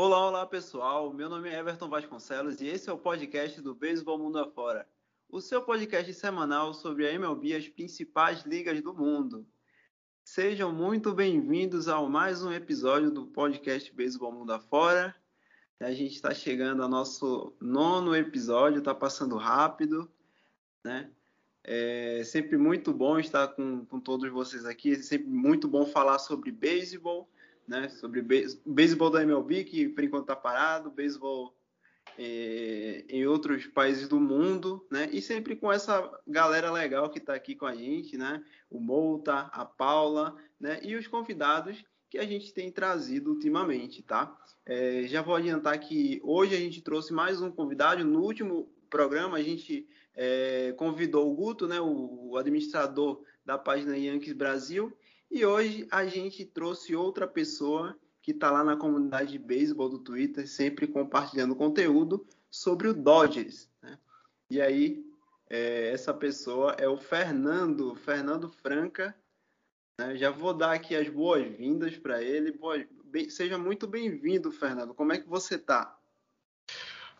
Olá, 0.00 0.28
olá 0.28 0.46
pessoal. 0.46 1.12
Meu 1.12 1.28
nome 1.28 1.48
é 1.48 1.58
Everton 1.58 1.88
Vasconcelos 1.88 2.60
e 2.60 2.68
esse 2.68 2.88
é 2.88 2.92
o 2.92 2.96
podcast 2.96 3.60
do 3.60 3.74
Beisebol 3.74 4.16
Mundo 4.16 4.38
Afora, 4.38 4.88
o 5.28 5.40
seu 5.40 5.60
podcast 5.60 6.14
semanal 6.14 6.72
sobre 6.72 7.08
a 7.08 7.12
MLB 7.12 7.48
e 7.48 7.56
as 7.56 7.68
principais 7.68 8.42
ligas 8.42 8.80
do 8.80 8.94
mundo. 8.94 9.44
Sejam 10.22 10.70
muito 10.72 11.12
bem-vindos 11.12 11.88
ao 11.88 12.08
mais 12.08 12.44
um 12.44 12.52
episódio 12.52 13.10
do 13.10 13.26
podcast 13.26 13.92
Beisebol 13.92 14.30
Mundo 14.30 14.52
Afora. 14.52 15.12
A 15.80 15.90
gente 15.90 16.14
está 16.14 16.32
chegando 16.32 16.80
ao 16.84 16.88
nosso 16.88 17.52
nono 17.60 18.14
episódio, 18.14 18.78
está 18.78 18.94
passando 18.94 19.36
rápido, 19.36 20.08
né? 20.84 21.10
É 21.64 22.22
sempre 22.24 22.56
muito 22.56 22.94
bom 22.94 23.18
estar 23.18 23.48
com, 23.48 23.84
com 23.84 23.98
todos 23.98 24.30
vocês 24.30 24.64
aqui, 24.64 24.92
é 24.92 25.02
sempre 25.02 25.26
muito 25.26 25.66
bom 25.66 25.84
falar 25.84 26.20
sobre 26.20 26.52
beisebol, 26.52 27.28
né? 27.68 27.88
Sobre 27.90 28.22
beisebol 28.66 29.10
da 29.10 29.22
MLB, 29.22 29.64
que 29.64 29.88
por 29.88 30.02
enquanto 30.02 30.22
está 30.22 30.34
parado, 30.34 30.90
beisebol 30.90 31.54
é, 32.18 33.04
em 33.08 33.26
outros 33.26 33.66
países 33.66 34.08
do 34.08 34.18
mundo, 34.18 34.86
né? 34.90 35.08
E 35.12 35.20
sempre 35.20 35.54
com 35.54 35.70
essa 35.70 36.10
galera 36.26 36.72
legal 36.72 37.10
que 37.10 37.18
está 37.18 37.34
aqui 37.34 37.54
com 37.54 37.66
a 37.66 37.74
gente, 37.74 38.16
né? 38.16 38.42
O 38.70 38.80
Mouta, 38.80 39.50
a 39.52 39.64
Paula, 39.64 40.34
né? 40.58 40.80
E 40.82 40.96
os 40.96 41.06
convidados 41.06 41.84
que 42.10 42.18
a 42.18 42.24
gente 42.24 42.54
tem 42.54 42.72
trazido 42.72 43.30
ultimamente, 43.30 44.02
tá? 44.02 44.36
É, 44.64 45.02
já 45.06 45.20
vou 45.20 45.36
adiantar 45.36 45.78
que 45.78 46.20
hoje 46.24 46.54
a 46.54 46.58
gente 46.58 46.80
trouxe 46.80 47.12
mais 47.12 47.40
um 47.42 47.50
convidado. 47.50 48.02
No 48.04 48.22
último 48.22 48.72
programa 48.88 49.36
a 49.36 49.42
gente 49.42 49.86
é, 50.14 50.72
convidou 50.72 51.30
o 51.30 51.34
Guto, 51.34 51.68
né, 51.68 51.80
o, 51.80 52.30
o 52.30 52.36
administrador 52.36 53.22
da 53.44 53.56
página 53.56 53.96
Yankees 53.96 54.32
Brasil, 54.32 54.92
e 55.30 55.44
hoje 55.44 55.86
a 55.90 56.06
gente 56.06 56.44
trouxe 56.44 56.96
outra 56.96 57.26
pessoa 57.26 57.96
que 58.22 58.32
está 58.32 58.50
lá 58.50 58.64
na 58.64 58.76
comunidade 58.76 59.32
de 59.32 59.38
beisebol 59.38 59.88
do 59.88 59.98
Twitter, 59.98 60.46
sempre 60.48 60.86
compartilhando 60.86 61.56
conteúdo 61.56 62.26
sobre 62.50 62.88
o 62.88 62.94
Dodgers. 62.94 63.68
Né? 63.82 63.98
E 64.50 64.60
aí, 64.60 65.04
é, 65.48 65.90
essa 65.90 66.12
pessoa 66.12 66.72
é 66.78 66.88
o 66.88 66.98
Fernando, 66.98 67.94
Fernando 67.94 68.48
Franca. 68.48 69.14
Né? 69.98 70.16
Já 70.16 70.30
vou 70.30 70.52
dar 70.52 70.72
aqui 70.72 70.94
as 70.94 71.08
boas-vindas 71.08 71.96
para 71.96 72.22
ele. 72.22 72.52
Boa, 72.52 72.84
bem, 73.04 73.30
seja 73.30 73.56
muito 73.56 73.86
bem-vindo, 73.86 74.52
Fernando. 74.52 74.94
Como 74.94 75.12
é 75.12 75.18
que 75.18 75.28
você 75.28 75.54
está? 75.54 75.96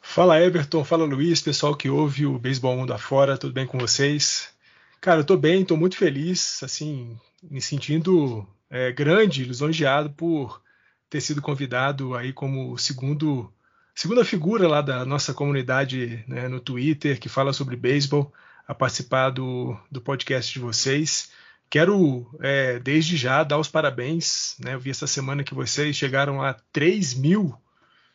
Fala 0.01 0.41
Everton, 0.41 0.85
fala 0.85 1.05
Luiz, 1.05 1.43
pessoal 1.43 1.77
que 1.77 1.91
ouve 1.91 2.25
o 2.25 2.39
Beisebol 2.39 2.77
Mundo 2.77 2.93
Afora, 2.93 3.37
tudo 3.37 3.53
bem 3.53 3.67
com 3.67 3.79
vocês? 3.79 4.55
Cara, 5.01 5.21
eu 5.21 5.25
tô 5.25 5.37
bem, 5.37 5.65
tô 5.65 5.77
muito 5.77 5.97
feliz, 5.97 6.63
assim, 6.63 7.19
me 7.43 7.61
sentindo 7.61 8.47
é, 8.71 8.93
grande, 8.93 9.45
lisonjeado 9.45 10.11
por 10.11 10.63
ter 11.09 11.21
sido 11.21 11.41
convidado 11.41 12.15
aí 12.15 12.33
como 12.33 12.77
segundo 12.77 13.53
segunda 13.95 14.25
figura 14.25 14.69
lá 14.69 14.81
da 14.81 15.05
nossa 15.05 15.35
comunidade 15.35 16.25
né, 16.29 16.47
no 16.49 16.61
Twitter 16.61 17.19
que 17.19 17.29
fala 17.29 17.53
sobre 17.53 17.77
beisebol 17.77 18.33
a 18.67 18.75
participar 18.75 19.31
do, 19.31 19.77
do 19.91 20.01
podcast 20.01 20.53
de 20.53 20.59
vocês. 20.59 21.31
Quero, 21.71 22.27
é, 22.41 22.79
desde 22.79 23.17
já, 23.17 23.43
dar 23.43 23.59
os 23.59 23.69
parabéns. 23.69 24.57
Né? 24.59 24.75
Eu 24.75 24.81
vi 24.81 24.91
essa 24.91 25.07
semana 25.07 25.43
que 25.43 25.55
vocês 25.55 25.97
chegaram 25.97 26.43
a 26.43 26.55
3 26.73 27.15
mil 27.15 27.57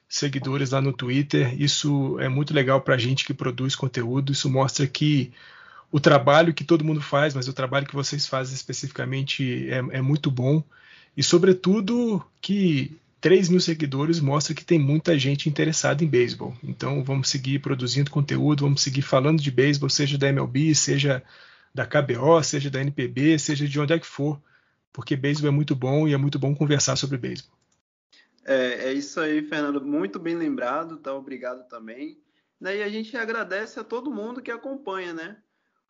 seguidores 0.08 0.70
lá 0.72 0.80
no 0.80 0.94
Twitter. 0.94 1.60
Isso 1.60 2.20
é 2.20 2.30
muito 2.30 2.54
legal 2.54 2.82
para 2.82 2.96
a 2.96 2.98
gente 2.98 3.26
que 3.26 3.34
produz 3.34 3.76
conteúdo. 3.76 4.32
Isso 4.32 4.50
mostra 4.50 4.86
que 4.88 5.34
o 5.94 6.00
trabalho 6.00 6.56
que 6.56 6.64
todo 6.64 6.84
mundo 6.84 7.00
faz, 7.00 7.36
mas 7.36 7.48
o 7.48 7.54
trabalho 7.54 7.86
que 7.86 7.94
vocês 7.94 8.26
fazem 8.26 8.56
especificamente 8.56 9.70
é, 9.70 9.78
é 9.98 10.02
muito 10.02 10.32
bom. 10.32 10.64
E, 11.16 11.22
sobretudo, 11.22 12.26
que 12.42 12.98
3 13.22 13.48
mil 13.48 13.60
seguidores 13.60 14.20
mostra 14.20 14.56
que 14.56 14.66
tem 14.66 14.80
muita 14.80 15.20
gente 15.20 15.48
interessada 15.48 16.04
em 16.04 16.08
beisebol. 16.08 16.58
Então, 16.64 17.04
vamos 17.04 17.30
seguir 17.30 17.60
produzindo 17.60 18.10
conteúdo, 18.10 18.64
vamos 18.64 18.82
seguir 18.82 19.04
falando 19.04 19.40
de 19.40 19.52
beisebol, 19.52 19.88
seja 19.88 20.18
da 20.18 20.28
MLB, 20.30 20.74
seja 20.74 21.22
da 21.72 21.86
KBO, 21.86 22.42
seja 22.42 22.72
da 22.72 22.82
NPB, 22.82 23.38
seja 23.38 23.68
de 23.68 23.80
onde 23.80 23.94
é 23.94 24.00
que 24.00 24.08
for, 24.08 24.42
porque 24.92 25.16
beisebol 25.16 25.50
é 25.50 25.54
muito 25.54 25.76
bom 25.76 26.08
e 26.08 26.14
é 26.16 26.18
muito 26.18 26.40
bom 26.40 26.56
conversar 26.56 26.96
sobre 26.96 27.20
beisebol. 27.20 27.56
É, 28.44 28.90
é, 28.90 28.94
isso 28.94 29.20
aí, 29.20 29.44
Fernando. 29.44 29.80
Muito 29.86 30.18
bem 30.18 30.36
lembrado, 30.36 30.98
tá? 30.98 31.14
Obrigado 31.14 31.68
também. 31.68 32.18
E 32.60 32.82
a 32.82 32.90
gente 32.90 33.16
agradece 33.16 33.80
a 33.80 33.84
todo 33.84 34.10
mundo 34.10 34.42
que 34.42 34.50
acompanha, 34.50 35.14
né? 35.14 35.38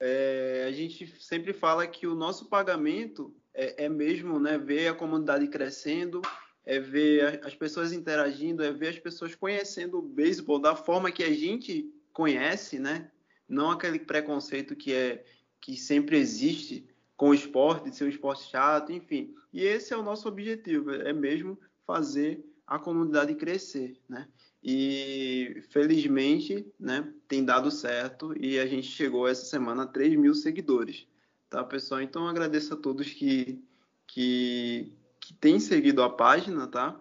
É, 0.06 0.66
a 0.68 0.72
gente 0.74 1.08
sempre 1.18 1.54
fala 1.54 1.88
que 1.88 2.06
o 2.06 2.14
nosso 2.14 2.50
pagamento 2.50 3.34
é, 3.54 3.86
é, 3.86 3.90
mesmo 3.90 4.38
né, 4.38 4.58
ver 4.58 4.90
a 4.90 4.94
comunidade 4.94 5.48
crescendo, 5.48 6.22
é 6.66 6.78
ver 6.78 7.40
as 7.46 7.56
pessoas 7.56 7.94
interagindo, 7.94 8.62
é 8.62 8.74
ver 8.74 8.90
as 8.90 9.00
pessoas 9.00 9.34
conhecendo 9.34 10.00
o 10.00 10.02
beisebol 10.02 10.60
da 10.60 10.76
forma 10.76 11.10
que 11.10 11.24
a 11.24 11.34
gente 11.34 11.90
conhece, 12.12 12.80
né? 12.80 13.12
Não 13.48 13.72
aquele 13.72 13.98
preconceito 13.98 14.76
que 14.76 14.94
é 14.94 15.24
que 15.62 15.78
sempre 15.78 16.18
existe 16.18 16.86
com 17.16 17.30
o 17.30 17.34
esporte, 17.34 17.90
de 17.90 17.96
ser 17.96 18.04
um 18.04 18.10
esporte 18.10 18.50
chato, 18.50 18.92
enfim. 18.92 19.34
E 19.54 19.64
esse 19.64 19.94
é 19.94 19.98
o 19.98 20.04
nosso 20.04 20.28
objetivo, 20.28 20.92
é 20.92 21.14
mesmo 21.14 21.58
fazer 21.88 22.44
a 22.68 22.78
comunidade 22.78 23.36
crescer, 23.36 23.98
né? 24.10 24.28
E 24.64 25.62
felizmente, 25.72 26.66
né, 26.80 27.14
tem 27.28 27.44
dado 27.44 27.70
certo 27.70 28.34
e 28.40 28.58
a 28.58 28.66
gente 28.66 28.88
chegou 28.88 29.28
essa 29.28 29.46
semana 29.46 29.84
a 29.84 29.88
3 29.88 30.16
mil 30.16 30.34
seguidores, 30.34 31.06
tá, 31.50 31.62
pessoal? 31.66 32.02
Então 32.02 32.30
agradeço 32.30 32.74
a 32.74 32.78
todos 32.78 33.12
que, 33.12 33.62
que, 34.08 34.94
que 35.20 35.34
têm 35.34 35.60
seguido 35.60 36.02
a 36.02 36.10
página, 36.10 36.66
tá? 36.66 36.98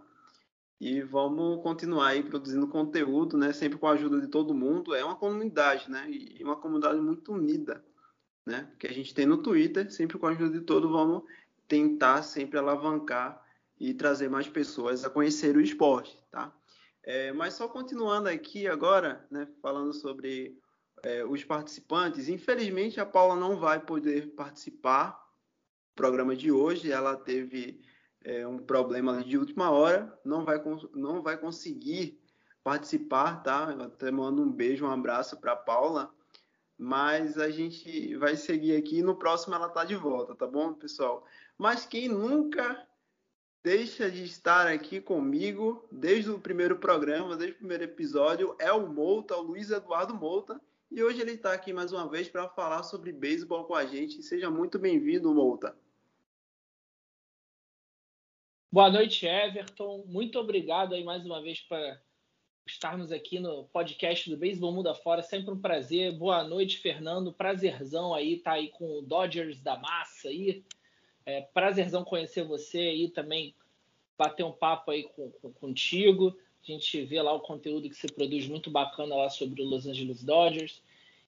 E 0.81 1.01
vamos 1.03 1.63
continuar 1.63 2.09
aí 2.09 2.25
produzindo 2.25 2.67
conteúdo, 2.67 3.39
né? 3.39 3.53
Sempre 3.53 3.79
com 3.79 3.87
a 3.87 3.93
ajuda 3.93 4.21
de 4.21 4.27
todo 4.27 4.53
mundo. 4.53 4.93
É 4.97 5.05
uma 5.05 5.15
comunidade, 5.15 5.89
né? 5.89 6.11
E 6.11 6.43
uma 6.43 6.57
comunidade 6.57 7.01
muito 7.01 7.33
unida, 7.33 7.85
né? 8.45 8.69
Que 8.77 8.89
a 8.89 8.93
gente 8.93 9.15
tem 9.15 9.25
no 9.25 9.37
Twitter, 9.37 9.89
sempre 9.93 10.19
com 10.19 10.27
a 10.27 10.31
ajuda 10.31 10.59
de 10.59 10.65
todo, 10.65 10.91
vamos 10.91 11.23
tentar 11.69 12.25
sempre 12.25 12.59
alavancar 12.59 13.41
e 13.79 13.95
trazer 13.95 14.29
mais 14.29 14.49
pessoas 14.49 15.05
a 15.05 15.11
conhecer 15.11 15.57
o 15.57 15.61
esporte, 15.61 16.19
tá? 16.29 16.53
É, 17.05 17.33
mas 17.33 17.55
só 17.55 17.69
continuando 17.69 18.29
aqui 18.29 18.69
agora, 18.69 19.27
né, 19.31 19.49
falando 19.61 19.93
sobre 19.93 20.57
é, 21.03 21.25
os 21.25 21.43
participantes, 21.45 22.29
infelizmente 22.29 23.01
a 23.01 23.07
Paula 23.07 23.35
não 23.35 23.57
vai 23.57 23.81
poder 23.81 24.35
participar 24.35 25.11
do 25.11 25.95
programa 25.97 26.37
de 26.37 26.53
hoje, 26.53 26.93
ela 26.93 27.17
teve 27.17 27.81
é, 28.25 28.47
um 28.47 28.59
problema 28.59 29.23
de 29.23 29.37
última 29.37 29.71
hora, 29.71 30.17
não 30.25 30.45
vai, 30.45 30.63
não 30.95 31.23
vai 31.23 31.37
conseguir 31.37 32.21
participar, 32.63 33.43
tá? 33.43 33.75
Eu 33.77 33.83
até 33.83 34.11
mando 34.11 34.43
um 34.43 34.53
beijo, 34.53 34.87
um 34.87 34.91
abraço 34.91 35.37
para 35.41 35.57
Paula, 35.57 36.15
mas 36.79 37.37
a 37.37 37.51
gente 37.51 38.17
vai 38.17 38.37
seguir 38.37 38.77
aqui 38.77 38.99
e 38.99 39.03
no 39.03 39.17
próximo 39.17 39.55
ela 39.55 39.69
tá 39.69 39.85
de 39.85 39.97
volta, 39.97 40.37
tá 40.37 40.47
bom, 40.47 40.73
pessoal? 40.73 41.25
Mas 41.59 41.85
quem 41.85 42.09
nunca 42.09 42.87
deixa 43.63 44.11
de 44.11 44.25
estar 44.25 44.67
aqui 44.67 45.01
comigo 45.01 45.87
desde 45.91 46.31
o 46.31 46.39
primeiro 46.39 46.79
programa, 46.79 47.37
desde 47.37 47.55
o 47.55 47.59
primeiro 47.59 47.85
episódio, 47.85 48.57
é 48.59 48.73
o 48.73 48.89
Mouta, 48.89 49.37
o 49.37 49.43
Luiz 49.43 49.71
Eduardo 49.71 50.15
Mouta. 50.15 50.61
E 50.91 51.03
hoje 51.03 51.21
ele 51.21 51.33
está 51.33 51.53
aqui 51.53 51.73
mais 51.73 51.93
uma 51.93 52.09
vez 52.09 52.29
para 52.29 52.49
falar 52.49 52.83
sobre 52.83 53.13
beisebol 53.13 53.65
com 53.65 53.75
a 53.75 53.87
gente. 53.87 54.23
Seja 54.23 54.51
muito 54.51 54.79
bem-vindo, 54.79 55.33
Mouta. 55.33 55.77
Boa 58.71 58.91
noite, 58.91 59.27
Everton. 59.27 60.05
Muito 60.07 60.39
obrigado 60.39 60.95
aí 60.95 61.05
mais 61.05 61.25
uma 61.25 61.41
vez 61.41 61.61
para 61.61 62.01
estarmos 62.67 63.13
aqui 63.13 63.39
no 63.39 63.65
podcast 63.69 64.29
do 64.29 64.37
Beisebol 64.37 64.73
Mundo 64.73 64.89
Afora. 64.89 65.23
Sempre 65.23 65.53
um 65.53 65.61
prazer. 65.61 66.13
Boa 66.13 66.43
noite, 66.43 66.79
Fernando. 66.79 67.33
Prazerzão 67.33 68.13
aí 68.13 68.35
estar 68.35 68.53
tá 68.53 68.57
aí 68.57 68.69
com 68.69 68.99
o 68.99 69.03
Dodgers 69.03 69.61
da 69.61 69.79
massa 69.79 70.29
aí. 70.29 70.65
É 71.25 71.41
prazerzão 71.41 72.05
conhecer 72.05 72.45
você 72.45 72.79
aí 72.79 73.09
também, 73.09 73.55
bater 74.19 74.45
um 74.45 74.53
papo 74.53 74.91
aí 74.91 75.05
com, 75.05 75.31
com, 75.31 75.53
contigo. 75.53 76.37
A 76.63 76.67
gente 76.67 77.03
vê 77.05 77.21
lá 77.21 77.33
o 77.33 77.41
conteúdo 77.41 77.89
que 77.89 77.97
você 77.97 78.07
produz 78.07 78.47
muito 78.47 78.71
bacana 78.71 79.17
lá 79.17 79.29
sobre 79.29 79.63
o 79.63 79.67
Los 79.67 79.87
Angeles 79.87 80.23
Dodgers. 80.23 80.83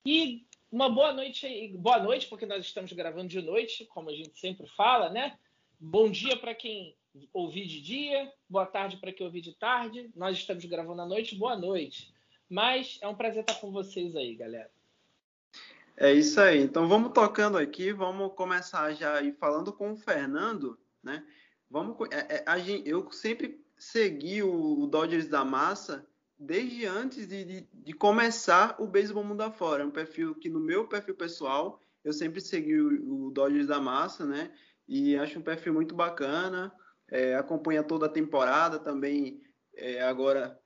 E 0.05 0.45
uma 0.71 0.89
boa 0.89 1.13
noite 1.13 1.47
aí, 1.47 1.69
boa 1.69 1.99
noite, 1.99 2.27
porque 2.27 2.47
nós 2.47 2.65
estamos 2.65 2.93
gravando 2.93 3.29
de 3.29 3.41
noite, 3.41 3.85
como 3.87 4.11
a 4.11 4.15
gente 4.15 4.39
sempre 4.39 4.67
fala, 4.67 5.09
né? 5.09 5.39
Bom 5.79 6.11
dia 6.11 6.37
para 6.37 6.55
quem 6.55 6.95
ouvir 7.33 7.67
de 7.67 7.81
dia, 7.81 8.33
boa 8.49 8.67
tarde 8.67 8.97
para 8.97 9.13
quem 9.13 9.25
ouvir 9.25 9.41
de 9.41 9.53
tarde. 9.53 10.11
Nós 10.17 10.37
estamos 10.37 10.65
gravando 10.65 11.03
à 11.03 11.07
noite, 11.07 11.37
boa 11.37 11.57
noite. 11.57 12.13
Mas 12.49 12.99
é 13.01 13.09
um 13.09 13.15
prazer 13.15 13.43
estar 13.43 13.55
com 13.55 13.71
vocês 13.71 14.17
aí, 14.17 14.35
galera. 14.35 14.71
É 15.97 16.13
isso 16.13 16.41
aí. 16.41 16.61
Então 16.61 16.89
vamos 16.89 17.13
tocando 17.13 17.57
aqui, 17.57 17.93
vamos 17.93 18.35
começar 18.35 18.93
já 18.93 19.15
aí 19.19 19.33
falando 19.33 19.73
com 19.73 19.93
o 19.93 19.97
Fernando, 19.97 20.79
né? 21.03 21.25
Vamos, 21.71 21.97
é, 22.11 22.37
é, 22.37 22.83
eu 22.85 23.11
sempre 23.11 23.65
segui 23.77 24.43
o, 24.43 24.81
o, 24.81 24.87
Dodgers 24.87 25.29
da 25.29 25.45
Massa 25.45 26.07
desde 26.39 26.87
antes 26.87 27.27
de, 27.27 27.45
de, 27.45 27.69
de 27.73 27.93
começar 27.93 28.77
o 28.81 28.87
Beisebol 28.87 29.25
Mundo 29.25 29.43
Afora. 29.43 29.83
É 29.83 29.87
um 29.87 29.91
perfil 29.91 30.35
que 30.35 30.49
no 30.49 30.61
meu 30.61 30.87
perfil 30.89 31.15
pessoal 31.15 31.81
eu 32.05 32.13
sempre 32.13 32.41
segui 32.41 32.81
o, 32.81 33.27
o 33.27 33.31
Dodgers 33.31 33.67
da 33.67 33.81
Massa, 33.81 34.27
né? 34.27 34.53
E 34.87 35.17
acho 35.17 35.39
um 35.39 35.43
perfil 35.43 35.73
muito 35.73 35.95
bacana. 35.95 36.73
É, 37.09 37.35
acompanha 37.37 37.83
toda 37.83 38.07
a 38.07 38.11
temporada 38.11 38.79
também. 38.79 39.41
é, 39.77 40.03
agora 40.03 40.59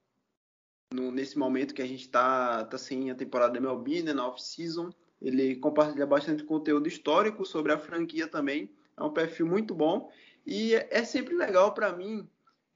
no, 0.93 1.11
nesse 1.11 1.39
momento 1.39 1.75
que 1.75 1.83
a 1.83 1.87
gente 1.87 2.03
está 2.03 2.65
tá 2.65 2.79
sem 2.79 3.11
a 3.11 3.15
temporada 3.15 3.53
da 3.53 3.59
MLB, 3.59 4.03
né, 4.03 4.13
na 4.13 4.27
off-season. 4.27 4.91
Ele 5.21 5.57
compartilha 5.57 6.07
bastante 6.07 6.45
conteúdo 6.45 6.87
histórico 6.89 7.45
sobre 7.45 7.73
a 7.73 7.79
franquia 7.79 8.27
também. 8.27 8.71
É 8.97 9.03
um 9.03 9.13
perfil 9.13 9.47
muito 9.47 9.75
bom. 9.75 10.11
E 10.47 10.75
é, 10.75 10.89
é 10.91 11.05
sempre 11.05 11.35
legal 11.35 11.75
para 11.75 11.93
mim 11.93 12.29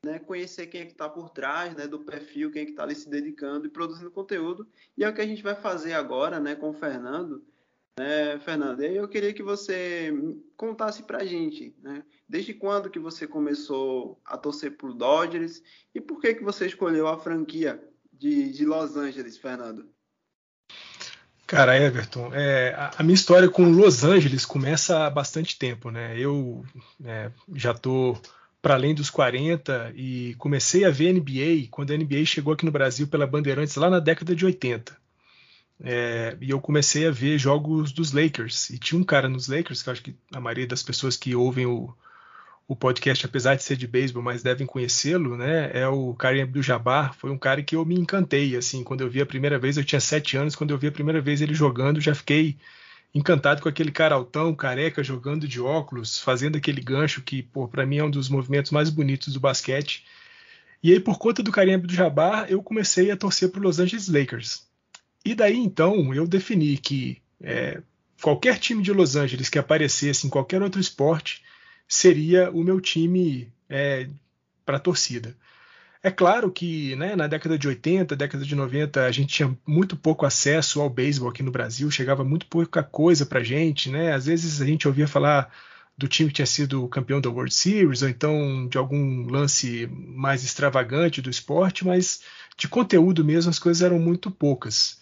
né, 0.05 0.19
conhecer 0.19 0.67
quem 0.67 0.81
é 0.81 0.85
que 0.85 0.93
está 0.93 1.09
por 1.09 1.31
trás 1.31 1.75
né, 1.77 1.87
do 1.87 2.01
perfil, 2.01 2.51
quem 2.51 2.63
é 2.63 2.65
que 2.65 2.73
está 2.73 2.83
ali 2.83 2.95
se 2.95 3.09
dedicando 3.09 3.67
e 3.67 3.71
produzindo 3.71 4.11
conteúdo. 4.11 4.67
E 4.97 5.05
é 5.05 5.09
o 5.09 5.15
que 5.15 5.21
a 5.21 5.27
gente 5.27 5.43
vai 5.43 5.55
fazer 5.55 5.93
agora 5.93 6.41
né, 6.41 6.57
com 6.57 6.71
o 6.71 6.75
Fernando. 6.75 7.45
Né, 7.99 8.39
Fernando, 8.41 8.83
eu 8.83 9.07
queria 9.07 9.33
que 9.33 9.43
você 9.43 10.11
contasse 10.57 11.03
para 11.03 11.19
a 11.19 11.25
gente, 11.25 11.77
né, 11.83 12.03
desde 12.27 12.55
quando 12.55 12.91
que 12.91 12.99
você 12.99 13.27
começou 13.27 14.19
a 14.25 14.37
torcer 14.37 14.77
por 14.77 14.95
Dodgers 14.95 15.63
e 15.95 16.01
por 16.01 16.21
que 16.21 16.35
que 16.35 16.43
você 16.43 16.67
escolheu 16.67 17.07
a 17.07 17.19
franquia 17.19 17.83
de, 18.11 18.51
de 18.51 18.65
Los 18.65 18.97
Angeles, 18.97 19.37
Fernando? 19.37 19.92
Cara, 21.53 21.79
Everton, 21.79 22.31
é, 22.33 22.75
a, 22.97 23.03
minha 23.03 23.15
história 23.15 23.47
com 23.47 23.69
Los 23.69 24.03
Angeles 24.05 24.47
começa 24.47 25.05
há 25.05 25.11
bastante 25.11 25.59
tempo, 25.59 25.91
né? 25.91 26.19
Eu 26.19 26.65
é, 27.05 27.31
já 27.55 27.75
tô 27.75 28.17
para 28.63 28.73
além 28.73 28.95
dos 28.95 29.11
40 29.11 29.93
e 29.95 30.35
comecei 30.39 30.87
a 30.87 30.91
ver 30.91 31.13
NBA 31.13 31.69
quando 31.71 31.93
a 31.93 31.97
NBA 31.99 32.25
chegou 32.25 32.55
aqui 32.55 32.65
no 32.65 32.73
Brasil 32.73 33.07
pela 33.07 33.27
Bandeirantes 33.27 33.77
lá 33.77 33.91
na 33.91 34.01
década 34.01 34.35
de 34.35 34.47
80. 34.47 34.97
É, 35.85 36.39
e 36.41 36.49
eu 36.49 36.59
comecei 36.59 37.07
a 37.07 37.11
ver 37.11 37.37
jogos 37.37 37.93
dos 37.93 38.13
Lakers. 38.13 38.71
E 38.71 38.79
tinha 38.79 38.99
um 38.99 39.05
cara 39.05 39.29
nos 39.29 39.47
Lakers, 39.47 39.83
que 39.83 39.91
eu 39.91 39.93
acho 39.93 40.03
que 40.03 40.17
a 40.33 40.41
maioria 40.41 40.67
das 40.67 40.83
pessoas 40.83 41.19
que 41.19 41.35
ouvem 41.35 41.67
o, 41.67 41.95
o 42.73 42.77
podcast, 42.77 43.27
apesar 43.27 43.55
de 43.55 43.63
ser 43.63 43.77
de 43.77 43.87
beisebol, 43.87 44.23
mas 44.23 44.43
devem 44.43 44.67
conhecê-lo, 44.67 45.37
né? 45.37 45.71
É 45.75 45.87
o 45.87 46.15
Karim 46.15 46.41
Abdul-Jabbar. 46.41 47.15
Foi 47.15 47.31
um 47.31 47.37
cara 47.37 47.63
que 47.63 47.77
eu 47.77 47.85
me 47.85 47.95
encantei, 47.95 48.57
assim, 48.57 48.83
quando 48.83 49.03
eu 49.03 49.11
vi 49.11 49.21
a 49.21 49.27
primeira 49.27 49.59
vez, 49.59 49.77
eu 49.77 49.85
tinha 49.85 50.01
sete 50.01 50.39
anos, 50.39 50.57
quando 50.57 50.71
eu 50.71 50.79
vi 50.79 50.87
a 50.87 50.93
primeira 50.93 51.21
vez 51.21 51.43
ele 51.43 51.53
jogando, 51.53 52.01
já 52.01 52.15
fiquei 52.15 52.57
encantado 53.15 53.61
com 53.61 53.69
aquele 53.69 53.93
cara 53.93 54.15
altão, 54.15 54.55
careca, 54.55 55.05
jogando 55.05 55.47
de 55.47 55.61
óculos, 55.61 56.19
fazendo 56.19 56.57
aquele 56.57 56.81
gancho 56.81 57.21
que, 57.21 57.43
pô, 57.43 57.69
para 57.69 57.85
mim 57.85 57.99
é 57.99 58.05
um 58.05 58.11
dos 58.11 58.31
movimentos 58.31 58.71
mais 58.71 58.89
bonitos 58.89 59.35
do 59.35 59.41
basquete. 59.41 60.07
E 60.83 60.93
aí, 60.93 60.99
por 60.99 61.19
conta 61.19 61.43
do 61.43 61.53
Karim 61.53 61.75
Abdul-Jabbar, 61.75 62.47
eu 62.49 62.63
comecei 62.63 63.11
a 63.11 63.19
torcer 63.19 63.51
para 63.51 63.61
Los 63.61 63.81
Angeles 63.81 64.09
Lakers. 64.09 64.67
E 65.23 65.35
daí, 65.35 65.59
então, 65.59 66.15
eu 66.15 66.27
defini 66.27 66.79
que 66.79 67.21
é, 67.39 67.83
qualquer 68.23 68.59
time 68.59 68.83
de 68.83 68.95
Los 68.95 69.15
Angeles 69.15 69.51
que 69.51 69.59
aparecesse 69.59 70.27
em 70.27 70.31
qualquer 70.31 70.63
outro 70.63 70.81
esporte, 70.81 71.43
seria 71.89 72.51
o 72.51 72.63
meu 72.63 72.81
time 72.81 73.53
é, 73.69 74.09
para 74.65 74.77
a 74.77 74.81
torcida. 74.81 75.37
É 76.03 76.11
claro 76.11 76.51
que 76.51 76.97
né, 76.97 77.15
na 77.15 77.29
década 77.29 77.57
de 77.57 77.69
80, 77.69 78.17
década 78.17 78.45
de 78.45 78.57
90, 78.57 79.05
a 79.05 79.13
gente 79.13 79.35
tinha 79.35 79.57
muito 79.65 79.97
pouco 79.97 80.27
acesso 80.27 80.81
ao 80.81 80.91
beisebol 80.91 81.31
aqui 81.31 81.45
no 81.45 81.53
Brasil, 81.53 81.89
chegava 81.93 82.25
muito 82.25 82.47
pouca 82.47 82.83
coisa 82.83 83.25
para 83.25 83.43
gente. 83.43 83.89
Né? 83.89 84.13
Às 84.13 84.27
vezes 84.27 84.61
a 84.61 84.67
gente 84.67 84.89
ouvia 84.89 85.07
falar 85.07 85.53
do 85.97 86.09
time 86.09 86.29
que 86.29 86.37
tinha 86.37 86.47
sido 86.47 86.89
campeão 86.89 87.21
da 87.21 87.31
World 87.31 87.55
Series, 87.55 88.03
ou 88.03 88.09
então 88.09 88.67
de 88.69 88.77
algum 88.79 89.29
lance 89.29 89.87
mais 89.93 90.43
extravagante 90.43 91.23
do 91.23 91.31
esporte, 91.31 91.87
mas 91.87 92.23
de 92.57 92.67
conteúdo 92.67 93.25
mesmo 93.25 93.51
as 93.51 93.59
coisas 93.59 93.83
eram 93.83 94.01
muito 94.01 94.31
poucas. 94.31 94.99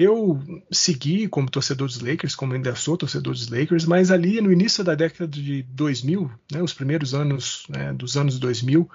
Eu 0.00 0.40
segui 0.70 1.26
como 1.26 1.50
torcedor 1.50 1.88
dos 1.88 2.00
Lakers, 2.00 2.36
como 2.36 2.54
ainda 2.54 2.72
sou 2.76 2.96
torcedor 2.96 3.32
dos 3.32 3.48
Lakers, 3.48 3.84
mas 3.84 4.12
ali 4.12 4.40
no 4.40 4.52
início 4.52 4.84
da 4.84 4.94
década 4.94 5.26
de 5.26 5.64
2000, 5.64 6.30
né, 6.52 6.62
os 6.62 6.72
primeiros 6.72 7.14
anos 7.14 7.64
né, 7.68 7.92
dos 7.92 8.16
anos 8.16 8.38
2000, 8.38 8.88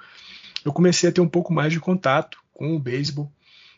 eu 0.64 0.72
comecei 0.72 1.10
a 1.10 1.12
ter 1.12 1.20
um 1.20 1.28
pouco 1.28 1.52
mais 1.52 1.70
de 1.70 1.78
contato 1.78 2.38
com 2.54 2.74
o 2.74 2.80
beisebol. 2.80 3.30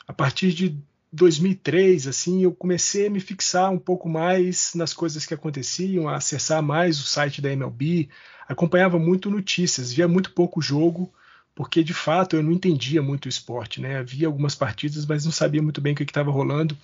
A 0.06 0.12
partir 0.12 0.52
de 0.52 0.78
2003, 1.12 2.06
assim, 2.06 2.44
eu 2.44 2.52
comecei 2.52 3.08
a 3.08 3.10
me 3.10 3.18
fixar 3.18 3.72
um 3.72 3.78
pouco 3.78 4.08
mais 4.08 4.70
nas 4.76 4.94
coisas 4.94 5.26
que 5.26 5.34
aconteciam, 5.34 6.08
a 6.08 6.14
acessar 6.14 6.62
mais 6.62 7.00
o 7.00 7.02
site 7.02 7.42
da 7.42 7.50
MLB, 7.50 8.08
acompanhava 8.48 9.00
muito 9.00 9.32
notícias, 9.32 9.92
via 9.92 10.06
muito 10.06 10.30
pouco 10.30 10.62
jogo, 10.62 11.12
porque 11.56 11.82
de 11.82 11.92
fato 11.92 12.36
eu 12.36 12.42
não 12.44 12.52
entendia 12.52 13.02
muito 13.02 13.26
o 13.26 13.28
esporte, 13.28 13.80
né? 13.80 13.98
Havia 13.98 14.28
algumas 14.28 14.54
partidas, 14.54 15.04
mas 15.04 15.24
não 15.24 15.32
sabia 15.32 15.60
muito 15.60 15.80
bem 15.80 15.92
o 15.92 15.96
que 15.96 16.04
estava 16.04 16.30
rolando 16.30 16.78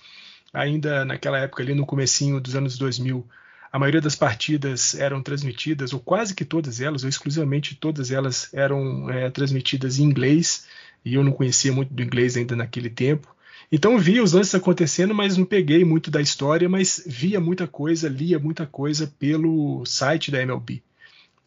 ainda 0.53 1.03
naquela 1.03 1.39
época 1.39 1.63
ali 1.63 1.73
no 1.73 1.85
comecinho 1.85 2.39
dos 2.39 2.55
anos 2.55 2.77
2000, 2.77 3.27
a 3.71 3.79
maioria 3.79 3.99
das 3.99 4.15
partidas 4.15 4.93
eram 4.93 5.21
transmitidas, 5.23 5.93
ou 5.93 5.99
quase 5.99 6.35
que 6.35 6.45
todas 6.45 6.79
elas, 6.79 7.03
ou 7.03 7.09
exclusivamente 7.09 7.75
todas 7.75 8.11
elas 8.11 8.53
eram 8.53 9.09
é, 9.09 9.31
transmitidas 9.31 9.97
em 9.97 10.03
inglês, 10.03 10.67
e 11.03 11.15
eu 11.15 11.23
não 11.23 11.31
conhecia 11.31 11.73
muito 11.73 11.91
do 11.91 12.03
inglês 12.03 12.37
ainda 12.37 12.55
naquele 12.55 12.89
tempo. 12.89 13.35
Então 13.71 13.97
via 13.97 14.21
os 14.21 14.33
lances 14.33 14.53
acontecendo, 14.53 15.15
mas 15.15 15.35
não 15.35 15.45
peguei 15.45 15.83
muito 15.83 16.11
da 16.11 16.21
história, 16.21 16.69
mas 16.69 17.03
via 17.07 17.39
muita 17.39 17.65
coisa, 17.65 18.07
lia 18.07 18.37
muita 18.37 18.67
coisa 18.67 19.11
pelo 19.17 19.83
site 19.87 20.29
da 20.29 20.39
MLB. 20.39 20.83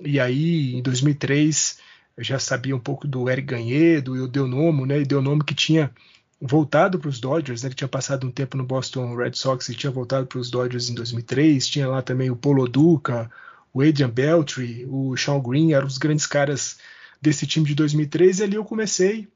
E 0.00 0.18
aí, 0.18 0.74
em 0.74 0.82
2003, 0.82 1.78
eu 2.16 2.24
já 2.24 2.40
sabia 2.40 2.74
um 2.74 2.80
pouco 2.80 3.06
do 3.06 3.30
Eric 3.30 3.46
Gagne, 3.46 4.00
do 4.00 4.26
Deunomo, 4.26 4.84
né? 4.84 5.00
E 5.00 5.04
Deunomo 5.04 5.44
que 5.44 5.54
tinha 5.54 5.92
voltado 6.40 6.98
para 6.98 7.08
os 7.08 7.18
Dodgers, 7.18 7.62
né? 7.62 7.68
ele 7.68 7.74
tinha 7.74 7.88
passado 7.88 8.26
um 8.26 8.30
tempo 8.30 8.56
no 8.56 8.64
Boston 8.64 9.16
Red 9.16 9.32
Sox 9.34 9.68
e 9.68 9.74
tinha 9.74 9.90
voltado 9.90 10.26
para 10.26 10.38
os 10.38 10.50
Dodgers 10.50 10.90
em 10.90 10.94
2003, 10.94 11.66
tinha 11.66 11.88
lá 11.88 12.02
também 12.02 12.30
o 12.30 12.36
Polo 12.36 12.68
Duca, 12.68 13.30
o 13.72 13.82
Adrian 13.82 14.10
Beltre, 14.10 14.86
o 14.88 15.16
Sean 15.16 15.40
Green, 15.40 15.72
eram 15.72 15.86
os 15.86 15.98
grandes 15.98 16.26
caras 16.26 16.78
desse 17.20 17.46
time 17.46 17.66
de 17.66 17.74
2003, 17.74 18.38
e 18.38 18.42
ali 18.42 18.54
eu 18.56 18.64
comecei 18.64 19.28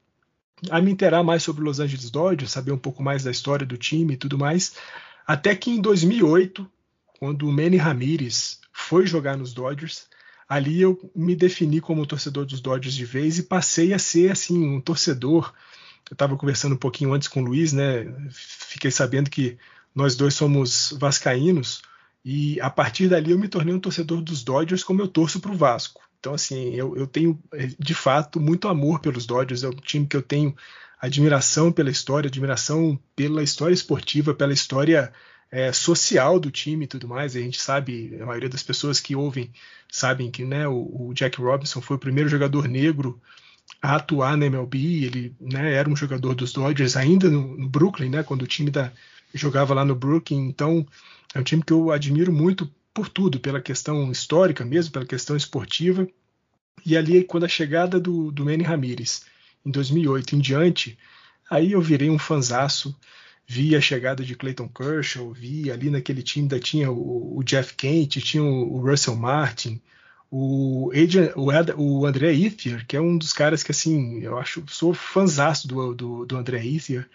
a 0.71 0.81
me 0.81 0.91
interar 0.91 1.25
mais 1.25 1.43
sobre 1.43 1.63
os 1.63 1.67
Los 1.67 1.81
Angeles 1.81 2.11
Dodgers, 2.11 2.53
saber 2.53 2.73
um 2.73 2.79
pouco 2.79 3.03
mais 3.03 3.25
da 3.25 3.31
história 3.31 3.67
do 3.67 3.79
time 3.79 4.15
e 4.15 4.17
tudo 4.17 4.39
mais, 4.39 4.75
até 5.27 5.55
que 5.55 5.71
em 5.71 5.81
2008, 5.81 6.71
quando 7.19 7.49
o 7.49 7.53
Manny 7.53 7.77
Ramirez 7.77 8.61
foi 8.73 9.07
jogar 9.07 9.37
nos 9.37 9.55
Dodgers, 9.55 10.07
ali 10.49 10.81
eu 10.81 11.11
me 11.15 11.35
defini 11.35 11.81
como 11.81 12.07
torcedor 12.07 12.45
dos 12.45 12.61
Dodgers 12.61 12.95
de 12.95 13.05
vez 13.05 13.39
e 13.39 13.45
passei 13.45 13.95
a 13.95 13.99
ser 13.99 14.33
assim 14.33 14.63
um 14.63 14.81
torcedor 14.81 15.55
eu 16.11 16.15
estava 16.15 16.37
conversando 16.37 16.75
um 16.75 16.79
pouquinho 16.79 17.13
antes 17.15 17.29
com 17.29 17.41
o 17.41 17.45
Luiz, 17.45 17.73
né? 17.73 18.13
Fiquei 18.31 18.91
sabendo 18.91 19.31
que 19.31 19.57
nós 19.95 20.17
dois 20.17 20.35
somos 20.35 20.93
vascaínos 20.99 21.83
e 22.25 22.61
a 22.61 22.69
partir 22.69 23.09
dali 23.09 23.31
eu 23.31 23.39
me 23.39 23.49
tornei 23.49 23.75
um 23.75 23.81
torcedor 23.81 24.21
dos 24.21 24.43
Dodgers 24.43 24.83
como 24.83 25.01
eu 25.01 25.09
torço 25.09 25.41
para 25.41 25.53
o 25.53 25.57
Vasco. 25.57 26.01
Então, 26.19 26.35
assim, 26.35 26.75
eu, 26.75 26.97
eu, 26.97 27.07
tenho 27.07 27.41
de 27.79 27.95
fato 27.95 28.39
muito 28.39 28.69
amor 28.69 29.01
pelos 29.01 29.25
Dodgers. 29.25 29.63
É 29.63 29.69
um 29.69 29.77
time 29.77 30.07
que 30.07 30.17
eu 30.17 30.23
tenho 30.23 30.55
admiração 31.01 31.73
pela 31.73 31.91
história, 31.91 32.29
admiração 32.29 32.99
pela 33.17 33.43
história 33.43 33.73
esportiva, 33.73 34.35
pela 34.35 34.53
história 34.53 35.13
é, 35.51 35.73
social 35.73 36.39
do 36.39 36.51
time 36.51 36.85
e 36.85 36.89
tudo 36.89 37.09
mais. 37.09 37.35
A 37.35 37.41
gente 37.41 37.59
sabe, 37.59 38.19
a 38.21 38.27
maioria 38.27 38.51
das 38.51 38.63
pessoas 38.63 39.01
que 39.01 39.17
ouvem 39.17 39.51
sabem 39.91 40.31
que 40.31 40.45
né, 40.45 40.69
o, 40.69 41.09
o 41.09 41.15
Jack 41.15 41.41
Robinson 41.41 41.81
foi 41.81 41.97
o 41.97 42.01
primeiro 42.01 42.29
jogador 42.29 42.69
negro 42.69 43.19
a 43.81 43.97
atuar 43.97 44.37
na 44.37 44.47
MLB. 44.47 45.05
Ele 45.05 45.35
né, 45.41 45.75
era 45.75 45.89
um 45.89 45.97
jogador 45.97 46.35
dos 46.35 46.53
Dodgers 46.53 46.97
ainda 46.97 47.29
no, 47.29 47.57
no 47.57 47.69
Brooklyn, 47.69 48.11
né, 48.11 48.23
quando 48.23 48.43
o 48.43 48.47
time 48.47 48.71
da, 48.71 48.93
jogava 49.35 49.75
lá 49.75 49.85
no 49.85 49.95
Brooklyn. 49.95 50.49
Então, 50.49 50.87
é 51.35 51.41
um 51.41 51.45
time 51.45 51.63
que 51.63 51.73
eu 51.73 51.91
admiro 51.91 52.33
muito 52.33 52.71
por 52.93 53.09
tudo, 53.09 53.39
pela 53.39 53.61
questão 53.61 54.11
histórica 54.11 54.65
mesmo, 54.65 54.93
pela 54.93 55.07
questão 55.07 55.37
esportiva. 55.37 56.07
E 56.85 56.97
ali, 56.97 57.23
quando 57.25 57.45
a 57.45 57.49
chegada 57.49 58.01
do, 58.01 58.31
do 58.31 58.45
Manny 58.45 58.65
Ramirez, 58.65 59.25
em 59.65 59.71
2008 59.71 60.37
em 60.37 60.39
diante, 60.39 60.99
aí 61.49 61.73
eu 61.73 61.81
virei 61.81 62.11
um 62.11 62.19
fanzaço. 62.19 62.97
Vi 63.47 63.75
a 63.75 63.81
chegada 63.81 64.25
de 64.25 64.37
Clayton 64.37 64.69
Kershaw, 64.69 65.33
vi 65.33 65.71
ali 65.71 65.91
naquele 65.91 66.23
time 66.23 66.47
da 66.47 66.59
tinha 66.59 66.91
o, 66.91 67.39
o 67.39 67.43
Jeff 67.43 67.75
Kent, 67.75 68.21
tinha 68.21 68.43
o, 68.43 68.75
o 68.75 68.81
Russell 68.81 69.17
Martin, 69.17 69.81
o, 70.31 70.91
Adrian, 70.95 71.33
o, 71.37 71.51
o 71.77 72.07
André 72.07 72.33
Ethier, 72.33 72.87
que 72.87 72.97
é 72.97 73.01
um 73.01 73.19
dos 73.19 73.33
caras 73.33 73.63
que, 73.63 73.73
assim, 73.73 74.21
eu 74.21 74.39
acho, 74.39 74.65
sou 74.69 74.95
fãzaço 74.95 75.67
do, 75.67 75.95
do, 75.95 76.27
do 76.27 76.37
André 76.37 76.65
Ethier. 76.65 77.09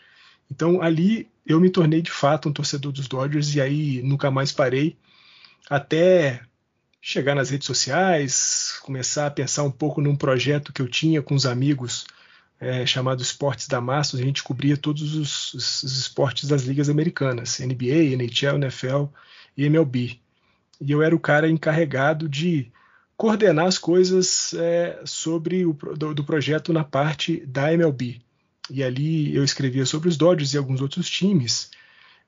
Então, 0.52 0.82
ali 0.82 1.28
eu 1.46 1.60
me 1.60 1.70
tornei 1.70 2.02
de 2.02 2.12
fato 2.12 2.50
um 2.50 2.54
torcedor 2.54 2.92
dos 2.92 3.08
Dodgers 3.08 3.56
e 3.56 3.62
aí 3.62 4.02
nunca 4.04 4.30
mais 4.30 4.52
parei 4.52 4.98
até 5.70 6.42
chegar 7.02 7.36
nas 7.36 7.50
redes 7.52 7.68
sociais, 7.68 8.80
começar 8.82 9.28
a 9.28 9.32
pensar 9.32 9.64
um 9.64 9.72
pouco 9.72 10.02
num 10.02 10.16
projeto 10.16 10.74
que 10.74 10.82
eu 10.82 10.88
tinha 10.88 11.22
com 11.22 11.36
os 11.36 11.46
amigos 11.46 12.06
é, 12.60 12.86
chamado 12.86 13.22
Esportes 13.22 13.68
da 13.68 13.80
Massa, 13.80 14.18
a 14.18 14.22
gente 14.22 14.44
cobria 14.44 14.76
todos 14.76 15.14
os, 15.16 15.54
os, 15.54 15.84
esportes 15.84 16.50
das 16.50 16.64
ligas 16.64 16.90
americanas, 16.90 17.60
NBA, 17.60 18.16
NHL, 18.16 18.56
NFL 18.56 19.06
e 19.56 19.66
MLB. 19.66 20.20
E 20.82 20.92
eu 20.92 21.04
era 21.04 21.16
o 21.16 21.20
cara 21.20 21.50
encarregado 21.50 22.28
de 22.28 22.72
coordenar 23.18 23.68
as 23.68 23.78
coisas 23.78 24.54
é, 24.54 25.02
sobre 25.06 25.66
o 25.66 25.74
do, 25.74 26.14
do, 26.14 26.24
projeto 26.24 26.74
na 26.74 26.84
parte 26.84 27.46
da 27.46 27.72
MLB. 27.74 28.22
E 28.70 28.84
ali 28.84 29.36
eu 29.36 29.44
escrevia 29.44 29.86
sobre 29.86 30.10
os 30.10 30.18
Dodgers 30.18 30.54
e 30.54 30.58
alguns 30.58 30.82
outros 30.82 31.10
times. 31.10 31.70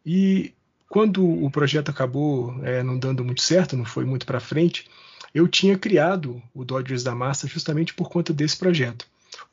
E 0.06 0.54
quando 0.88 1.26
o 1.26 1.52
projeto 1.52 1.90
acabou 1.90 2.56
é, 2.64 2.82
não 2.84 2.98
dando 2.98 3.24
muito 3.24 3.42
certo, 3.42 3.76
não 3.76 3.86
foi 3.86 4.06
muito 4.06 4.26
para 4.26 4.40
frente, 4.40 4.90
eu 5.34 5.48
tinha 5.48 5.78
criado 5.78 6.42
o 6.54 6.64
Dodgers 6.64 7.04
da 7.04 7.14
Massa 7.14 7.48
justamente 7.48 7.94
por 7.94 8.10
conta 8.10 8.34
desse 8.34 8.58
projeto. 8.58 9.06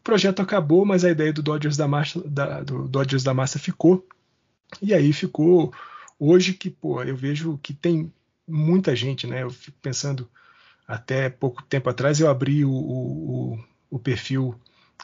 projeto 0.02 0.40
acabou, 0.40 0.84
mas 0.84 1.04
a 1.04 1.10
ideia 1.10 1.32
do 1.32 1.42
Dodgers 1.42 1.76
da 1.76 1.88
Massa, 1.88 2.22
da, 2.24 2.62
do 2.62 2.86
Dodgers 2.86 3.24
da 3.24 3.34
Massa 3.34 3.58
ficou. 3.58 4.06
E 4.80 4.94
aí 4.94 5.12
ficou 5.12 5.74
hoje 6.18 6.54
que, 6.54 6.70
pô, 6.70 7.02
eu 7.02 7.16
vejo 7.16 7.58
que 7.62 7.72
tem 7.72 8.12
muita 8.46 8.94
gente, 8.94 9.26
né? 9.26 9.42
Eu 9.42 9.50
fico 9.50 9.76
pensando, 9.82 10.28
até 10.86 11.28
pouco 11.28 11.62
tempo 11.62 11.88
atrás 11.88 12.20
eu 12.20 12.28
abri 12.28 12.64
o, 12.64 12.70
o, 12.70 13.58
o 13.90 13.98
perfil 13.98 14.54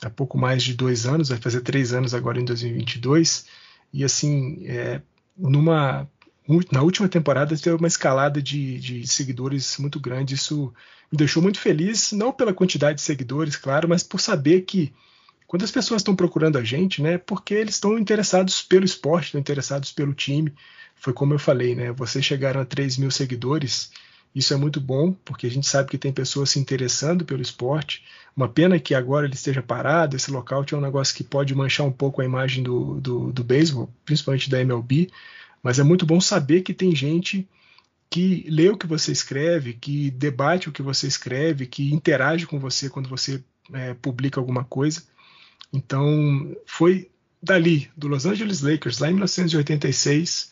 há 0.03 0.11
pouco 0.11 0.39
mais 0.39 0.63
de 0.63 0.75
dois 0.75 1.07
anos, 1.07 1.29
vai 1.29 1.39
fazer 1.39 1.61
três 1.63 1.93
anos 1.93 2.15
agora 2.15 2.41
em 2.41 2.45
2022, 2.45 3.47
e 3.93 4.05
assim, 4.05 4.65
é, 4.67 5.01
numa 5.37 6.09
na 6.73 6.83
última 6.83 7.09
temporada 7.09 7.57
teve 7.57 7.77
uma 7.77 7.87
escalada 7.87 8.43
de, 8.43 8.79
de, 8.81 9.07
seguidores 9.07 9.79
muito 9.79 10.01
grande. 10.01 10.35
Isso 10.35 10.73
me 11.11 11.17
deixou 11.17 11.41
muito 11.43 11.61
feliz, 11.61 12.11
não 12.11 12.33
pela 12.33 12.53
quantidade 12.53 12.97
de 12.97 13.03
seguidores, 13.03 13.57
claro, 13.57 13.89
mas 13.89 14.03
por 14.03 14.21
saber 14.21 14.63
que 14.63 14.93
quando 15.47 15.65
as 15.65 15.71
pessoas 15.71 16.01
estão 16.01 16.17
procurando 16.17 16.59
a 16.59 16.65
gente, 16.65 17.03
né, 17.03 17.19
porque 17.19 17.55
eles 17.55 17.75
estão 17.75 17.99
interessados 17.99 18.63
pelo 18.63 18.85
esporte, 18.85 19.27
estão 19.27 19.41
interessados 19.41 19.93
pelo 19.93 20.15
time. 20.15 20.53
Foi 20.97 21.13
como 21.13 21.35
eu 21.35 21.39
falei, 21.39 21.75
né? 21.75 21.93
Vocês 21.93 22.25
chegaram 22.25 22.61
a 22.61 22.65
3 22.65 22.99
mil 22.99 23.11
seguidores. 23.11 23.91
Isso 24.35 24.55
é 24.55 24.57
muito 24.57 24.81
bom, 24.81 25.13
porque 25.25 25.47
a 25.47 25.51
gente 25.51 25.67
sabe 25.67 25.91
que 25.91 25.99
tem 25.99 26.13
pessoas 26.13 26.51
se 26.51 26.59
interessando 26.59 27.25
pelo 27.25 27.43
esporte. 27.43 28.05
Uma 28.37 28.49
pena 28.49 28.79
que 28.79 28.95
agora 28.95 29.27
ele 29.27 29.35
esteja 29.35 29.61
parado. 29.61 30.15
Esse 30.15 30.31
local 30.31 30.65
é 30.71 30.77
um 30.77 30.81
negócio 30.81 31.15
que 31.15 31.25
pode 31.25 31.55
manchar 31.55 31.87
um 31.87 31.93
pouco 31.93 32.23
a 32.23 32.25
imagem 32.25 32.63
do, 32.63 33.01
do, 33.01 33.33
do 33.33 33.43
beisebol, 33.43 33.93
principalmente 34.05 34.49
da 34.49 34.61
MLB. 34.61 35.11
Mas 35.63 35.79
é 35.79 35.83
muito 35.83 36.07
bom 36.07 36.21
saber 36.21 36.63
que 36.63 36.73
tem 36.73 36.95
gente 36.95 37.49
que 38.09 38.45
lê 38.49 38.69
o 38.69 38.77
que 38.77 38.87
você 38.87 39.13
escreve, 39.13 39.75
que 39.75 40.11
debate 40.11 40.69
o 40.69 40.73
que 40.73 40.83
você 40.83 41.07
escreve, 41.07 41.67
que 41.67 41.93
interage 41.93 42.47
com 42.47 42.59
você 42.59 42.89
quando 42.89 43.09
você 43.09 43.43
é, 43.73 43.95
publica 43.95 44.41
alguma 44.41 44.65
coisa. 44.65 45.03
Então, 45.73 46.57
foi 46.67 47.11
dali, 47.43 47.91
do 47.97 48.09
Los 48.09 48.27
Angeles 48.27 48.61
Lakers, 48.61 48.99
lá 48.99 49.09
em 49.09 49.13
1986, 49.13 50.51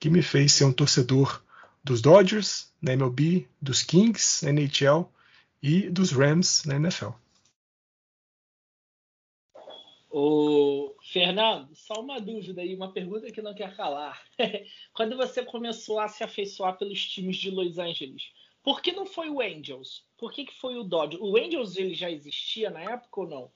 que 0.00 0.10
me 0.10 0.22
fez 0.22 0.52
ser 0.52 0.64
um 0.64 0.72
torcedor 0.72 1.42
dos 1.84 2.00
Dodgers 2.00 2.68
na 2.86 2.92
MLB, 2.92 3.48
dos 3.60 3.82
Kings 3.82 4.44
na 4.44 4.52
NHL 4.52 5.10
e 5.60 5.90
dos 5.90 6.12
Rams 6.12 6.64
na 6.64 6.76
NFL. 6.76 7.10
O 10.08 10.94
Fernando, 11.02 11.74
só 11.74 12.00
uma 12.00 12.20
dúvida 12.20 12.62
aí, 12.62 12.74
uma 12.74 12.92
pergunta 12.92 13.30
que 13.30 13.42
não 13.42 13.52
quer 13.52 13.76
calar. 13.76 14.24
Quando 14.94 15.16
você 15.16 15.44
começou 15.44 15.98
a 15.98 16.08
se 16.08 16.22
afeiçoar 16.22 16.78
pelos 16.78 17.04
times 17.04 17.36
de 17.36 17.50
Los 17.50 17.76
Angeles, 17.76 18.32
por 18.62 18.80
que 18.80 18.92
não 18.92 19.04
foi 19.04 19.28
o 19.28 19.40
Angels? 19.40 20.06
Por 20.16 20.32
que, 20.32 20.46
que 20.46 20.54
foi 20.54 20.76
o 20.76 20.84
Dodgers? 20.84 21.20
O 21.20 21.36
Angels 21.36 21.76
ele 21.76 21.94
já 21.94 22.10
existia 22.10 22.70
na 22.70 22.80
época 22.80 23.20
ou 23.20 23.28
não? 23.28 23.50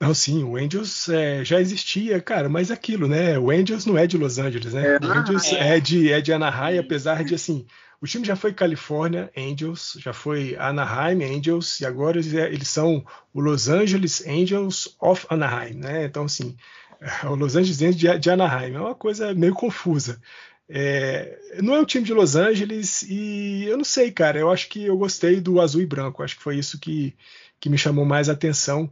Não, 0.00 0.14
sim, 0.14 0.44
o 0.44 0.56
Angels 0.56 1.08
é, 1.08 1.44
já 1.44 1.60
existia, 1.60 2.20
cara, 2.20 2.48
mas 2.48 2.70
aquilo, 2.70 3.08
né? 3.08 3.36
O 3.36 3.50
Angels 3.50 3.84
não 3.84 3.98
é 3.98 4.06
de 4.06 4.16
Los 4.16 4.38
Angeles, 4.38 4.72
né? 4.72 4.96
É, 4.96 5.04
o 5.04 5.10
Angels 5.10 5.52
é. 5.52 5.76
é. 5.76 5.80
de, 5.80 6.12
é 6.12 6.20
de 6.20 6.32
Anaheim, 6.32 6.78
apesar 6.78 7.24
de, 7.24 7.34
assim, 7.34 7.66
o 8.00 8.06
time 8.06 8.24
já 8.24 8.36
foi 8.36 8.52
Califórnia 8.52 9.28
Angels, 9.36 9.96
já 9.98 10.12
foi 10.12 10.54
Anaheim 10.56 11.24
Angels, 11.24 11.80
e 11.80 11.86
agora 11.86 12.16
eles, 12.16 12.32
é, 12.32 12.46
eles 12.46 12.68
são 12.68 13.04
o 13.34 13.40
Los 13.40 13.68
Angeles 13.68 14.24
Angels 14.24 14.96
of 15.00 15.26
Anaheim, 15.28 15.74
né? 15.74 16.04
Então, 16.04 16.24
assim, 16.24 16.56
o 17.24 17.34
Los 17.34 17.56
Angeles 17.56 17.82
Angels 17.82 17.96
de, 17.96 18.18
de 18.20 18.30
Anaheim 18.30 18.74
é 18.74 18.80
uma 18.80 18.94
coisa 18.94 19.34
meio 19.34 19.52
confusa. 19.52 20.20
É, 20.68 21.56
não 21.60 21.74
é 21.74 21.80
o 21.80 21.86
time 21.86 22.04
de 22.04 22.12
Los 22.12 22.36
Angeles 22.36 23.02
e 23.02 23.64
eu 23.64 23.76
não 23.76 23.84
sei, 23.84 24.12
cara. 24.12 24.38
Eu 24.38 24.50
acho 24.50 24.68
que 24.68 24.84
eu 24.84 24.96
gostei 24.96 25.40
do 25.40 25.60
azul 25.60 25.80
e 25.80 25.86
branco. 25.86 26.22
Acho 26.22 26.36
que 26.36 26.42
foi 26.42 26.56
isso 26.56 26.78
que, 26.78 27.16
que 27.58 27.70
me 27.70 27.78
chamou 27.78 28.04
mais 28.04 28.28
atenção 28.28 28.88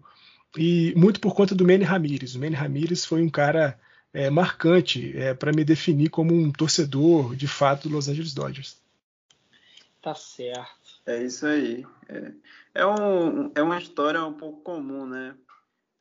e 0.57 0.95
muito 0.97 1.21
por 1.21 1.35
conta 1.35 1.55
do 1.55 1.67
Manny 1.67 1.85
Ramirez. 1.85 2.35
O 2.35 2.41
Manny 2.41 2.55
Ramirez 2.55 3.05
foi 3.05 3.23
um 3.23 3.29
cara 3.29 3.79
é, 4.13 4.31
marcante 4.31 5.17
é, 5.17 5.35
para 5.35 5.53
me 5.53 5.65
definir 5.65 6.09
como 6.09 6.35
um 6.35 6.51
torcedor 6.51 7.37
de 7.37 7.47
fato 7.47 7.89
do 7.89 7.95
Los 7.95 8.09
Angeles 8.09 8.33
Dodgers. 8.33 8.81
Tá 10.01 10.15
certo. 10.15 11.03
É 11.05 11.23
isso 11.23 11.47
aí. 11.47 11.85
É, 12.09 12.33
é, 12.75 12.87
um, 12.87 13.53
é 13.55 13.63
uma 13.63 13.79
história 13.79 14.25
um 14.25 14.33
pouco 14.33 14.61
comum, 14.63 15.07
né? 15.07 15.37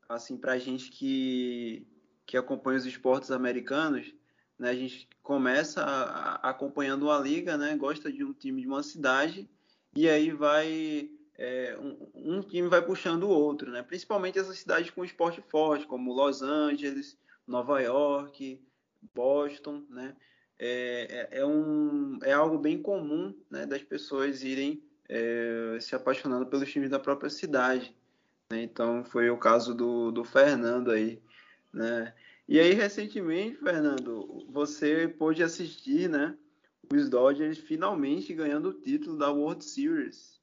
Assim, 0.08 0.38
para 0.38 0.58
gente 0.58 0.90
que, 0.92 1.86
que 2.26 2.38
acompanha 2.38 2.78
os 2.78 2.86
esportes 2.86 3.32
americanos, 3.32 4.14
né? 4.58 4.70
A 4.70 4.76
gente 4.76 5.10
começa 5.22 5.82
a, 5.82 6.36
a, 6.36 6.50
acompanhando 6.50 7.04
uma 7.04 7.20
liga, 7.20 7.58
né? 7.58 7.76
Gosta 7.76 8.12
de 8.12 8.24
um 8.24 8.32
time 8.32 8.62
de 8.62 8.68
uma 8.68 8.84
cidade 8.84 9.50
e 9.96 10.08
aí 10.10 10.32
vai 10.32 11.10
é, 11.38 11.78
um, 11.80 12.38
um, 12.38 12.42
time 12.42 12.68
vai 12.68 12.82
puxando 12.82 13.24
o 13.24 13.30
outro, 13.30 13.72
né? 13.72 13.84
Principalmente 13.84 14.40
essas 14.40 14.58
cidades 14.58 14.90
com 14.90 15.04
esporte 15.04 15.42
forte, 15.50 15.86
como 15.86 16.14
Los 16.14 16.42
Angeles, 16.42 17.18
Nova 17.48 17.82
York, 17.82 18.62
Boston, 19.14 19.84
né? 19.90 20.16
É, 20.58 21.30
é, 21.32 21.40
é 21.40 21.46
um, 21.46 22.18
é 22.24 22.32
algo 22.32 22.58
bem 22.58 22.82
comum 22.82 23.36
né, 23.52 23.66
das 23.66 23.84
pessoas 23.84 24.42
irem 24.42 24.82
é, 25.10 25.78
se 25.82 25.94
apaixonando 25.94 26.46
pelos 26.46 26.72
times 26.72 26.90
da 26.90 27.00
própria 27.00 27.30
cidade. 27.30 27.94
Né? 28.50 28.64
Então 28.64 29.04
foi 29.04 29.30
o 29.30 29.38
caso 29.38 29.76
do, 29.76 30.12
do 30.12 30.24
Fernando 30.24 30.92
aí, 30.92 31.22
né? 31.74 32.14
E 32.48 32.60
aí 32.60 32.74
recentemente, 32.74 33.58
Fernando, 33.58 34.46
você 34.50 35.08
pôde 35.08 35.44
assistir, 35.44 36.08
né? 36.08 36.38
Os 36.94 37.10
Dodgers 37.10 37.58
finalmente 37.58 38.34
ganhando 38.34 38.70
o 38.70 38.74
título 38.74 39.18
da 39.18 39.32
World 39.32 39.66
Series. 39.66 40.35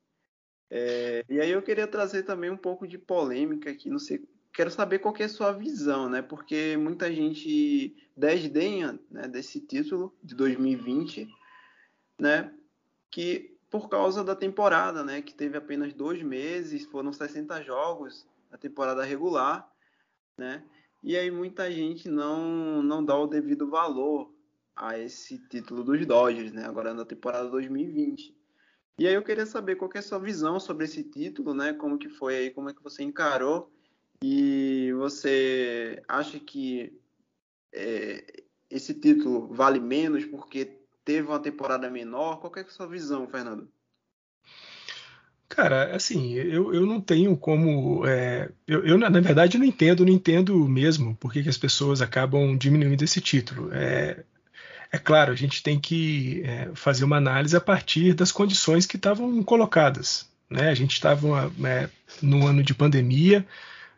É, 0.74 1.22
e 1.28 1.38
aí 1.38 1.50
eu 1.50 1.60
queria 1.60 1.86
trazer 1.86 2.22
também 2.22 2.48
um 2.48 2.56
pouco 2.56 2.88
de 2.88 2.96
polêmica 2.96 3.70
aqui, 3.70 3.90
não 3.90 3.98
sei, 3.98 4.26
quero 4.54 4.70
saber 4.70 5.00
qual 5.00 5.14
é 5.18 5.24
a 5.24 5.28
sua 5.28 5.52
visão, 5.52 6.08
né? 6.08 6.22
Porque 6.22 6.78
muita 6.78 7.12
gente 7.12 7.94
desdenha 8.16 8.98
né, 9.10 9.28
desse 9.28 9.60
título 9.60 10.16
de 10.24 10.34
2020, 10.34 11.28
né? 12.18 12.54
Que 13.10 13.54
por 13.68 13.90
causa 13.90 14.24
da 14.24 14.34
temporada, 14.34 15.04
né? 15.04 15.20
Que 15.20 15.34
teve 15.34 15.58
apenas 15.58 15.92
dois 15.92 16.22
meses, 16.22 16.86
foram 16.86 17.12
60 17.12 17.62
jogos 17.62 18.26
na 18.50 18.56
temporada 18.56 19.04
regular, 19.04 19.70
né? 20.38 20.64
E 21.02 21.18
aí 21.18 21.30
muita 21.30 21.70
gente 21.70 22.08
não 22.08 22.82
não 22.82 23.04
dá 23.04 23.14
o 23.14 23.26
devido 23.26 23.68
valor 23.68 24.32
a 24.74 24.98
esse 24.98 25.36
título 25.50 25.84
dos 25.84 26.06
Dodgers, 26.06 26.50
né? 26.50 26.64
Agora 26.64 26.94
na 26.94 27.04
temporada 27.04 27.50
2020. 27.50 28.40
E 28.98 29.06
aí 29.06 29.14
eu 29.14 29.22
queria 29.22 29.46
saber 29.46 29.76
qual 29.76 29.88
que 29.88 29.96
é 29.96 30.00
a 30.00 30.02
sua 30.02 30.18
visão 30.18 30.60
sobre 30.60 30.84
esse 30.84 31.02
título, 31.02 31.54
né? 31.54 31.72
Como 31.72 31.98
que 31.98 32.08
foi 32.08 32.36
aí, 32.36 32.50
como 32.50 32.70
é 32.70 32.74
que 32.74 32.82
você 32.82 33.02
encarou 33.02 33.72
e 34.22 34.92
você 34.96 36.02
acha 36.06 36.38
que 36.38 36.92
é, 37.72 38.44
esse 38.70 38.94
título 38.94 39.48
vale 39.52 39.80
menos 39.80 40.24
porque 40.26 40.78
teve 41.04 41.26
uma 41.28 41.40
temporada 41.40 41.90
menor? 41.90 42.40
Qual 42.40 42.52
que 42.52 42.60
é 42.60 42.62
a 42.62 42.68
sua 42.68 42.86
visão, 42.86 43.26
Fernando? 43.28 43.68
Cara, 45.48 45.94
assim, 45.94 46.32
eu, 46.32 46.72
eu 46.72 46.86
não 46.86 46.98
tenho 46.98 47.36
como. 47.36 48.06
É, 48.06 48.50
eu, 48.66 48.86
eu, 48.86 48.96
na 48.96 49.10
verdade, 49.10 49.58
não 49.58 49.66
entendo, 49.66 50.02
não 50.02 50.12
entendo 50.12 50.66
mesmo 50.66 51.14
por 51.16 51.30
que, 51.30 51.46
as 51.46 51.58
pessoas 51.58 52.00
acabam 52.00 52.56
diminuindo 52.56 53.04
esse 53.04 53.20
título. 53.20 53.70
É, 53.70 54.24
é 54.92 54.98
claro, 54.98 55.32
a 55.32 55.34
gente 55.34 55.62
tem 55.62 55.80
que 55.80 56.42
é, 56.44 56.70
fazer 56.74 57.04
uma 57.04 57.16
análise 57.16 57.56
a 57.56 57.60
partir 57.60 58.12
das 58.12 58.30
condições 58.30 58.84
que 58.84 58.96
estavam 58.96 59.42
colocadas. 59.42 60.28
Né? 60.50 60.68
A 60.68 60.74
gente 60.74 60.92
estava 60.92 61.50
é, 61.64 61.88
no 62.20 62.46
ano 62.46 62.62
de 62.62 62.74
pandemia, 62.74 63.46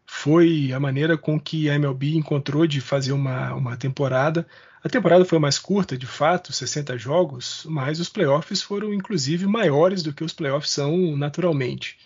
foi 0.07 0.73
a 0.73 0.79
maneira 0.79 1.19
com 1.19 1.39
que 1.41 1.69
a 1.69 1.75
MLB 1.75 2.15
encontrou 2.15 2.65
de 2.65 2.81
fazer 2.81 3.11
uma, 3.11 3.53
uma 3.55 3.77
temporada. 3.77 4.47
A 4.85 4.89
temporada 4.89 5.25
foi 5.25 5.41
mais 5.41 5.59
curta, 5.59 5.99
de 5.99 6.07
fato, 6.07 6.53
60 6.53 6.97
jogos, 6.97 7.67
mas 7.69 7.99
os 7.99 8.09
playoffs 8.09 8.63
foram 8.63 8.95
inclusive 8.95 9.47
maiores 9.49 10.01
do 10.01 10.13
que 10.13 10.23
os 10.23 10.33
playoffs 10.33 10.71
são 10.71 11.17
naturalmente. 11.17 11.99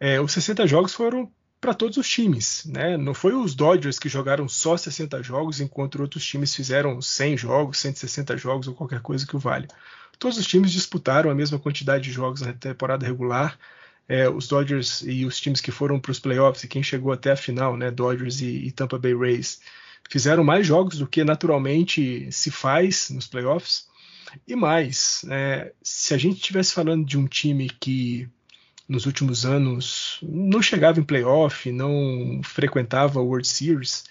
É, 0.00 0.18
os 0.18 0.32
60 0.32 0.66
jogos 0.66 0.94
foram 0.94 1.30
para 1.60 1.74
todos 1.74 1.96
os 1.96 2.08
times, 2.08 2.64
né? 2.66 2.96
Não 2.96 3.12
foi 3.14 3.34
os 3.34 3.54
Dodgers 3.54 3.98
que 3.98 4.08
jogaram 4.08 4.48
só 4.48 4.76
60 4.76 5.22
jogos, 5.22 5.60
enquanto 5.60 6.00
outros 6.00 6.24
times 6.24 6.54
fizeram 6.54 7.00
100 7.02 7.36
jogos, 7.36 7.78
160 7.78 8.36
jogos 8.36 8.68
ou 8.68 8.74
qualquer 8.74 9.00
coisa 9.00 9.26
que 9.26 9.34
o 9.34 9.38
valha. 9.38 9.68
Todos 10.18 10.38
os 10.38 10.46
times 10.46 10.70
disputaram 10.70 11.30
a 11.30 11.34
mesma 11.34 11.58
quantidade 11.58 12.04
de 12.04 12.12
jogos 12.12 12.40
na 12.42 12.52
temporada 12.52 13.06
regular. 13.06 13.58
É, 14.08 14.28
os 14.28 14.48
Dodgers 14.48 15.02
e 15.02 15.26
os 15.26 15.38
times 15.38 15.60
que 15.60 15.70
foram 15.70 16.00
para 16.00 16.10
os 16.10 16.18
playoffs 16.18 16.64
e 16.64 16.68
quem 16.68 16.82
chegou 16.82 17.12
até 17.12 17.32
a 17.32 17.36
final, 17.36 17.76
né? 17.76 17.90
Dodgers 17.90 18.40
e, 18.40 18.66
e 18.66 18.72
Tampa 18.72 18.98
Bay 18.98 19.14
Rays, 19.14 19.60
fizeram 20.08 20.42
mais 20.42 20.66
jogos 20.66 20.98
do 20.98 21.06
que 21.06 21.22
naturalmente 21.24 22.30
se 22.32 22.50
faz 22.50 23.10
nos 23.10 23.26
playoffs. 23.26 23.86
E 24.46 24.54
mais, 24.56 25.24
é, 25.28 25.72
se 25.82 26.14
a 26.14 26.18
gente 26.18 26.36
estivesse 26.36 26.72
falando 26.72 27.04
de 27.04 27.18
um 27.18 27.26
time 27.26 27.68
que 27.68 28.28
nos 28.88 29.04
últimos 29.04 29.44
anos 29.44 30.18
não 30.22 30.62
chegava 30.62 30.98
em 30.98 31.04
playoff, 31.04 31.70
não 31.70 32.40
frequentava 32.42 33.20
a 33.20 33.22
World 33.22 33.46
Series, 33.46 34.04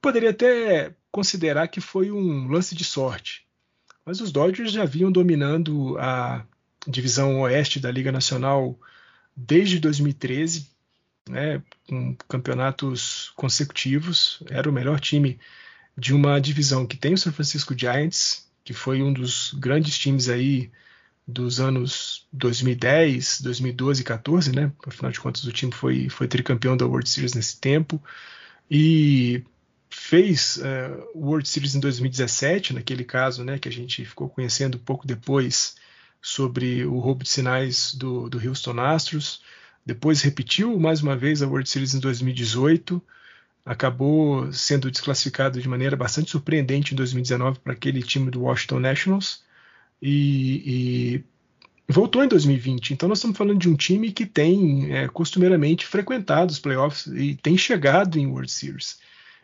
poderia 0.00 0.30
até 0.30 0.94
considerar 1.10 1.68
que 1.68 1.80
foi 1.80 2.10
um 2.12 2.46
lance 2.48 2.74
de 2.74 2.84
sorte. 2.84 3.44
Mas 4.04 4.20
os 4.20 4.30
Dodgers 4.30 4.70
já 4.70 4.84
vinham 4.84 5.10
dominando 5.10 5.98
a 5.98 6.44
divisão 6.86 7.40
oeste 7.40 7.80
da 7.80 7.90
Liga 7.90 8.12
Nacional 8.12 8.78
desde 9.36 9.80
2013. 9.80 10.72
né, 11.28 11.62
com 11.88 12.14
campeonatos 12.28 13.32
consecutivos, 13.34 14.42
era 14.50 14.68
o 14.68 14.72
melhor 14.72 15.00
time 15.00 15.38
de 15.96 16.12
uma 16.12 16.38
divisão 16.38 16.86
que 16.86 16.98
tem 16.98 17.14
o 17.14 17.18
San 17.18 17.32
Francisco 17.32 17.76
Giants, 17.76 18.46
que 18.62 18.74
foi 18.74 19.02
um 19.02 19.12
dos 19.12 19.54
grandes 19.54 19.98
times 19.98 20.28
aí 20.28 20.70
dos 21.26 21.58
anos 21.58 22.26
2010, 22.32 23.40
2012 23.40 24.02
e 24.02 24.04
14, 24.04 24.52
né? 24.54 24.72
Afinal 24.86 25.10
de 25.10 25.20
contas, 25.20 25.44
o 25.44 25.52
time 25.52 25.72
foi, 25.72 26.08
foi 26.08 26.28
tricampeão 26.28 26.76
da 26.76 26.86
World 26.86 27.08
Series 27.08 27.34
nesse 27.34 27.58
tempo. 27.58 28.02
E 28.70 29.42
fez 29.88 30.58
uh, 30.58 31.18
World 31.18 31.48
Series 31.48 31.74
em 31.74 31.80
2017, 31.80 32.74
naquele 32.74 33.04
caso, 33.04 33.44
né, 33.44 33.58
que 33.58 33.68
a 33.68 33.72
gente 33.72 34.04
ficou 34.04 34.28
conhecendo 34.28 34.78
pouco 34.78 35.06
depois 35.06 35.76
sobre 36.20 36.84
o 36.84 36.98
roubo 36.98 37.22
de 37.22 37.30
sinais 37.30 37.94
do, 37.94 38.28
do 38.28 38.38
Houston 38.38 38.78
Astros. 38.80 39.42
Depois 39.84 40.22
repetiu 40.22 40.78
mais 40.78 41.02
uma 41.02 41.16
vez 41.16 41.42
a 41.42 41.46
World 41.46 41.68
Series 41.68 41.94
em 41.94 42.00
2018 42.00 43.02
acabou 43.64 44.52
sendo 44.52 44.90
desclassificado 44.90 45.60
de 45.60 45.68
maneira 45.68 45.96
bastante 45.96 46.30
surpreendente 46.30 46.92
em 46.92 46.96
2019 46.96 47.60
para 47.60 47.72
aquele 47.72 48.02
time 48.02 48.30
do 48.30 48.42
Washington 48.42 48.80
Nationals 48.80 49.42
e, 50.00 51.22
e, 51.88 51.92
voltou 51.92 52.24
em 52.24 52.28
2020. 52.28 52.92
Então 52.92 53.08
nós 53.08 53.18
estamos 53.18 53.36
falando 53.36 53.58
de 53.58 53.68
um 53.68 53.76
time 53.76 54.12
que 54.12 54.26
tem 54.26 54.94
é, 54.94 55.08
costumeiramente 55.08 55.86
frequentado 55.86 56.50
os 56.50 56.58
playoffs 56.58 57.06
e 57.06 57.34
tem 57.36 57.56
chegado 57.56 58.18
em 58.18 58.26
World 58.26 58.50
Series. 58.50 58.98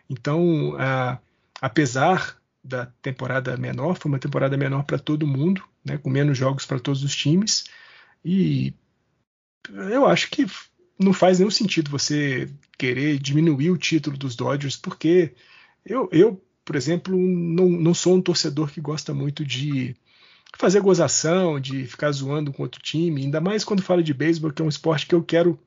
Então, 0.09 0.75
a, 0.79 1.19
apesar 1.61 2.37
da 2.63 2.87
temporada 3.01 3.57
menor, 3.57 3.97
foi 3.99 4.11
uma 4.11 4.19
temporada 4.19 4.57
menor 4.57 4.85
para 4.85 4.99
todo 4.99 5.27
mundo, 5.27 5.63
né, 5.85 5.97
com 5.97 6.11
menos 6.11 6.37
jogos 6.37 6.67
para 6.67 6.79
todos 6.79 7.03
os 7.03 7.15
times 7.15 7.65
e 8.25 8.75
eu 9.69 10.07
acho 10.07 10.31
que 10.31 10.47
não 10.99 11.13
faz 11.13 11.39
nenhum 11.39 11.51
sentido 11.51 11.91
você 11.91 12.51
querer 12.77 13.19
diminuir 13.19 13.71
o 13.71 13.79
título 13.79 14.17
dos 14.17 14.37
Dodgers, 14.37 14.77
porque 14.77 15.33
eu, 15.85 16.09
eu 16.13 16.43
por 16.65 16.77
exemplo, 16.77 17.17
não, 17.17 17.69
não 17.69 17.95
sou 17.95 18.17
um 18.17 18.23
torcedor 18.23 18.71
que 18.71 18.81
gosta 18.81 19.13
muito 19.13 19.45
de 19.45 19.97
fazer 20.61 20.81
gozação, 20.81 21.59
de 21.59 21.87
ficar 21.87 22.13
zoando 22.13 22.53
com 22.53 22.63
outro 22.63 22.83
time, 22.83 23.23
ainda 23.23 23.41
mais 23.41 23.65
quando 23.65 23.83
fala 23.83 24.03
de 24.03 24.13
beisebol, 24.13 24.53
que 24.53 24.61
é 24.61 24.65
um 24.65 24.69
esporte 24.69 25.07
que 25.07 25.15
eu 25.15 25.23
quero 25.23 25.59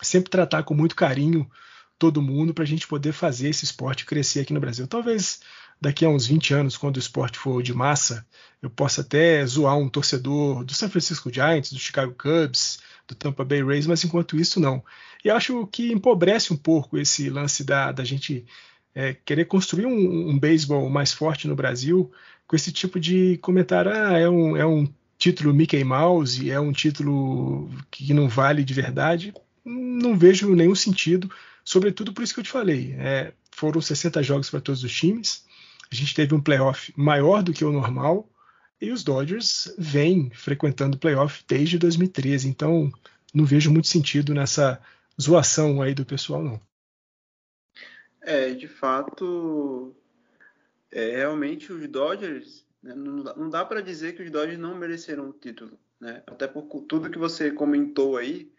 sempre 0.00 0.30
tratar 0.30 0.62
com 0.62 0.74
muito 0.74 0.94
carinho 0.94 1.50
todo 1.98 2.22
mundo 2.22 2.54
para 2.54 2.62
a 2.62 2.66
gente 2.66 2.86
poder 2.86 3.12
fazer 3.12 3.48
esse 3.48 3.64
esporte 3.64 4.06
crescer 4.06 4.40
aqui 4.40 4.52
no 4.52 4.60
Brasil. 4.60 4.86
Talvez 4.86 5.40
daqui 5.80 6.04
a 6.04 6.08
uns 6.08 6.26
20 6.26 6.54
anos, 6.54 6.76
quando 6.76 6.96
o 6.96 7.00
esporte 7.00 7.36
for 7.36 7.60
de 7.62 7.74
massa, 7.74 8.24
eu 8.62 8.70
possa 8.70 9.00
até 9.00 9.44
zoar 9.44 9.76
um 9.76 9.88
torcedor 9.88 10.64
do 10.64 10.72
San 10.72 10.88
Francisco 10.88 11.32
Giants, 11.32 11.72
do 11.72 11.78
Chicago 11.78 12.14
Cubs, 12.14 12.78
do 13.08 13.16
Tampa 13.16 13.44
Bay 13.44 13.64
Rays, 13.64 13.88
mas 13.88 14.04
enquanto 14.04 14.36
isso 14.36 14.60
não. 14.60 14.84
E 15.24 15.30
acho 15.30 15.66
que 15.66 15.92
empobrece 15.92 16.52
um 16.52 16.56
pouco 16.56 16.96
esse 16.96 17.28
lance 17.28 17.64
da, 17.64 17.90
da 17.90 18.04
gente 18.04 18.46
é, 18.94 19.14
querer 19.14 19.46
construir 19.46 19.86
um, 19.86 20.30
um 20.30 20.38
beisebol 20.38 20.88
mais 20.88 21.12
forte 21.12 21.48
no 21.48 21.56
Brasil 21.56 22.10
com 22.48 22.56
esse 22.56 22.72
tipo 22.72 22.98
de 22.98 23.36
comentário, 23.38 23.92
ah, 23.92 24.18
é 24.18 24.28
um, 24.28 24.56
é 24.56 24.66
um 24.66 24.88
título 25.18 25.52
Mickey 25.52 25.84
Mouse, 25.84 26.50
é 26.50 26.58
um 26.58 26.72
título 26.72 27.70
que 27.90 28.14
não 28.14 28.26
vale 28.26 28.64
de 28.64 28.72
verdade. 28.72 29.34
Não 29.62 30.18
vejo 30.18 30.54
nenhum 30.54 30.74
sentido, 30.74 31.30
sobretudo 31.62 32.12
por 32.12 32.24
isso 32.24 32.32
que 32.32 32.40
eu 32.40 32.44
te 32.44 32.50
falei. 32.50 32.94
É, 32.98 33.34
foram 33.52 33.82
60 33.82 34.22
jogos 34.22 34.48
para 34.48 34.62
todos 34.62 34.82
os 34.82 34.92
times, 34.92 35.44
a 35.92 35.94
gente 35.94 36.14
teve 36.14 36.34
um 36.34 36.40
playoff 36.40 36.92
maior 36.96 37.42
do 37.42 37.52
que 37.52 37.64
o 37.64 37.72
normal, 37.72 38.26
e 38.80 38.90
os 38.90 39.04
Dodgers 39.04 39.74
vêm 39.76 40.30
frequentando 40.30 40.96
o 40.96 41.00
playoff 41.00 41.44
desde 41.46 41.76
2013, 41.78 42.48
então 42.48 42.90
não 43.34 43.44
vejo 43.44 43.70
muito 43.70 43.88
sentido 43.88 44.32
nessa 44.32 44.80
zoação 45.20 45.82
aí 45.82 45.94
do 45.94 46.06
pessoal, 46.06 46.42
não. 46.42 46.60
É, 48.22 48.54
de 48.54 48.68
fato, 48.68 49.94
é, 50.90 51.16
realmente 51.16 51.72
os 51.72 51.86
Dodgers, 51.88 52.66
né, 52.82 52.94
não, 52.94 53.16
não 53.22 53.50
dá 53.50 53.64
para 53.64 53.80
dizer 53.80 54.14
que 54.14 54.22
os 54.22 54.30
Dodgers 54.30 54.58
não 54.58 54.76
mereceram 54.76 55.28
o 55.28 55.32
título, 55.32 55.78
né? 56.00 56.22
Até 56.26 56.46
por 56.46 56.62
tudo 56.82 57.10
que 57.10 57.18
você 57.18 57.50
comentou 57.50 58.16
aí, 58.16 58.52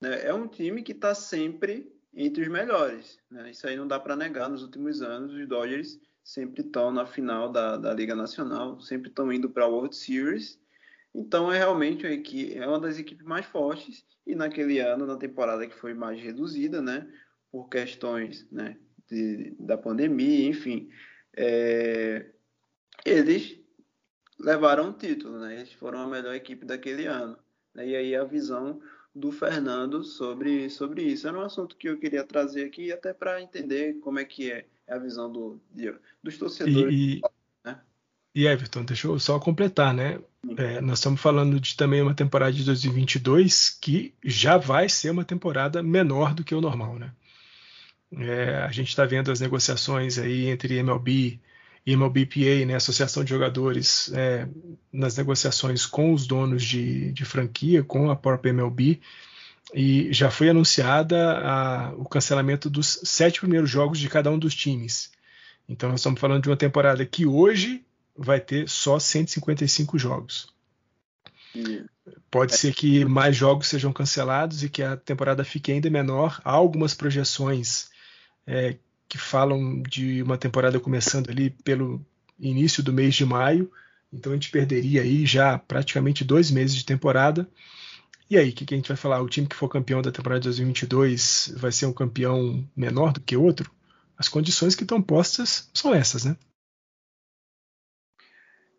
né, 0.00 0.26
é 0.26 0.34
um 0.34 0.48
time 0.48 0.82
que 0.82 0.92
está 0.92 1.14
sempre 1.14 1.92
entre 2.12 2.42
os 2.42 2.48
melhores, 2.48 3.18
né? 3.30 3.50
Isso 3.50 3.66
aí 3.66 3.76
não 3.76 3.86
dá 3.86 4.00
para 4.00 4.16
negar. 4.16 4.48
Nos 4.48 4.62
últimos 4.62 5.02
anos, 5.02 5.32
os 5.34 5.46
Dodgers 5.46 5.98
sempre 6.24 6.62
estão 6.62 6.90
na 6.90 7.06
final 7.06 7.50
da, 7.52 7.76
da 7.76 7.94
Liga 7.94 8.14
Nacional, 8.14 8.80
sempre 8.80 9.10
estão 9.10 9.32
indo 9.32 9.48
para 9.48 9.64
a 9.64 9.68
World 9.68 9.94
Series. 9.94 10.58
Então 11.14 11.52
é 11.52 11.58
realmente 11.58 12.04
uma, 12.04 12.12
equipe, 12.12 12.58
é 12.58 12.66
uma 12.66 12.80
das 12.80 12.98
equipes 12.98 13.24
mais 13.24 13.46
fortes 13.46 14.04
e 14.26 14.34
naquele 14.34 14.80
ano, 14.80 15.06
na 15.06 15.16
temporada 15.16 15.66
que 15.66 15.74
foi 15.74 15.94
mais 15.94 16.20
reduzida, 16.20 16.82
né, 16.82 17.06
por 17.50 17.68
questões, 17.68 18.46
né, 18.50 18.76
de, 19.08 19.54
da 19.58 19.78
pandemia, 19.78 20.48
enfim, 20.48 20.90
é, 21.36 22.26
eles 23.04 23.58
levaram 24.38 24.90
o 24.90 24.92
título, 24.92 25.38
né? 25.38 25.56
Eles 25.56 25.72
foram 25.72 26.00
a 26.00 26.06
melhor 26.06 26.34
equipe 26.34 26.64
daquele 26.64 27.06
ano. 27.06 27.36
Né? 27.74 27.88
E 27.88 27.96
aí 27.96 28.16
a 28.16 28.24
visão 28.24 28.80
do 29.14 29.30
Fernando 29.30 30.02
sobre, 30.02 30.68
sobre 30.70 31.02
isso. 31.02 31.28
Era 31.28 31.38
um 31.38 31.42
assunto 31.42 31.76
que 31.76 31.88
eu 31.88 31.98
queria 31.98 32.24
trazer 32.24 32.64
aqui 32.64 32.92
até 32.92 33.12
para 33.12 33.40
entender 33.40 33.94
como 34.00 34.18
é 34.18 34.24
que 34.24 34.50
é 34.50 34.66
é 34.86 34.94
a 34.94 34.98
visão 34.98 35.30
do, 35.30 35.60
de, 35.74 35.92
dos 36.22 36.38
torcedores. 36.38 36.94
E, 36.94 37.20
né? 37.64 37.80
e, 38.34 38.46
Everton, 38.46 38.84
deixa 38.84 39.08
eu 39.08 39.18
só 39.18 39.38
completar, 39.38 39.92
né? 39.92 40.20
É, 40.56 40.80
nós 40.80 40.98
estamos 40.98 41.20
falando 41.20 41.58
de 41.58 41.76
também 41.76 42.00
uma 42.00 42.14
temporada 42.14 42.52
de 42.52 42.64
2022 42.64 43.70
que 43.70 44.14
já 44.24 44.56
vai 44.56 44.88
ser 44.88 45.10
uma 45.10 45.24
temporada 45.24 45.82
menor 45.82 46.32
do 46.32 46.44
que 46.44 46.54
o 46.54 46.60
normal, 46.60 46.98
né? 46.98 47.12
É, 48.12 48.58
a 48.58 48.70
gente 48.70 48.88
está 48.88 49.04
vendo 49.04 49.30
as 49.30 49.40
negociações 49.40 50.18
aí 50.18 50.46
entre 50.48 50.78
MLB 50.78 51.40
e 51.84 51.92
MLBPA, 51.92 52.66
né, 52.66 52.74
Associação 52.74 53.22
de 53.22 53.30
Jogadores, 53.30 54.10
é, 54.12 54.48
nas 54.92 55.16
negociações 55.16 55.86
com 55.86 56.12
os 56.12 56.26
donos 56.26 56.64
de, 56.64 57.12
de 57.12 57.24
franquia, 57.24 57.82
com 57.84 58.10
a 58.10 58.16
própria 58.16 58.50
MLB, 58.50 59.00
e 59.72 60.12
já 60.12 60.30
foi 60.30 60.48
anunciada 60.48 61.38
a, 61.38 61.92
o 61.96 62.04
cancelamento 62.04 62.68
dos 62.68 63.00
sete 63.04 63.40
primeiros 63.40 63.70
jogos 63.70 63.98
de 63.98 64.08
cada 64.08 64.30
um 64.30 64.38
dos 64.38 64.54
times. 64.54 65.12
Então 65.68 65.88
nós 65.88 66.00
estamos 66.00 66.20
falando 66.20 66.42
de 66.42 66.48
uma 66.48 66.56
temporada 66.56 67.04
que 67.04 67.26
hoje 67.26 67.84
vai 68.16 68.40
ter 68.40 68.68
só 68.68 68.98
155 68.98 69.98
jogos. 69.98 70.54
Pode 72.30 72.56
ser 72.56 72.74
que 72.74 73.04
mais 73.04 73.36
jogos 73.36 73.68
sejam 73.68 73.92
cancelados 73.92 74.62
e 74.62 74.68
que 74.68 74.82
a 74.82 74.96
temporada 74.96 75.44
fique 75.44 75.72
ainda 75.72 75.90
menor. 75.90 76.40
Há 76.44 76.52
algumas 76.52 76.94
projeções 76.94 77.88
é, 78.46 78.76
que 79.08 79.18
falam 79.18 79.82
de 79.82 80.22
uma 80.22 80.38
temporada 80.38 80.80
começando 80.80 81.30
ali 81.30 81.50
pelo 81.50 82.04
início 82.38 82.82
do 82.82 82.92
mês 82.92 83.14
de 83.14 83.24
maio. 83.24 83.70
Então 84.12 84.32
a 84.32 84.34
gente 84.34 84.50
perderia 84.50 85.02
aí 85.02 85.26
já 85.26 85.58
praticamente 85.58 86.24
dois 86.24 86.50
meses 86.50 86.76
de 86.76 86.84
temporada. 86.84 87.48
E 88.28 88.36
aí, 88.36 88.50
o 88.50 88.52
que, 88.52 88.66
que, 88.66 88.74
a 88.74 88.76
gente 88.76 88.88
vai 88.88 88.96
falar? 88.96 89.22
O 89.22 89.28
time 89.28 89.46
que 89.46 89.54
for 89.54 89.68
campeão 89.68 90.02
da 90.02 90.10
temporada 90.10 90.40
de 90.40 90.48
2022 90.48 91.54
vai 91.56 91.70
ser 91.70 91.86
um 91.86 91.92
campeão 91.92 92.68
menor 92.74 93.12
do 93.12 93.20
que 93.20 93.36
outro? 93.36 93.70
As 94.18 94.28
condições 94.28 94.74
que 94.74 94.82
estão 94.82 95.00
postas 95.00 95.70
são 95.72 95.94
essas, 95.94 96.24
né? 96.24 96.36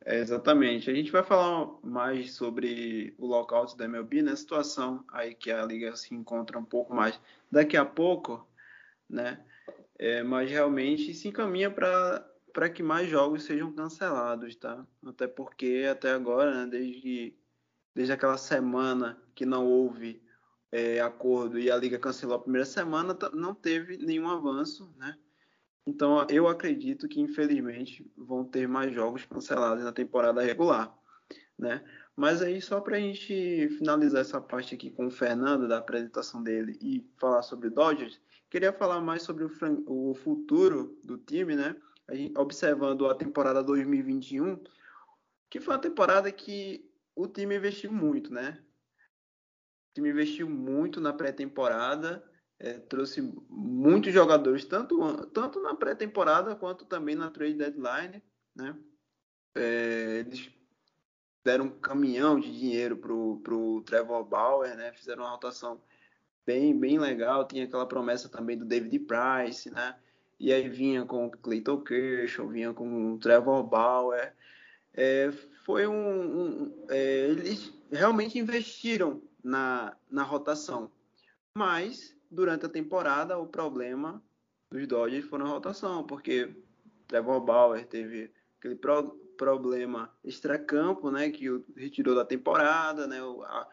É, 0.06 0.20
exatamente. 0.20 0.90
A 0.90 0.94
gente 0.94 1.12
vai 1.12 1.24
falar 1.24 1.70
mais 1.82 2.34
sobre 2.34 3.14
o 3.18 3.26
lockout 3.26 3.78
da 3.78 3.86
MLB, 3.86 4.22
né? 4.22 4.36
Situação 4.36 5.06
aí 5.12 5.34
que 5.34 5.50
a 5.52 5.64
liga 5.66 5.96
se 5.96 6.14
encontra 6.14 6.58
um 6.58 6.66
pouco 6.66 6.94
mais 6.94 7.20
daqui 7.52 7.78
a 7.78 7.86
pouco, 7.86 8.46
né? 9.10 9.40
É, 10.00 10.22
mas 10.22 10.50
realmente 10.50 11.14
se 11.14 11.28
encaminha 11.28 11.72
para 11.72 12.70
que 12.70 12.84
mais 12.84 13.10
jogos 13.10 13.44
sejam 13.44 13.72
cancelados, 13.74 14.56
tá? 14.56 14.86
Até 15.06 15.28
porque 15.28 15.88
até 15.90 16.12
agora, 16.12 16.66
né, 16.66 16.68
desde 16.70 17.36
desde 17.96 18.14
aquela 18.14 18.38
semana 18.38 19.20
que 19.34 19.44
não 19.44 19.66
houve 19.66 20.22
é, 20.72 21.00
acordo 21.00 21.58
e 21.58 21.72
a 21.72 21.76
liga 21.76 21.98
cancelou 21.98 22.36
a 22.36 22.40
primeira 22.40 22.66
semana, 22.66 23.18
não 23.34 23.56
teve 23.56 23.98
nenhum 23.98 24.30
avanço, 24.30 24.94
né? 24.98 25.18
Então 25.86 26.28
eu 26.30 26.48
acredito 26.48 27.08
que 27.08 27.20
infelizmente 27.20 28.06
vão 28.16 28.46
ter 28.46 28.68
mais 28.68 28.94
jogos 28.94 29.26
cancelados 29.26 29.84
na 29.84 29.92
temporada 29.92 30.44
regular, 30.44 30.96
né? 31.58 31.84
Mas 32.16 32.42
aí 32.42 32.62
só 32.62 32.82
para 32.82 32.98
a 32.98 33.00
gente 33.00 33.70
finalizar 33.78 34.22
essa 34.22 34.40
parte 34.40 34.76
aqui 34.76 34.92
com 34.92 35.08
o 35.08 35.12
Fernando 35.12 35.68
da 35.68 35.78
apresentação 35.78 36.44
dele 36.44 36.78
e 36.82 37.04
falar 37.18 37.42
sobre 37.42 37.70
Dodgers, 37.70 38.20
queria 38.50 38.74
falar 38.74 39.02
mais 39.02 39.24
sobre 39.24 39.44
o, 39.44 39.52
o 39.88 40.14
futuro 40.16 41.00
do 41.04 41.18
time, 41.18 41.56
né? 41.56 41.76
A 42.08 42.16
gente, 42.16 42.38
observando 42.38 43.08
a 43.08 43.16
temporada 43.16 43.64
2021, 43.64 44.64
que 45.50 45.60
foi 45.60 45.74
uma 45.74 45.82
temporada 45.82 46.32
que 46.32 46.90
o 47.16 47.28
time 47.28 47.56
investiu 47.56 47.92
muito, 47.92 48.34
né? 48.34 48.64
O 49.90 49.94
time 49.96 50.10
investiu 50.10 50.50
muito 50.50 51.02
na 51.02 51.12
pré-temporada, 51.12 52.24
é, 52.60 52.80
trouxe 52.80 53.22
muitos 53.50 54.14
jogadores, 54.14 54.66
tanto, 54.66 54.98
tanto 55.28 55.62
na 55.62 55.76
pré-temporada 55.76 56.56
quanto 56.56 56.86
também 56.86 57.16
na 57.16 57.30
trade 57.30 57.56
deadline, 57.56 58.24
né? 58.56 58.78
É, 59.56 60.20
eles 60.20 60.52
deram 61.44 61.66
um 61.66 61.80
caminhão 61.80 62.40
de 62.40 62.52
dinheiro 62.52 62.98
pro, 62.98 63.40
pro 63.42 63.82
Trevor 63.84 64.24
Bauer, 64.24 64.76
né? 64.76 64.94
Fizeram 64.94 65.24
uma 65.24 65.32
rotação 65.32 65.82
bem, 66.48 66.80
bem 66.80 66.98
legal. 66.98 67.46
Tinha 67.46 67.66
aquela 67.66 67.86
promessa 67.86 68.30
também 68.30 68.58
do 68.58 68.64
David 68.64 69.00
Price, 69.00 69.70
né? 69.70 69.98
E 70.40 70.54
aí 70.54 70.70
vinha 70.70 71.04
com 71.04 71.30
Clayton 71.30 71.82
Kershaw, 71.82 72.48
vinha 72.48 72.74
com 72.74 73.18
Trevor 73.18 73.64
Bauer. 73.64 74.34
É, 74.94 75.30
foi 75.66 75.86
um, 75.86 75.94
um 75.94 76.86
é, 76.90 77.28
eles 77.28 77.74
realmente 77.92 78.40
investiram 78.40 79.22
na, 79.44 79.96
na 80.10 80.24
rotação, 80.24 80.90
mas 81.54 82.16
durante 82.32 82.66
a 82.66 82.70
temporada 82.70 83.38
o 83.38 83.46
problema 83.46 84.24
dos 84.72 84.88
Dodgers 84.88 85.26
foi 85.26 85.40
na 85.40 85.46
rotação, 85.46 86.04
porque 86.06 86.56
Trevor 87.08 87.42
Bauer 87.42 87.86
teve 87.86 88.32
aquele 88.58 88.76
pro, 88.76 89.12
problema 89.38 90.12
extracampo, 90.24 91.12
né, 91.12 91.30
que 91.30 91.50
o 91.50 91.64
retirou 91.76 92.16
da 92.16 92.26
temporada, 92.26 93.08
né, 93.08 93.22
o, 93.22 93.44
a, 93.44 93.68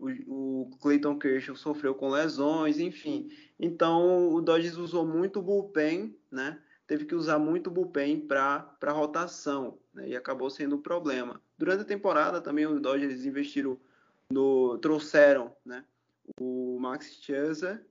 o, 0.00 0.62
o 0.64 0.70
Clayton 0.78 1.18
Kershaw 1.18 1.54
sofreu 1.54 1.94
com 1.94 2.08
lesões, 2.08 2.78
enfim. 2.80 3.28
Então 3.58 4.32
o 4.32 4.40
Dodgers 4.40 4.76
usou 4.76 5.06
muito 5.06 5.42
bullpen, 5.42 6.16
né, 6.30 6.60
teve 6.86 7.04
que 7.04 7.14
usar 7.14 7.38
muito 7.38 7.70
bullpen 7.70 8.26
para 8.26 8.74
rotação, 8.88 9.78
né, 9.92 10.08
e 10.08 10.16
acabou 10.16 10.48
sendo 10.48 10.76
um 10.76 10.82
problema. 10.82 11.40
Durante 11.58 11.82
a 11.82 11.86
temporada 11.86 12.40
também 12.40 12.66
os 12.66 12.80
Dodgers 12.80 13.24
investiram 13.24 13.78
no 14.32 14.78
trouxeram, 14.78 15.54
né, 15.64 15.84
o 16.40 16.78
Max 16.80 17.20
Scherzer 17.20 17.84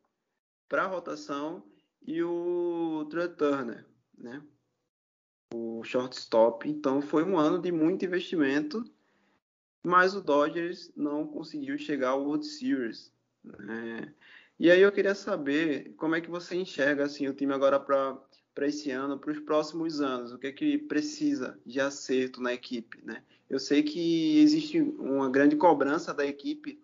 para 0.68 0.88
rotação 0.88 1.64
e 2.06 2.24
o 2.24 3.06
Trey 3.10 3.28
Turner, 3.30 3.86
né? 4.18 4.42
O 5.54 5.84
shortstop. 5.84 6.70
Então 6.70 7.02
foi 7.02 7.24
um 7.24 7.38
ano 7.38 7.60
de 7.60 7.72
muito 7.72 8.06
investimento, 8.06 8.84
mas 9.84 10.16
o 10.16 10.22
Dodgers 10.22 10.92
não 10.96 11.26
conseguiu 11.26 11.78
chegar 11.78 12.10
ao 12.10 12.24
World 12.24 12.46
Series. 12.46 13.12
Né? 13.44 14.14
E 14.60 14.70
aí 14.70 14.82
eu 14.82 14.92
queria 14.92 15.16
saber 15.16 15.94
como 15.96 16.16
é 16.16 16.22
que 16.22 16.30
você 16.30 16.56
enxerga 16.56 17.06
assim 17.06 17.28
o 17.28 17.34
time 17.34 17.54
agora 17.54 17.80
para 17.80 18.68
esse 18.68 18.92
ano, 18.92 19.18
para 19.18 19.32
os 19.32 19.40
próximos 19.40 20.02
anos, 20.02 20.34
o 20.34 20.38
que 20.38 20.48
é 20.48 20.52
que 20.52 20.78
precisa 20.78 21.60
de 21.66 21.80
acerto 21.80 22.42
na 22.42 22.54
equipe, 22.54 23.02
né? 23.06 23.24
Eu 23.50 23.58
sei 23.58 23.82
que 23.82 24.40
existe 24.40 24.80
uma 24.80 25.30
grande 25.30 25.56
cobrança 25.56 26.14
da 26.14 26.26
equipe 26.26 26.80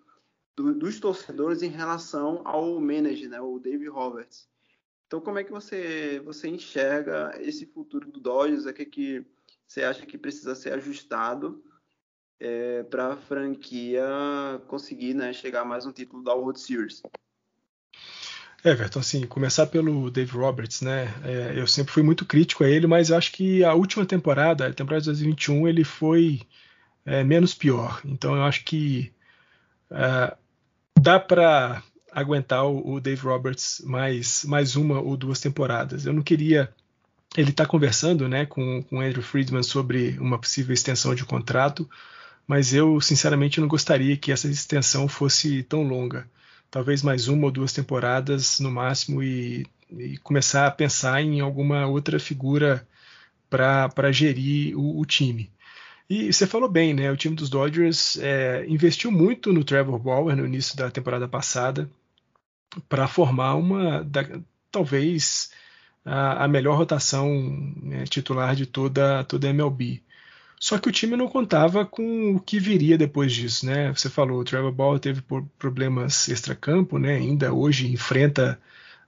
do, 0.55 0.73
dos 0.73 0.99
torcedores 0.99 1.62
em 1.62 1.69
relação 1.69 2.41
ao 2.45 2.79
manager, 2.79 3.29
né, 3.29 3.39
o 3.39 3.60
Dave 3.60 3.88
Roberts. 3.88 4.47
Então, 5.05 5.21
como 5.21 5.38
é 5.38 5.43
que 5.43 5.51
você, 5.51 6.19
você 6.25 6.47
enxerga 6.47 7.34
esse 7.39 7.65
futuro 7.67 8.10
do 8.10 8.19
Dodgers? 8.19 8.65
O 8.65 8.73
que, 8.73 8.81
é 8.81 8.86
que 8.86 9.25
você 9.67 9.84
acha 9.84 10.05
que 10.05 10.17
precisa 10.17 10.55
ser 10.55 10.73
ajustado 10.73 11.63
é, 12.39 12.84
para 12.84 13.13
a 13.13 13.17
franquia 13.17 14.04
conseguir 14.67 15.13
né, 15.13 15.34
chegar 15.34 15.62
a 15.62 15.65
mais 15.65 15.86
um 15.86 15.91
título 15.91 16.24
da 16.24 16.34
World 16.34 16.60
Series? 16.60 17.02
Everton, 18.63 19.00
assim, 19.00 19.28
começar 19.28 19.67
pelo 19.67 20.10
Dave 20.10 20.32
Roberts, 20.32 20.82
né? 20.82 21.13
É, 21.24 21.54
eu 21.56 21.67
sempre 21.67 21.93
fui 21.93 22.02
muito 22.02 22.26
crítico 22.26 22.63
a 22.63 22.69
ele, 22.69 22.88
mas 22.88 23.12
acho 23.12 23.32
que 23.32 23.63
a 23.63 23.76
última 23.76 24.06
temporada, 24.06 24.67
a 24.67 24.74
temporada 24.74 25.02
de 25.02 25.10
2021, 25.10 25.67
ele 25.67 25.84
foi 25.84 26.41
é, 27.06 27.24
menos 27.24 27.54
pior. 27.54 28.02
Então 28.04 28.36
eu 28.36 28.43
acho 28.43 28.63
que 28.65 29.13
é, 29.91 30.36
dá 31.00 31.19
para 31.19 31.84
aguentar 32.12 32.65
o, 32.65 32.93
o, 32.93 33.00
Dave 33.00 33.21
Roberts 33.21 33.82
mais, 33.86 34.43
mais 34.45 34.76
uma 34.76 35.00
ou 35.00 35.15
duas 35.15 35.39
temporadas. 35.39 36.06
Eu 36.06 36.13
não 36.13 36.24
queria. 36.24 36.74
Ele 37.38 37.52
está 37.52 37.65
conversando 37.65 38.28
né, 38.28 38.45
com, 38.45 38.82
com 38.84 39.02
Andrew 39.02 39.21
Friedman 39.21 39.62
sobre 39.62 40.17
uma 40.19 40.39
possível 40.39 40.74
extensão 40.74 41.13
de 41.13 41.26
contrato, 41.26 41.88
mas 42.47 42.73
eu, 42.73 42.99
sinceramente, 43.01 43.60
não 43.60 43.67
gostaria 43.67 44.17
que 44.17 44.31
essa 44.31 44.47
extensão 44.47 45.08
fosse 45.08 45.63
tão 45.63 45.84
longa. 45.84 46.29
Talvez 46.69 47.01
mais 47.01 47.27
uma 47.27 47.45
ou 47.45 47.51
duas 47.51 47.73
temporadas 47.73 48.60
no 48.60 48.71
máximo 48.71 49.23
e, 49.23 49.65
e 49.91 50.17
começar 50.17 50.67
a 50.67 50.71
pensar 50.71 51.21
em 51.21 51.39
alguma 51.39 51.88
outra 51.88 52.19
figura 52.19 52.88
para 53.49 54.12
gerir 54.12 54.77
o, 54.77 54.99
o 54.99 55.05
time. 55.05 55.51
E 56.10 56.31
você 56.31 56.45
falou 56.45 56.69
bem, 56.69 56.93
né? 56.93 57.12
O 57.12 57.17
time 57.17 57.36
dos 57.36 57.49
Dodgers 57.49 58.17
é, 58.17 58.65
investiu 58.67 59.12
muito 59.12 59.51
no 59.51 59.63
Trevor 59.63 59.97
Bauer 59.97 60.36
no 60.36 60.45
início 60.45 60.77
da 60.77 60.91
temporada 60.91 61.27
passada 61.27 61.89
para 62.88 63.08
formar 63.08 63.55
uma, 63.55 64.03
da, 64.03 64.23
talvez 64.71 65.51
a, 66.03 66.43
a, 66.45 66.47
melhor 66.47 66.77
rotação 66.77 67.27
né, 67.81 68.03
titular 68.05 68.55
de 68.55 68.65
toda 68.65 69.23
toda 69.23 69.47
a 69.47 69.49
MLB. 69.49 70.03
Só 70.65 70.80
que 70.80 70.89
o 70.89 70.91
time 70.91 71.15
não 71.15 71.28
contava 71.28 71.86
com 71.86 72.38
o 72.38 72.39
que 72.39 72.60
viria 72.60 72.97
depois 72.97 73.32
disso, 73.32 73.67
né? 73.67 73.93
Você 73.93 74.10
falou, 74.10 74.39
o 74.39 74.43
Trevor 74.43 74.71
Bauer 74.71 74.99
teve 74.99 75.21
problemas 75.60 76.28
extracampo, 76.28 76.97
né? 76.97 77.17
Ainda 77.17 77.54
hoje 77.54 77.86
enfrenta 77.93 78.60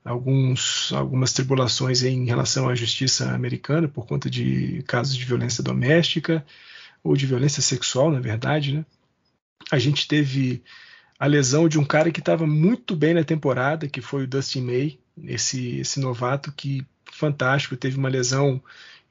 alguns, 0.05 0.93
algumas 0.93 1.33
tribulações 1.33 2.03
em 2.03 2.25
relação 2.25 2.69
à 2.69 2.75
justiça 2.75 3.31
americana 3.31 3.87
por 3.87 4.05
conta 4.05 4.29
de 4.29 4.83
casos 4.83 5.15
de 5.15 5.25
violência 5.25 5.63
doméstica 5.63 6.45
ou 7.03 7.17
de 7.17 7.25
violência 7.25 7.63
sexual, 7.63 8.11
na 8.11 8.19
verdade, 8.19 8.75
né? 8.75 8.85
A 9.71 9.79
gente 9.79 10.07
teve 10.07 10.61
a 11.17 11.25
lesão 11.25 11.67
de 11.67 11.79
um 11.79 11.83
cara 11.83 12.11
que 12.11 12.19
estava 12.19 12.45
muito 12.45 12.95
bem 12.95 13.15
na 13.15 13.23
temporada, 13.23 13.87
que 13.87 13.99
foi 13.99 14.25
o 14.25 14.27
Dustin 14.27 14.61
May, 14.61 14.99
esse, 15.23 15.79
esse 15.79 15.99
novato 15.99 16.51
que 16.51 16.85
fantástico, 17.11 17.75
teve 17.75 17.97
uma 17.97 18.09
lesão 18.09 18.61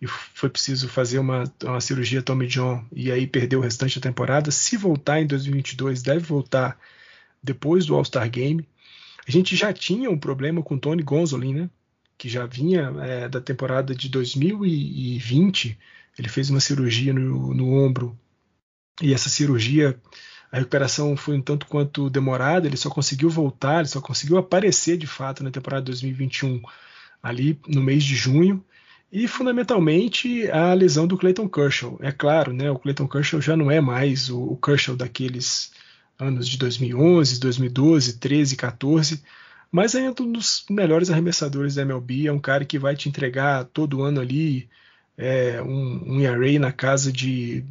e 0.00 0.06
foi 0.06 0.48
preciso 0.48 0.88
fazer 0.88 1.18
uma, 1.18 1.44
uma 1.64 1.80
cirurgia 1.80 2.22
Tommy 2.22 2.46
John 2.46 2.84
e 2.92 3.10
aí 3.10 3.26
perdeu 3.26 3.60
o 3.60 3.62
restante 3.62 3.98
da 3.98 4.08
temporada. 4.08 4.50
Se 4.50 4.76
voltar 4.76 5.20
em 5.20 5.26
2022, 5.26 6.02
deve 6.02 6.20
voltar 6.20 6.78
depois 7.42 7.86
do 7.86 7.94
All-Star 7.94 8.28
Game. 8.30 8.66
A 9.26 9.30
gente 9.30 9.56
já 9.56 9.72
tinha 9.72 10.10
um 10.10 10.18
problema 10.18 10.62
com 10.62 10.78
Tony 10.78 11.02
Gonzolin, 11.02 11.54
né? 11.54 11.70
Que 12.18 12.28
já 12.28 12.46
vinha 12.46 12.92
é, 13.02 13.28
da 13.28 13.40
temporada 13.40 13.94
de 13.94 14.08
2020 14.08 15.78
ele 16.18 16.28
fez 16.28 16.50
uma 16.50 16.60
cirurgia 16.60 17.12
no, 17.12 17.52
no 17.52 17.72
ombro 17.72 18.18
e 19.02 19.12
essa 19.12 19.28
cirurgia, 19.28 20.00
a 20.50 20.58
recuperação 20.58 21.16
foi 21.16 21.36
um 21.36 21.42
tanto 21.42 21.66
quanto 21.66 22.08
demorada. 22.08 22.66
Ele 22.66 22.76
só 22.76 22.88
conseguiu 22.88 23.28
voltar, 23.28 23.80
ele 23.80 23.88
só 23.88 24.00
conseguiu 24.00 24.38
aparecer 24.38 24.96
de 24.96 25.06
fato 25.06 25.44
na 25.44 25.50
temporada 25.50 25.84
2021, 25.84 26.62
ali 27.22 27.60
no 27.68 27.82
mês 27.82 28.02
de 28.02 28.14
junho. 28.14 28.64
E 29.18 29.26
fundamentalmente 29.26 30.46
a 30.50 30.74
lesão 30.74 31.06
do 31.06 31.16
Clayton 31.16 31.48
Kershaw. 31.48 31.98
É 32.02 32.12
claro, 32.12 32.52
né, 32.52 32.70
o 32.70 32.78
Clayton 32.78 33.08
Kershaw 33.08 33.40
já 33.40 33.56
não 33.56 33.70
é 33.70 33.80
mais 33.80 34.28
o, 34.28 34.42
o 34.42 34.56
Kershaw 34.58 34.94
daqueles 34.94 35.72
anos 36.18 36.46
de 36.46 36.58
2011, 36.58 37.40
2012, 37.40 38.18
13, 38.18 38.56
14, 38.56 39.22
mas 39.72 39.94
ainda 39.94 40.22
um 40.22 40.30
dos 40.30 40.66
melhores 40.68 41.10
arremessadores 41.10 41.76
da 41.76 41.80
MLB. 41.80 42.26
É 42.26 42.32
um 42.32 42.38
cara 42.38 42.66
que 42.66 42.78
vai 42.78 42.94
te 42.94 43.08
entregar 43.08 43.64
todo 43.64 44.02
ano 44.02 44.20
ali 44.20 44.68
é, 45.16 45.62
um, 45.62 46.16
um 46.16 46.20
ERA 46.20 46.58
na 46.58 46.70
casa 46.70 47.10
de 47.10 47.64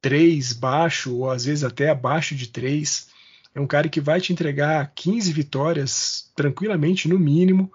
3 0.00 0.54
baixo, 0.54 1.14
ou 1.14 1.30
às 1.30 1.44
vezes 1.44 1.62
até 1.62 1.90
abaixo 1.90 2.34
de 2.34 2.48
3. 2.48 3.06
É 3.54 3.60
um 3.60 3.66
cara 3.66 3.86
que 3.86 4.00
vai 4.00 4.18
te 4.18 4.32
entregar 4.32 4.90
15 4.94 5.30
vitórias 5.30 6.32
tranquilamente, 6.34 7.06
no 7.06 7.18
mínimo, 7.18 7.70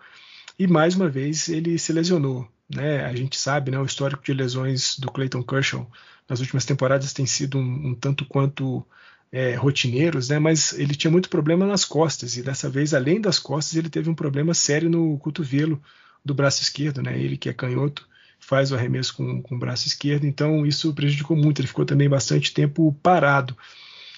e 0.58 0.65
mais 0.65 0.96
uma 0.96 1.08
vez 1.08 1.50
ele 1.50 1.78
se 1.78 1.94
lesionou. 1.94 2.50
Né? 2.69 3.06
A 3.06 3.15
gente 3.15 3.38
sabe, 3.38 3.71
né, 3.71 3.78
o 3.78 3.86
histórico 3.86 4.23
de 4.23 4.34
lesões 4.34 4.97
do 4.97 5.12
Clayton 5.12 5.43
Kershaw 5.43 5.89
nas 6.28 6.39
últimas 6.39 6.65
temporadas 6.65 7.13
tem 7.13 7.25
sido 7.25 7.58
um, 7.58 7.89
um 7.89 7.95
tanto 7.95 8.25
quanto 8.25 8.86
é, 9.32 9.54
rotineiros, 9.56 10.30
né? 10.30 10.39
mas 10.39 10.73
ele 10.73 10.95
tinha 10.95 11.12
muito 11.12 11.30
problema 11.30 11.65
nas 11.65 11.86
costas, 11.86 12.38
e 12.38 12.41
dessa 12.41 12.69
vez, 12.69 12.93
além 12.93 13.19
das 13.19 13.38
costas, 13.38 13.75
ele 13.75 13.89
teve 13.89 14.10
um 14.10 14.15
problema 14.15 14.54
sério 14.54 14.89
no 14.89 15.17
cotovelo 15.19 15.82
do 16.23 16.34
braço 16.34 16.62
esquerdo, 16.62 17.01
né? 17.01 17.19
ele 17.19 17.38
que 17.38 17.49
é 17.49 17.54
canhoto, 17.54 18.08
faz 18.39 18.71
o 18.71 18.75
arremesso 18.75 19.15
com, 19.15 19.41
com 19.41 19.56
o 19.56 19.60
braço 19.60 19.88
esquerdo, 19.88 20.25
então 20.25 20.65
isso 20.65 20.93
prejudicou 20.93 21.36
muito, 21.36 21.60
ele 21.60 21.67
ficou 21.67 21.86
também 21.86 22.10
bastante 22.10 22.54
tempo 22.54 22.97
parado. 23.04 23.58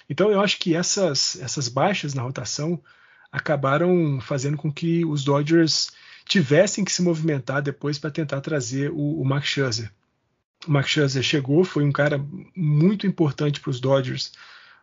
Então 0.10 0.31
eu 0.31 0.39
acho 0.39 0.60
que 0.60 0.75
essas, 0.75 1.38
essas 1.41 1.67
baixas 1.67 2.13
na 2.13 2.21
rotação 2.21 2.81
acabaram 3.31 4.19
fazendo 4.21 4.57
com 4.57 4.71
que 4.71 5.05
os 5.05 5.23
Dodgers 5.23 5.91
tivessem 6.27 6.83
que 6.83 6.91
se 6.91 7.01
movimentar 7.01 7.61
depois 7.61 7.97
para 7.97 8.11
tentar 8.11 8.41
trazer 8.41 8.91
o, 8.91 9.21
o 9.21 9.25
Max 9.25 9.47
Scherzer. 9.47 9.91
O 10.67 10.71
Max 10.71 10.89
Scherzer 10.89 11.23
chegou, 11.23 11.63
foi 11.63 11.83
um 11.83 11.91
cara 11.91 12.23
muito 12.55 13.07
importante 13.07 13.59
para 13.59 13.69
os 13.69 13.79
Dodgers 13.79 14.31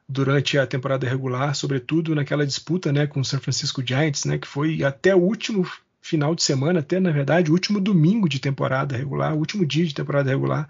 durante 0.09 0.59
a 0.59 0.67
temporada 0.67 1.09
regular, 1.09 1.55
sobretudo 1.55 2.15
naquela 2.15 2.47
disputa 2.47 2.93
né, 2.93 3.07
com 3.07 3.21
o 3.21 3.25
San 3.25 3.41
Francisco 3.41 3.83
Giants, 3.87 4.25
né, 4.25 4.39
que 4.39 4.47
foi 4.47 4.83
até 4.83 5.15
o 5.15 5.19
último 5.19 5.69
final 6.01 6.35
de 6.35 6.43
semana, 6.43 6.81
até 6.81 7.01
na 7.01 7.11
verdade, 7.11 7.51
o 7.51 7.55
último 7.55 7.81
domingo 7.81 8.29
de 8.29 8.39
temporada 8.39 8.97
regular, 8.97 9.35
o 9.35 9.39
último 9.39 9.65
dia 9.65 9.87
de 9.87 9.95
temporada 9.95 10.31
regular, 10.31 10.69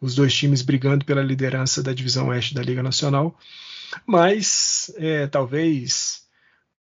os 0.00 0.14
dois 0.14 0.34
times 0.34 0.62
brigando 0.62 1.04
pela 1.04 1.22
liderança 1.22 1.82
da 1.82 1.92
divisão 1.92 2.28
oeste 2.28 2.54
da 2.54 2.62
Liga 2.62 2.82
Nacional, 2.82 3.38
mas 4.06 4.90
é, 4.96 5.26
talvez 5.26 6.22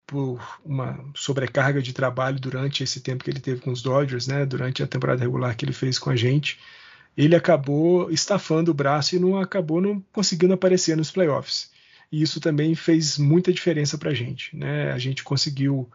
por 0.07 0.41
uma 0.63 0.97
sobrecarga 1.13 1.81
de 1.81 1.91
trabalho 1.93 2.39
durante 2.39 2.81
esse 2.83 3.01
tempo 3.01 3.23
que 3.23 3.29
ele 3.29 3.41
teve 3.41 3.59
com 3.61 3.71
os 3.71 3.81
Dodgers, 3.81 4.25
né, 4.25 4.45
durante 4.45 4.81
a 4.81 4.87
temporada 4.87 5.21
regular 5.21 5.55
que 5.55 5.65
ele 5.65 5.73
fez 5.73 5.99
com 5.99 6.09
a 6.09 6.15
gente, 6.15 6.57
ele 7.15 7.35
acabou 7.35 8.09
estafando 8.09 8.71
o 8.71 8.73
braço 8.73 9.15
e 9.15 9.19
não 9.19 9.37
acabou 9.37 9.81
não 9.81 10.01
conseguindo 10.13 10.53
aparecer 10.53 10.95
nos 10.95 11.11
playoffs. 11.11 11.69
e 12.11 12.21
isso 12.21 12.39
também 12.39 12.73
fez 12.73 13.17
muita 13.17 13.51
diferença 13.51 13.97
para 13.97 14.11
a 14.11 14.13
gente. 14.13 14.55
Né? 14.55 14.91
A 14.93 14.97
gente 14.97 15.23
conseguiu 15.23 15.89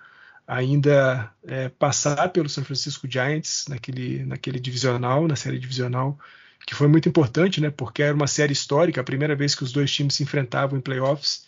ainda 0.46 1.32
é, 1.46 1.68
passar 1.70 2.28
pelo 2.28 2.48
San 2.48 2.64
Francisco 2.64 3.08
Giants 3.10 3.64
naquele, 3.68 4.24
naquele 4.26 4.60
divisional, 4.60 5.26
na 5.26 5.36
série 5.36 5.58
divisional, 5.58 6.18
que 6.66 6.74
foi 6.74 6.88
muito 6.88 7.08
importante, 7.08 7.60
né? 7.60 7.70
Porque 7.70 8.02
era 8.02 8.14
uma 8.14 8.26
série 8.26 8.52
histórica, 8.52 9.00
a 9.00 9.04
primeira 9.04 9.34
vez 9.34 9.54
que 9.54 9.64
os 9.64 9.72
dois 9.72 9.90
times 9.90 10.14
se 10.14 10.22
enfrentavam 10.22 10.78
em 10.78 10.82
playoffs, 10.82 11.46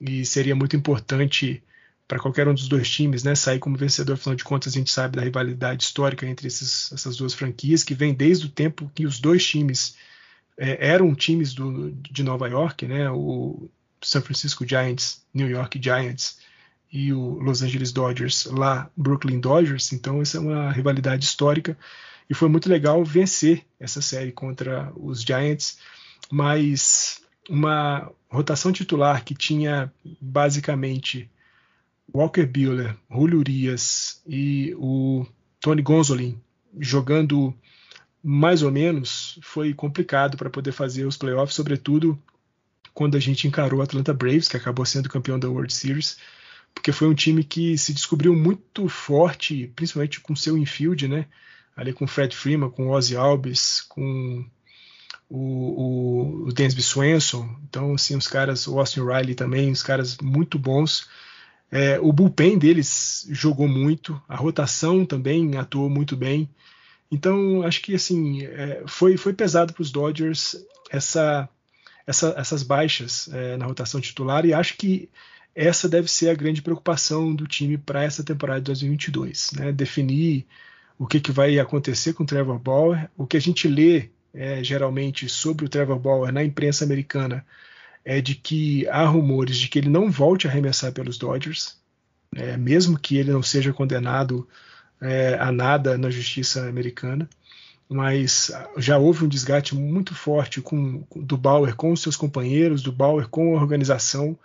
e 0.00 0.24
seria 0.24 0.56
muito 0.56 0.76
importante 0.76 1.62
para 2.10 2.18
qualquer 2.18 2.48
um 2.48 2.54
dos 2.54 2.66
dois 2.66 2.90
times, 2.90 3.22
né? 3.22 3.36
Sair 3.36 3.60
como 3.60 3.76
vencedor, 3.76 4.14
afinal 4.14 4.34
de 4.34 4.42
contas, 4.42 4.72
a 4.72 4.76
gente 4.76 4.90
sabe 4.90 5.14
da 5.14 5.22
rivalidade 5.22 5.84
histórica 5.84 6.26
entre 6.26 6.48
esses, 6.48 6.90
essas 6.90 7.16
duas 7.16 7.34
franquias, 7.34 7.84
que 7.84 7.94
vem 7.94 8.12
desde 8.12 8.46
o 8.46 8.48
tempo 8.48 8.90
que 8.92 9.06
os 9.06 9.20
dois 9.20 9.46
times 9.46 9.94
é, 10.58 10.88
eram 10.88 11.14
times 11.14 11.54
do, 11.54 11.92
de 11.92 12.24
Nova 12.24 12.48
York, 12.48 12.84
né? 12.84 13.08
O 13.12 13.70
San 14.02 14.22
Francisco 14.22 14.66
Giants, 14.66 15.22
New 15.32 15.48
York 15.48 15.80
Giants 15.80 16.38
e 16.92 17.12
o 17.12 17.38
Los 17.38 17.62
Angeles 17.62 17.92
Dodgers 17.92 18.46
lá, 18.46 18.90
Brooklyn 18.96 19.38
Dodgers. 19.38 19.92
Então, 19.92 20.20
essa 20.20 20.38
é 20.38 20.40
uma 20.40 20.72
rivalidade 20.72 21.24
histórica 21.24 21.78
e 22.28 22.34
foi 22.34 22.48
muito 22.48 22.68
legal 22.68 23.04
vencer 23.04 23.64
essa 23.78 24.02
série 24.02 24.32
contra 24.32 24.92
os 24.96 25.22
Giants, 25.22 25.78
mas 26.28 27.20
uma 27.48 28.10
rotação 28.28 28.72
titular 28.72 29.24
que 29.24 29.32
tinha 29.32 29.92
basicamente 30.20 31.30
Walker 32.14 32.46
Buehler, 32.46 32.96
Julio 33.10 33.38
Urias 33.38 34.22
e 34.26 34.74
o 34.76 35.26
Tony 35.60 35.82
Gonzolin 35.82 36.40
jogando 36.78 37.54
mais 38.22 38.62
ou 38.62 38.70
menos 38.70 39.38
foi 39.42 39.72
complicado 39.72 40.36
para 40.36 40.50
poder 40.50 40.72
fazer 40.72 41.06
os 41.06 41.16
playoffs, 41.16 41.54
sobretudo 41.54 42.20
quando 42.92 43.16
a 43.16 43.20
gente 43.20 43.46
encarou 43.46 43.80
o 43.80 43.82
Atlanta 43.82 44.12
Braves, 44.12 44.48
que 44.48 44.56
acabou 44.56 44.84
sendo 44.84 45.08
campeão 45.08 45.38
da 45.38 45.48
World 45.48 45.72
Series, 45.72 46.18
porque 46.74 46.92
foi 46.92 47.08
um 47.08 47.14
time 47.14 47.42
que 47.42 47.78
se 47.78 47.92
descobriu 47.92 48.34
muito 48.34 48.88
forte, 48.88 49.72
principalmente 49.74 50.20
com 50.20 50.36
seu 50.36 50.56
infield, 50.56 51.08
né? 51.08 51.26
Ali 51.76 51.92
com 51.92 52.06
Fred 52.06 52.34
Freeman, 52.36 52.70
com 52.70 52.90
Ozzy 52.90 53.16
Alves, 53.16 53.82
com 53.88 54.44
o, 55.28 55.38
o, 55.38 56.48
o 56.48 56.52
Dansby 56.52 56.82
Swenson. 56.82 57.48
Então, 57.68 57.94
assim, 57.94 58.16
os 58.16 58.28
caras, 58.28 58.66
o 58.66 58.78
Austin 58.78 59.00
Riley 59.00 59.34
também, 59.34 59.70
os 59.70 59.82
caras 59.82 60.18
muito 60.18 60.58
bons. 60.58 61.08
É, 61.70 62.00
o 62.00 62.12
bullpen 62.12 62.58
deles 62.58 63.26
jogou 63.30 63.68
muito, 63.68 64.20
a 64.28 64.34
rotação 64.34 65.06
também 65.06 65.56
atuou 65.56 65.88
muito 65.88 66.16
bem. 66.16 66.48
Então, 67.10 67.62
acho 67.62 67.80
que 67.82 67.94
assim 67.94 68.42
é, 68.44 68.82
foi, 68.86 69.16
foi 69.16 69.32
pesado 69.32 69.72
para 69.72 69.82
os 69.82 69.90
Dodgers 69.90 70.56
essa, 70.90 71.48
essa, 72.06 72.34
essas 72.36 72.62
baixas 72.62 73.28
é, 73.32 73.56
na 73.56 73.66
rotação 73.66 74.00
titular 74.00 74.44
e 74.44 74.52
acho 74.52 74.76
que 74.76 75.08
essa 75.54 75.88
deve 75.88 76.10
ser 76.10 76.30
a 76.30 76.34
grande 76.34 76.62
preocupação 76.62 77.34
do 77.34 77.46
time 77.46 77.76
para 77.76 78.04
essa 78.04 78.22
temporada 78.22 78.60
de 78.60 78.66
2022, 78.66 79.50
né? 79.56 79.72
Definir 79.72 80.46
o 80.98 81.06
que, 81.06 81.20
que 81.20 81.32
vai 81.32 81.58
acontecer 81.58 82.12
com 82.12 82.22
o 82.22 82.26
Trevor 82.26 82.58
Bauer. 82.58 83.10
O 83.16 83.26
que 83.26 83.36
a 83.36 83.40
gente 83.40 83.66
lê 83.66 84.10
é, 84.32 84.62
geralmente 84.62 85.28
sobre 85.28 85.64
o 85.64 85.68
Trevor 85.68 85.98
Bauer 85.98 86.32
na 86.32 86.44
imprensa 86.44 86.84
americana 86.84 87.44
é 88.04 88.20
de 88.20 88.34
que 88.34 88.88
há 88.88 89.04
rumores 89.04 89.56
de 89.56 89.68
que 89.68 89.78
ele 89.78 89.88
não 89.88 90.10
volte 90.10 90.46
a 90.46 90.50
arremessar 90.50 90.92
pelos 90.92 91.18
Dodgers, 91.18 91.76
é, 92.34 92.56
mesmo 92.56 92.98
que 92.98 93.16
ele 93.16 93.32
não 93.32 93.42
seja 93.42 93.72
condenado 93.72 94.48
é, 95.00 95.36
a 95.38 95.50
nada 95.50 95.98
na 95.98 96.10
justiça 96.10 96.68
americana. 96.68 97.28
Mas 97.88 98.52
já 98.76 98.98
houve 98.98 99.24
um 99.24 99.28
desgaste 99.28 99.74
muito 99.74 100.14
forte 100.14 100.60
com, 100.60 101.04
do 101.16 101.36
Bauer 101.36 101.74
com 101.74 101.92
os 101.92 102.00
seus 102.00 102.16
companheiros, 102.16 102.82
do 102.82 102.92
Bauer 102.92 103.28
com 103.28 103.56
a 103.56 103.60
organização. 103.60 104.38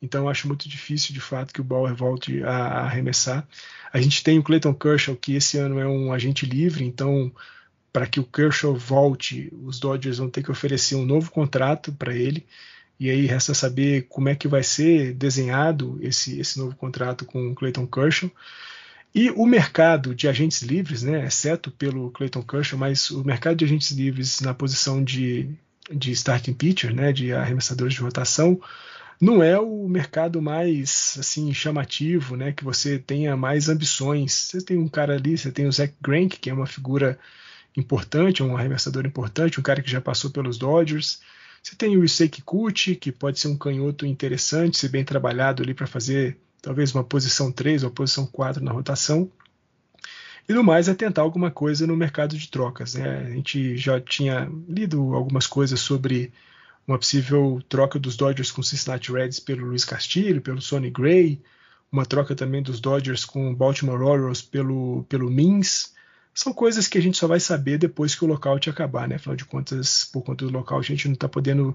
Então 0.00 0.28
acho 0.28 0.48
muito 0.48 0.66
difícil 0.66 1.12
de 1.12 1.20
fato 1.20 1.52
que 1.52 1.60
o 1.60 1.64
Bauer 1.64 1.94
volte 1.94 2.42
a, 2.42 2.50
a 2.50 2.80
arremessar. 2.84 3.46
A 3.92 4.00
gente 4.00 4.24
tem 4.24 4.38
o 4.38 4.42
Clayton 4.42 4.72
Kershaw, 4.72 5.14
que 5.14 5.34
esse 5.34 5.58
ano 5.58 5.78
é 5.78 5.86
um 5.86 6.10
agente 6.10 6.46
livre, 6.46 6.84
então 6.84 7.30
para 7.92 8.06
que 8.06 8.20
o 8.20 8.24
Kershaw 8.24 8.74
volte, 8.74 9.50
os 9.62 9.80
Dodgers 9.80 10.18
vão 10.18 10.28
ter 10.28 10.42
que 10.42 10.50
oferecer 10.50 10.96
um 10.96 11.04
novo 11.04 11.30
contrato 11.30 11.92
para 11.92 12.14
ele. 12.14 12.46
E 12.98 13.10
aí 13.10 13.26
resta 13.26 13.52
saber 13.52 14.06
como 14.08 14.28
é 14.28 14.34
que 14.34 14.48
vai 14.48 14.62
ser 14.62 15.12
desenhado 15.14 15.98
esse, 16.00 16.40
esse 16.40 16.58
novo 16.58 16.74
contrato 16.74 17.24
com 17.24 17.50
o 17.50 17.54
Clayton 17.54 17.86
Kershaw. 17.86 18.30
E 19.14 19.30
o 19.30 19.46
mercado 19.46 20.14
de 20.14 20.28
agentes 20.28 20.62
livres, 20.62 21.02
né, 21.02 21.26
exceto 21.26 21.70
pelo 21.70 22.10
Clayton 22.10 22.42
Kershaw, 22.42 22.78
mas 22.78 23.10
o 23.10 23.24
mercado 23.24 23.56
de 23.56 23.64
agentes 23.64 23.90
livres 23.90 24.40
na 24.40 24.52
posição 24.52 25.02
de, 25.02 25.48
de 25.90 26.12
starting 26.12 26.52
pitcher, 26.52 26.94
né, 26.94 27.12
de 27.12 27.32
arremessadores 27.32 27.94
de 27.94 28.00
rotação, 28.00 28.60
não 29.20 29.42
é 29.42 29.58
o 29.58 29.88
mercado 29.88 30.42
mais 30.42 31.16
assim 31.18 31.52
chamativo, 31.54 32.36
né, 32.36 32.52
que 32.52 32.64
você 32.64 32.98
tenha 32.98 33.36
mais 33.36 33.68
ambições. 33.68 34.32
Você 34.32 34.60
tem 34.62 34.76
um 34.76 34.88
cara 34.88 35.14
ali, 35.14 35.36
você 35.38 35.50
tem 35.50 35.66
o 35.66 35.72
Zach 35.72 35.94
Greinke, 36.00 36.38
que 36.38 36.50
é 36.50 36.54
uma 36.54 36.66
figura 36.66 37.18
importante, 37.76 38.42
um 38.42 38.56
arremessador 38.56 39.06
importante, 39.06 39.58
um 39.58 39.62
cara 39.62 39.82
que 39.82 39.90
já 39.90 40.00
passou 40.00 40.30
pelos 40.30 40.58
Dodgers. 40.58 41.20
Você 41.66 41.74
tem 41.74 41.96
o 41.96 42.04
Issei 42.04 42.28
Kikuchi, 42.28 42.94
que 42.94 43.10
pode 43.10 43.40
ser 43.40 43.48
um 43.48 43.58
canhoto 43.58 44.06
interessante, 44.06 44.78
se 44.78 44.88
bem 44.88 45.04
trabalhado 45.04 45.64
ali 45.64 45.74
para 45.74 45.88
fazer 45.88 46.38
talvez 46.62 46.94
uma 46.94 47.02
posição 47.02 47.50
3 47.50 47.82
ou 47.82 47.90
posição 47.90 48.24
4 48.24 48.62
na 48.62 48.70
rotação. 48.70 49.28
E 50.48 50.52
no 50.52 50.62
mais 50.62 50.86
é 50.86 50.94
tentar 50.94 51.22
alguma 51.22 51.50
coisa 51.50 51.84
no 51.84 51.96
mercado 51.96 52.38
de 52.38 52.48
trocas. 52.48 52.94
Né? 52.94 53.18
A 53.18 53.30
gente 53.30 53.76
já 53.76 54.00
tinha 54.00 54.48
lido 54.68 55.12
algumas 55.12 55.48
coisas 55.48 55.80
sobre 55.80 56.32
uma 56.86 57.00
possível 57.00 57.60
troca 57.68 57.98
dos 57.98 58.16
Dodgers 58.16 58.52
com 58.52 58.62
Cincinnati 58.62 59.10
Reds 59.10 59.40
pelo 59.40 59.66
Luiz 59.66 59.84
Castilho, 59.84 60.40
pelo 60.40 60.62
Sonny 60.62 60.88
Gray, 60.88 61.42
uma 61.90 62.06
troca 62.06 62.36
também 62.36 62.62
dos 62.62 62.78
Dodgers 62.78 63.24
com 63.24 63.52
Baltimore 63.52 64.00
Orioles 64.00 64.40
pelo, 64.40 65.04
pelo 65.08 65.28
Mins 65.28 65.95
são 66.36 66.52
coisas 66.52 66.86
que 66.86 66.98
a 66.98 67.00
gente 67.00 67.16
só 67.16 67.26
vai 67.26 67.40
saber 67.40 67.78
depois 67.78 68.14
que 68.14 68.22
o 68.22 68.28
lockout 68.28 68.68
acabar, 68.68 69.08
né? 69.08 69.16
Afinal 69.16 69.34
de 69.34 69.46
contas, 69.46 70.04
por 70.12 70.22
conta 70.22 70.44
do 70.44 70.52
lockout, 70.52 70.84
a 70.84 70.94
gente 70.94 71.08
não 71.08 71.14
está 71.14 71.26
podendo 71.26 71.74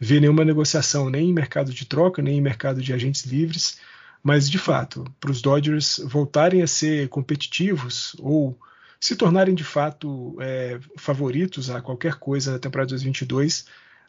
ver 0.00 0.20
nenhuma 0.20 0.44
negociação, 0.44 1.08
nem 1.08 1.30
em 1.30 1.32
mercado 1.32 1.72
de 1.72 1.86
troca, 1.86 2.20
nem 2.20 2.38
em 2.38 2.40
mercado 2.40 2.82
de 2.82 2.92
agentes 2.92 3.24
livres. 3.24 3.78
Mas, 4.20 4.50
de 4.50 4.58
fato, 4.58 5.04
para 5.20 5.30
os 5.30 5.40
Dodgers 5.40 6.02
voltarem 6.04 6.60
a 6.60 6.66
ser 6.66 7.08
competitivos 7.08 8.16
ou 8.18 8.58
se 8.98 9.14
tornarem 9.14 9.54
de 9.54 9.62
fato 9.62 10.36
é, 10.40 10.80
favoritos 10.96 11.70
a 11.70 11.80
qualquer 11.80 12.16
coisa 12.16 12.50
na 12.50 12.58
temporada 12.58 12.88
2022, 12.88 13.66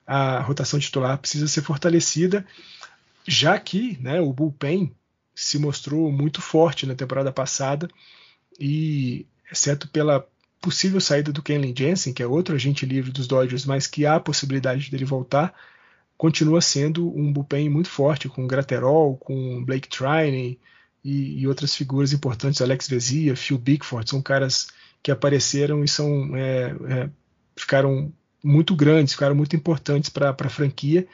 a 0.08 0.40
rotação 0.40 0.80
titular 0.80 1.16
precisa 1.20 1.48
ser 1.48 1.62
fortalecida, 1.62 2.44
já 3.28 3.58
que 3.60 4.00
né, 4.02 4.20
o 4.20 4.34
bullpen 4.34 4.92
se 5.36 5.60
mostrou 5.60 6.12
muito 6.12 6.42
forte 6.42 6.88
na 6.88 6.96
temporada 6.96 7.32
passada 7.32 7.88
e 8.60 9.28
exceto 9.52 9.88
pela 9.88 10.26
possível 10.62 11.02
saída 11.02 11.32
do 11.32 11.42
Kenley 11.42 11.74
Jensen, 11.76 12.14
que 12.14 12.22
é 12.22 12.28
outro 12.28 12.56
agente 12.56 12.86
livre 12.86 13.12
dos 13.12 13.28
Dodgers, 13.28 13.66
mas 13.66 13.88
que 13.88 14.06
há 14.06 14.16
a 14.16 14.20
possibilidade 14.20 14.92
dele 14.92 15.04
voltar, 15.04 15.54
continua 16.16 16.62
sendo 16.62 17.10
um 17.18 17.34
bullpen 17.34 17.68
muito 17.68 17.90
forte, 17.90 18.30
com 18.30 18.46
Graterol, 18.46 19.18
com 19.18 19.66
Blake 19.66 19.90
Trinan 19.90 20.56
e, 21.04 21.42
e, 21.42 21.48
outras 21.48 21.76
figuras 21.76 22.14
importantes, 22.14 22.62
Alex 22.62 22.88
Vezia, 22.88 23.36
Phil 23.36 23.58
Bickford, 23.58 24.08
são 24.08 24.22
caras 24.22 24.68
que 25.02 25.10
apareceram 25.10 25.84
e 25.84 25.88
são 25.88 26.36
é, 26.38 26.76
é, 26.88 27.10
ficaram 27.56 28.14
muito 28.44 28.76
grandes, 28.76 29.14
ficaram 29.14 29.34
muito 29.34 29.56
importantes 29.56 30.12
para 30.12 30.30
a 30.30 30.50
franquia, 30.50 31.08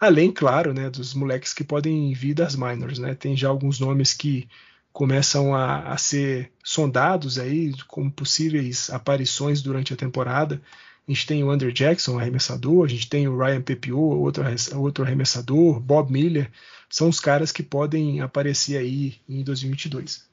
além, 0.00 0.30
claro, 0.30 0.72
né, 0.72 0.88
dos 0.88 1.12
moleques 1.12 1.52
que 1.52 1.64
podem 1.64 2.12
vir 2.12 2.34
das 2.34 2.54
minors, 2.54 3.00
né, 3.00 3.16
tem 3.16 3.36
já 3.36 3.48
alguns 3.48 3.80
nomes 3.80 4.14
que 4.14 4.48
começam 4.92 5.54
a, 5.54 5.92
a, 5.92 5.96
ser 5.96 6.52
sondados 6.62 7.38
aí 7.38 7.72
como 7.88 8.10
possíveis 8.10 8.90
aparições 8.90 9.62
durante 9.62 9.92
a 9.92 9.96
temporada. 9.96 10.60
A 11.06 11.10
gente 11.10 11.26
tem 11.26 11.42
o 11.42 11.50
Andrew 11.50 11.72
Jackson, 11.72 12.18
arremessador, 12.18 12.84
a 12.84 12.88
gente 12.88 13.08
tem 13.08 13.26
o 13.26 13.36
Ryan 13.36 13.62
Pepio, 13.62 13.98
outro, 13.98 14.44
outro 14.76 15.04
arremessador, 15.04 15.80
Bob 15.80 16.12
Miller, 16.12 16.50
são 16.88 17.08
os 17.08 17.18
caras 17.18 17.50
que 17.50 17.62
podem 17.62 18.20
aparecer 18.20 18.76
aí 18.76 19.16
em 19.28 19.42
2022. 19.42 20.30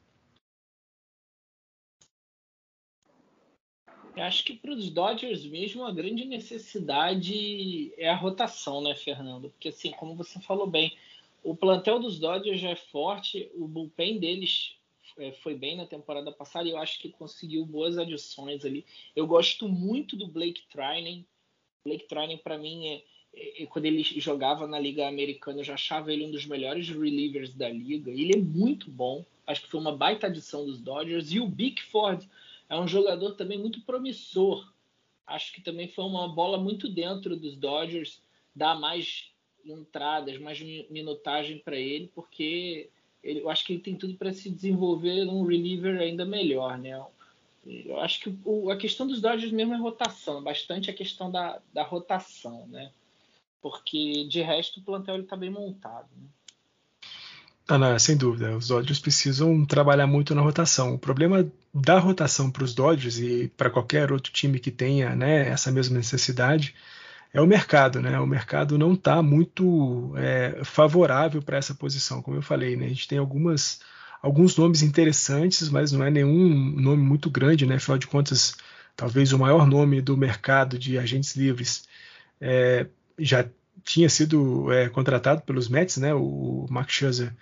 Eu 4.16 4.24
acho 4.24 4.44
que 4.44 4.54
para 4.54 4.74
os 4.74 4.90
Dodgers 4.90 5.46
mesmo 5.46 5.86
a 5.86 5.94
grande 5.94 6.26
necessidade 6.26 7.94
é 7.98 8.10
a 8.10 8.16
rotação, 8.16 8.82
né, 8.82 8.94
Fernando? 8.94 9.50
Porque 9.50 9.70
assim, 9.70 9.92
como 9.92 10.14
você 10.14 10.40
falou 10.42 10.68
bem, 10.68 10.94
o 11.44 11.56
plantel 11.56 12.00
dos 12.00 12.20
Dodgers 12.20 12.60
já 12.60 12.70
é 12.70 12.76
forte, 12.76 13.50
o 13.56 13.68
bullpen 13.68 14.20
deles 14.20 14.76
é, 15.18 15.32
foi 15.32 15.56
bem 15.56 15.76
na 15.76 15.86
temporada 15.86 16.32
passada 16.32 16.68
e 16.68 16.72
eu 16.72 16.78
acho 16.78 17.00
que 17.00 17.10
conseguiu 17.10 17.66
boas 17.66 17.98
adições 17.98 18.64
ali. 18.66 18.86
Eu 19.16 19.28
gosto 19.28 19.68
muito 19.68 20.16
do 20.16 20.28
Blake 20.28 20.64
Trinan. 20.72 21.24
Blake 21.84 22.08
Trinan, 22.08 22.38
para 22.38 22.58
mim, 22.58 22.88
é, 22.88 23.04
é, 23.64 23.66
quando 23.66 23.86
ele 23.86 24.04
jogava 24.04 24.68
na 24.68 24.80
Liga 24.80 25.08
Americana, 25.08 25.60
eu 25.60 25.64
já 25.64 25.74
achava 25.74 26.12
ele 26.12 26.26
um 26.26 26.32
dos 26.32 26.46
melhores 26.46 26.88
relievers 26.88 27.54
da 27.54 27.70
liga. 27.70 28.12
Ele 28.12 28.34
é 28.34 28.42
muito 28.42 28.90
bom. 28.90 29.26
Acho 29.46 29.62
que 29.62 29.70
foi 29.70 29.80
uma 29.80 29.96
baita 29.96 30.28
adição 30.28 30.66
dos 30.66 30.80
Dodgers. 30.80 31.32
E 31.32 31.40
o 31.40 31.48
Bickford 31.48 32.28
é 32.70 32.80
um 32.80 32.88
jogador 32.88 33.36
também 33.36 33.58
muito 33.58 33.82
promissor. 33.82 34.72
Acho 35.26 35.54
que 35.54 35.62
também 35.62 35.88
foi 35.88 36.06
uma 36.06 36.28
bola 36.28 36.58
muito 36.58 36.90
dentro 36.90 37.36
dos 37.36 37.56
Dodgers, 37.56 38.22
dá 38.56 38.74
mais 38.74 39.29
entradas, 39.66 40.40
mais 40.40 40.60
minutagem 40.90 41.60
para 41.60 41.78
ele, 41.78 42.12
porque 42.14 42.90
ele, 43.24 43.42
eu 43.42 43.50
acho 43.50 43.66
que 43.66 43.74
ele 43.74 43.82
tem 43.82 43.96
tudo 43.96 44.16
para 44.16 44.34
se 44.34 44.50
desenvolver 44.50 45.26
num 45.26 45.46
reliever 45.46 46.00
ainda 46.00 46.26
melhor, 46.26 46.78
né? 46.78 47.02
Eu 47.66 48.00
acho 48.00 48.22
que 48.22 48.36
o, 48.46 48.72
a 48.72 48.78
questão 48.78 49.06
dos 49.06 49.22
Dodgers 49.22 49.52
mesmo 49.52 49.74
é 49.74 49.78
rotação, 49.78 50.42
bastante 50.42 50.90
a 50.90 50.94
questão 50.94 51.30
da, 51.30 51.60
da 51.74 51.84
rotação, 51.84 52.66
né? 52.68 52.92
Porque 53.62 54.26
de 54.30 54.42
resto 54.42 54.80
o 54.80 54.84
plantel 54.84 55.20
está 55.20 55.36
bem 55.36 55.50
montado. 55.50 56.08
Né? 56.16 56.28
Ah, 57.68 57.78
não, 57.78 58.00
sem 58.00 58.18
dúvida. 58.18 58.58
Os 58.58 58.70
Dodgers 58.70 59.00
precisam 59.00 59.64
trabalhar 59.64 60.08
muito 60.08 60.34
na 60.34 60.42
rotação. 60.42 60.96
O 60.96 60.98
problema 60.98 61.48
da 61.72 62.00
rotação 62.00 62.50
para 62.50 62.64
os 62.64 62.74
Dodgers 62.74 63.20
e 63.20 63.48
para 63.50 63.70
qualquer 63.70 64.12
outro 64.12 64.32
time 64.32 64.60
que 64.60 64.72
tenha 64.72 65.16
né, 65.16 65.48
essa 65.50 65.72
mesma 65.72 65.98
necessidade 65.98 66.74
é 67.34 67.42
o 67.42 67.48
mercado, 67.48 68.02
né? 68.02 68.20
O 68.20 68.26
mercado 68.28 68.78
não 68.78 68.94
está 68.94 69.22
muito 69.22 70.14
é, 70.18 70.62
favorável 70.64 71.42
para 71.42 71.58
essa 71.58 71.76
posição, 71.76 72.22
como 72.22 72.38
eu 72.38 72.42
falei, 72.42 72.76
né? 72.76 72.86
A 72.86 72.90
gente 72.90 73.08
tem 73.08 73.18
algumas 73.18 73.80
alguns 74.22 74.58
nomes 74.58 74.82
interessantes, 74.82 75.70
mas 75.70 75.92
não 75.92 76.04
é 76.04 76.12
nenhum 76.12 76.50
nome 76.80 77.02
muito 77.02 77.30
grande, 77.30 77.66
né? 77.66 77.76
Afinal 77.76 77.98
de 77.98 78.08
contas, 78.08 78.56
talvez 78.96 79.32
o 79.32 79.40
maior 79.40 79.66
nome 79.66 80.02
do 80.02 80.18
mercado 80.18 80.78
de 80.78 80.98
agentes 80.98 81.36
livres 81.36 81.88
é, 82.42 82.88
já 83.18 83.46
tinha 83.84 84.10
sido 84.10 84.72
é, 84.72 84.90
contratado 84.90 85.42
pelos 85.42 85.70
Mets, 85.70 85.98
né? 85.98 86.14
O 86.14 86.66
Mark 86.70 86.90
Scherzer 86.90 87.34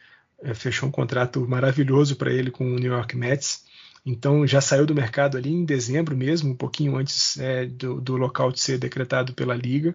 é, 0.41 0.53
fechou 0.53 0.89
um 0.89 0.91
contrato 0.91 1.47
maravilhoso 1.47 2.15
para 2.15 2.31
ele 2.31 2.51
com 2.51 2.65
o 2.65 2.79
New 2.79 2.91
York 2.91 3.15
Mets. 3.15 3.65
Então 4.07 4.47
já 4.47 4.61
saiu 4.61 4.85
do 4.85 4.95
mercado 4.95 5.37
ali 5.37 5.51
em 5.51 5.65
dezembro 5.65 6.15
mesmo, 6.15 6.51
um 6.51 6.55
pouquinho 6.55 6.95
antes 6.95 7.37
é, 7.37 7.65
do, 7.65 7.99
do 7.99 8.15
local 8.15 8.53
de 8.53 8.61
ser 8.61 8.77
decretado 8.77 9.33
pela 9.33 9.53
liga. 9.53 9.93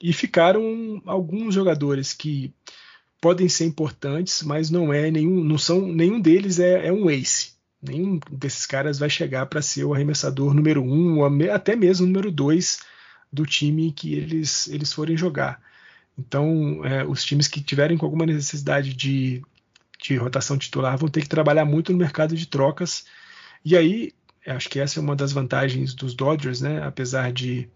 E 0.00 0.10
ficaram 0.10 1.02
alguns 1.04 1.54
jogadores 1.54 2.14
que 2.14 2.50
podem 3.20 3.46
ser 3.46 3.66
importantes, 3.66 4.42
mas 4.42 4.70
não 4.70 4.90
é 4.90 5.10
nenhum, 5.10 5.44
não 5.44 5.58
são 5.58 5.86
nenhum 5.86 6.18
deles 6.18 6.58
é, 6.58 6.86
é 6.86 6.92
um 6.92 7.10
ace. 7.10 7.52
Nenhum 7.82 8.18
desses 8.30 8.64
caras 8.64 8.98
vai 8.98 9.10
chegar 9.10 9.44
para 9.44 9.60
ser 9.60 9.84
o 9.84 9.92
arremessador 9.92 10.54
número 10.54 10.82
um, 10.82 11.18
ou 11.18 11.52
até 11.52 11.76
mesmo 11.76 12.06
número 12.06 12.32
dois 12.32 12.80
do 13.30 13.44
time 13.44 13.92
que 13.92 14.14
eles, 14.14 14.66
eles 14.68 14.94
forem 14.94 15.14
jogar. 15.14 15.60
Então, 16.18 16.82
é, 16.86 17.04
os 17.04 17.22
times 17.22 17.48
que 17.48 17.62
tiverem 17.62 17.98
com 17.98 18.06
alguma 18.06 18.24
necessidade 18.24 18.94
de, 18.94 19.42
de 20.02 20.16
rotação 20.16 20.56
titular 20.56 20.96
vão 20.96 21.10
ter 21.10 21.20
que 21.20 21.28
trabalhar 21.28 21.66
muito 21.66 21.92
no 21.92 21.98
mercado 21.98 22.34
de 22.34 22.46
trocas 22.46 23.04
e 23.64 23.76
aí, 23.76 24.12
acho 24.46 24.68
que 24.68 24.78
essa 24.78 24.98
é 24.98 25.02
uma 25.02 25.16
das 25.16 25.32
vantagens 25.32 25.94
dos 25.94 26.14
Dodgers, 26.14 26.60
né? 26.60 26.82
Apesar 26.82 27.32
de 27.32 27.68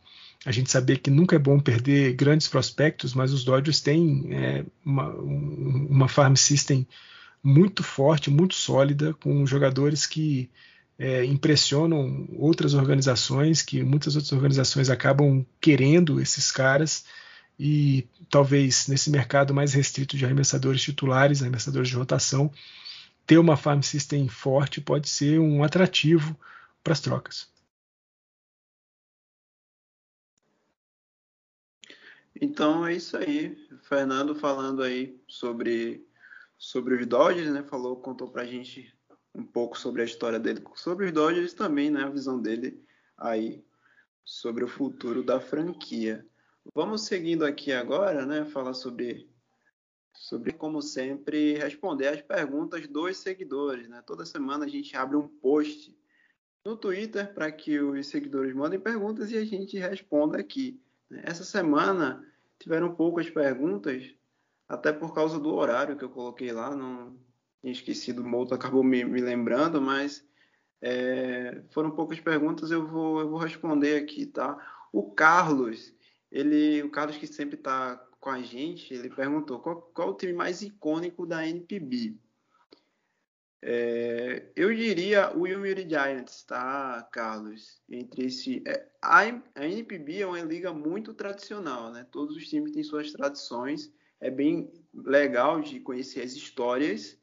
a 0.44 0.52
gente 0.52 0.70
saber 0.70 0.98
que 0.98 1.10
nunca 1.10 1.36
é 1.36 1.38
bom 1.38 1.60
perder 1.60 2.14
grandes 2.14 2.48
prospectos, 2.48 3.12
mas 3.12 3.32
os 3.32 3.44
Dodgers 3.44 3.80
têm 3.80 4.28
é, 4.32 4.64
uma, 4.84 5.08
uma 5.10 6.08
farm 6.08 6.34
system 6.34 6.86
muito 7.42 7.82
forte, 7.82 8.30
muito 8.30 8.54
sólida, 8.54 9.12
com 9.14 9.46
jogadores 9.46 10.06
que 10.06 10.50
é, 10.98 11.24
impressionam 11.24 12.28
outras 12.36 12.74
organizações, 12.74 13.62
que 13.62 13.82
muitas 13.82 14.16
outras 14.16 14.32
organizações 14.32 14.90
acabam 14.90 15.44
querendo 15.60 16.20
esses 16.20 16.50
caras. 16.50 17.04
E 17.58 18.06
talvez 18.30 18.86
nesse 18.86 19.10
mercado 19.10 19.52
mais 19.52 19.74
restrito 19.74 20.16
de 20.16 20.24
arremessadores 20.24 20.82
titulares, 20.82 21.42
arremessadores 21.42 21.88
de 21.88 21.96
rotação, 21.96 22.50
ter 23.30 23.38
uma 23.38 23.56
farm 23.56 23.80
system 23.80 24.26
forte 24.26 24.80
pode 24.80 25.08
ser 25.08 25.38
um 25.38 25.62
atrativo 25.62 26.36
para 26.82 26.92
as 26.92 27.00
trocas. 27.00 27.48
Então 32.34 32.84
é 32.84 32.96
isso 32.96 33.16
aí. 33.16 33.56
Fernando 33.82 34.34
falando 34.34 34.82
aí 34.82 35.16
sobre, 35.28 36.04
sobre 36.58 36.96
os 36.96 37.06
Dodgers, 37.06 37.52
né? 37.52 37.62
Falou, 37.62 37.94
contou 38.00 38.28
pra 38.28 38.44
gente 38.44 38.92
um 39.32 39.44
pouco 39.44 39.78
sobre 39.78 40.02
a 40.02 40.06
história 40.06 40.40
dele, 40.40 40.64
sobre 40.74 41.06
os 41.06 41.12
Dodgers 41.12 41.54
também, 41.54 41.88
né? 41.88 42.02
A 42.02 42.10
visão 42.10 42.42
dele 42.42 42.84
aí 43.16 43.64
sobre 44.24 44.64
o 44.64 44.68
futuro 44.68 45.22
da 45.22 45.40
franquia. 45.40 46.26
Vamos 46.74 47.02
seguindo 47.02 47.44
aqui 47.44 47.70
agora, 47.70 48.26
né? 48.26 48.44
Falar 48.44 48.74
sobre 48.74 49.29
sobre, 50.20 50.52
como 50.52 50.82
sempre, 50.82 51.54
responder 51.54 52.08
as 52.08 52.20
perguntas 52.20 52.86
dos 52.86 53.16
seguidores. 53.16 53.88
Né? 53.88 54.02
Toda 54.06 54.26
semana 54.26 54.66
a 54.66 54.68
gente 54.68 54.94
abre 54.94 55.16
um 55.16 55.26
post 55.26 55.98
no 56.62 56.76
Twitter 56.76 57.32
para 57.32 57.50
que 57.50 57.80
os 57.80 58.06
seguidores 58.06 58.54
mandem 58.54 58.78
perguntas 58.78 59.30
e 59.30 59.38
a 59.38 59.44
gente 59.46 59.78
responda 59.78 60.38
aqui. 60.38 60.78
Né? 61.08 61.22
Essa 61.24 61.42
semana 61.42 62.22
tiveram 62.58 62.94
poucas 62.94 63.30
perguntas, 63.30 64.14
até 64.68 64.92
por 64.92 65.14
causa 65.14 65.40
do 65.40 65.54
horário 65.54 65.96
que 65.96 66.04
eu 66.04 66.10
coloquei 66.10 66.52
lá. 66.52 66.76
Não 66.76 67.18
tinha 67.62 67.72
esquecido, 67.72 68.20
o 68.20 68.28
Mouto 68.28 68.54
acabou 68.54 68.84
me, 68.84 69.02
me 69.02 69.22
lembrando, 69.22 69.80
mas 69.80 70.22
é, 70.82 71.62
foram 71.70 71.90
poucas 71.90 72.20
perguntas, 72.20 72.70
eu 72.70 72.86
vou, 72.86 73.20
eu 73.20 73.30
vou 73.30 73.38
responder 73.38 73.96
aqui, 73.96 74.26
tá? 74.26 74.58
O 74.92 75.12
Carlos, 75.12 75.94
ele, 76.30 76.82
o 76.82 76.90
Carlos 76.90 77.16
que 77.16 77.26
sempre 77.26 77.56
está 77.56 78.06
com 78.20 78.30
a 78.30 78.42
gente, 78.42 78.92
ele 78.92 79.08
perguntou 79.08 79.58
qual, 79.60 79.80
qual 79.94 80.10
o 80.10 80.14
time 80.14 80.34
mais 80.34 80.60
icônico 80.60 81.26
da 81.26 81.46
NPB. 81.46 82.14
É, 83.62 84.50
eu 84.56 84.74
diria 84.74 85.36
o 85.36 85.46
Yomiuri 85.46 85.88
Giants, 85.88 86.44
tá, 86.44 87.06
Carlos? 87.12 87.80
Entre 87.88 88.26
esse, 88.26 88.62
é, 88.66 88.88
a, 89.02 89.20
a 89.54 89.66
NPB 89.66 90.20
é 90.20 90.26
uma 90.26 90.40
liga 90.40 90.72
muito 90.72 91.12
tradicional, 91.12 91.90
né? 91.90 92.06
Todos 92.10 92.36
os 92.36 92.48
times 92.48 92.72
têm 92.72 92.82
suas 92.82 93.12
tradições. 93.12 93.92
É 94.20 94.30
bem 94.30 94.70
legal 94.94 95.60
de 95.60 95.80
conhecer 95.80 96.22
as 96.22 96.32
histórias 96.32 97.18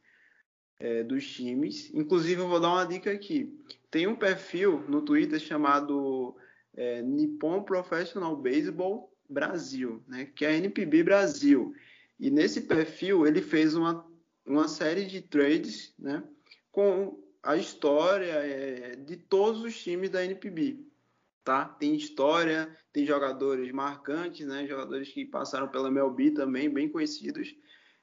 é, 0.80 1.04
dos 1.04 1.28
times. 1.28 1.92
Inclusive, 1.94 2.42
eu 2.42 2.48
vou 2.48 2.60
dar 2.60 2.70
uma 2.70 2.86
dica 2.86 3.12
aqui. 3.12 3.56
Tem 3.90 4.08
um 4.08 4.16
perfil 4.16 4.84
no 4.88 5.02
Twitter 5.04 5.40
chamado 5.40 6.36
é, 6.76 7.02
Nippon 7.02 7.64
Professional 7.64 8.36
Baseball 8.36 9.12
Brasil, 9.30 10.04
né, 10.08 10.26
que 10.36 10.46
é 10.46 10.50
a 10.50 10.58
NPB 10.58 11.04
Brasil. 11.04 11.74
E 12.20 12.30
nesse 12.32 12.62
perfil 12.62 13.28
ele 13.28 13.42
fez 13.42 13.76
uma, 13.76 14.06
uma 14.46 14.68
série 14.68 15.06
de 15.06 15.22
trades 15.22 15.94
né, 16.00 16.24
com 16.72 17.22
a 17.44 17.56
história 17.56 18.34
é, 18.34 18.96
de 18.96 19.18
todos 19.18 19.62
os 19.62 19.82
times 19.82 20.10
da 20.10 20.24
NPB. 20.24 20.86
Tá? 21.44 21.66
Tem 21.66 21.96
história, 21.96 22.76
tem 22.92 23.06
jogadores 23.06 23.72
marcantes, 23.72 24.46
né, 24.46 24.68
jogadores 24.68 25.10
que 25.10 25.24
passaram 25.24 25.68
pela 25.68 25.88
MLB 25.88 26.32
também, 26.32 26.70
bem 26.70 26.90
conhecidos. 26.90 27.56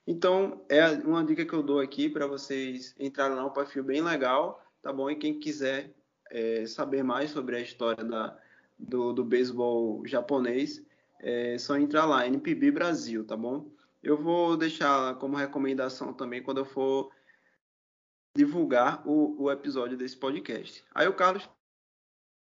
Então, 0.06 0.64
é 0.68 0.86
uma 0.90 1.24
dica 1.24 1.44
que 1.44 1.52
eu 1.52 1.62
dou 1.62 1.80
aqui 1.80 2.08
para 2.08 2.26
vocês 2.26 2.94
entrarem 2.98 3.36
lá, 3.36 3.44
um 3.46 3.50
perfil 3.52 3.82
bem 3.82 4.02
legal, 4.02 4.62
tá 4.82 4.92
bom? 4.92 5.10
E 5.10 5.16
quem 5.16 5.38
quiser 5.38 5.94
é, 6.30 6.66
saber 6.66 7.02
mais 7.02 7.30
sobre 7.30 7.56
a 7.56 7.60
história 7.60 8.04
da, 8.04 8.38
do, 8.78 9.12
do 9.12 9.24
beisebol 9.24 10.06
japonês, 10.06 10.84
é 11.24 11.56
só 11.56 11.78
entrar 11.78 12.04
lá, 12.04 12.26
NPB 12.26 12.70
Brasil, 12.70 13.24
tá 13.24 13.34
bom? 13.34 13.72
Eu 14.02 14.18
vou 14.18 14.58
deixar 14.58 15.14
como 15.14 15.38
recomendação 15.38 16.12
também 16.12 16.42
quando 16.42 16.58
eu 16.58 16.66
for 16.66 17.10
divulgar 18.36 19.02
o, 19.08 19.44
o 19.44 19.50
episódio 19.50 19.96
desse 19.96 20.18
podcast. 20.18 20.84
Aí 20.94 21.08
o 21.08 21.14
Carlos 21.14 21.48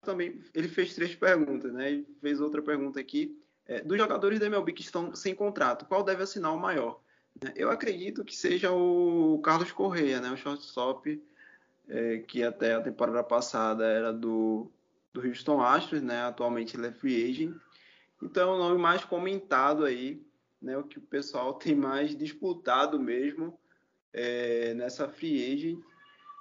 também 0.03 0.41
ele 0.55 0.69
fez 0.69 0.95
três 0.95 1.15
perguntas, 1.15 1.75
né? 1.75 1.93
E 1.93 2.07
fez 2.23 2.41
outra 2.41 2.63
pergunta 2.63 2.99
aqui. 2.99 3.39
É, 3.67 3.83
dos 3.83 3.99
jogadores 3.99 4.41
da 4.41 4.47
MLB 4.47 4.73
que 4.73 4.83
estão 4.83 5.15
sem 5.15 5.35
contrato, 5.35 5.85
qual 5.85 6.03
deve 6.03 6.23
assinar 6.23 6.55
o 6.55 6.59
maior? 6.59 7.01
Eu 7.55 7.71
acredito 7.71 8.25
que 8.25 8.35
seja 8.35 8.73
o 8.73 9.39
Carlos 9.43 9.73
Correia, 9.73 10.23
né? 10.23 10.31
O 10.31 10.37
shortstop 10.39 11.23
é, 11.87 12.19
que 12.19 12.43
até 12.43 12.75
a 12.75 12.81
temporada 12.81 13.23
passada 13.23 13.85
era 13.85 14.11
do, 14.11 14.71
do 15.13 15.21
Houston 15.21 15.61
Astros, 15.61 16.01
né? 16.01 16.23
Atualmente 16.23 16.77
ele 16.77 16.87
é 16.87 16.93
free 16.93 17.31
agent. 17.31 17.55
Então 18.25 18.51
é 18.51 18.57
o 18.57 18.59
nome 18.59 18.79
mais 18.81 19.05
comentado 19.05 19.85
aí, 19.85 20.27
né? 20.61 20.77
O 20.79 20.85
que 20.85 20.99
o 20.99 21.03
pessoal 21.03 21.53
tem 21.61 21.75
mais 21.75 22.17
disputado 22.17 22.99
mesmo 22.99 23.59
é, 24.13 24.73
nessa 24.75 25.07
free 25.09 25.53
agent. 25.53 25.79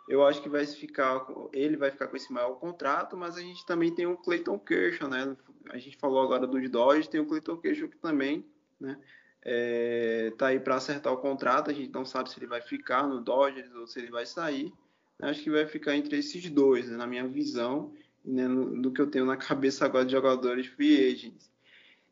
Eu 0.08 0.26
acho 0.26 0.42
que 0.42 0.50
vai 0.50 0.66
ficar, 0.66 1.26
ele 1.54 1.78
vai 1.78 1.92
ficar 1.92 2.08
com 2.08 2.18
esse 2.18 2.32
maior 2.32 2.56
contrato, 2.56 3.16
mas 3.16 3.38
a 3.38 3.42
gente 3.42 3.66
também 3.66 3.94
tem 3.94 4.06
o 4.06 4.18
Clayton 4.18 4.60
Kershaw, 4.60 5.10
né? 5.10 5.36
A 5.70 5.78
gente 5.78 5.98
falou 5.98 6.22
agora 6.22 6.46
dos 6.46 6.70
Dodgers, 6.70 7.08
tem 7.08 7.22
o 7.22 7.26
Clayton 7.26 7.58
Kershaw 7.58 7.88
que 7.88 7.98
também, 7.98 8.46
né? 8.80 9.00
É, 9.46 10.34
tá 10.38 10.48
aí 10.48 10.60
para 10.60 10.76
acertar 10.76 11.12
o 11.12 11.18
contrato. 11.18 11.70
A 11.70 11.74
gente 11.74 11.92
não 11.92 12.06
sabe 12.06 12.30
se 12.30 12.40
ele 12.40 12.48
vai 12.48 12.62
ficar 12.62 13.08
no 13.08 13.22
Dodgers 13.22 13.74
ou 13.76 13.88
se 13.88 14.00
ele 14.00 14.12
vai 14.12 14.26
sair. 14.26 14.74
Acho 15.22 15.44
que 15.44 15.50
vai 15.50 15.66
ficar 15.66 15.96
entre 15.96 16.18
esses 16.18 16.50
dois, 16.50 16.90
né? 16.90 16.98
na 16.98 17.08
minha 17.08 17.28
visão, 17.28 17.94
né? 18.26 18.48
no, 18.48 18.66
no, 18.66 18.92
que 18.92 19.02
eu 19.02 19.08
tenho 19.08 19.26
na 19.26 19.38
cabeça 19.38 19.86
agora 19.86 20.06
de 20.06 20.12
jogadores 20.12 20.68
free 20.68 21.12
agents. 21.12 21.53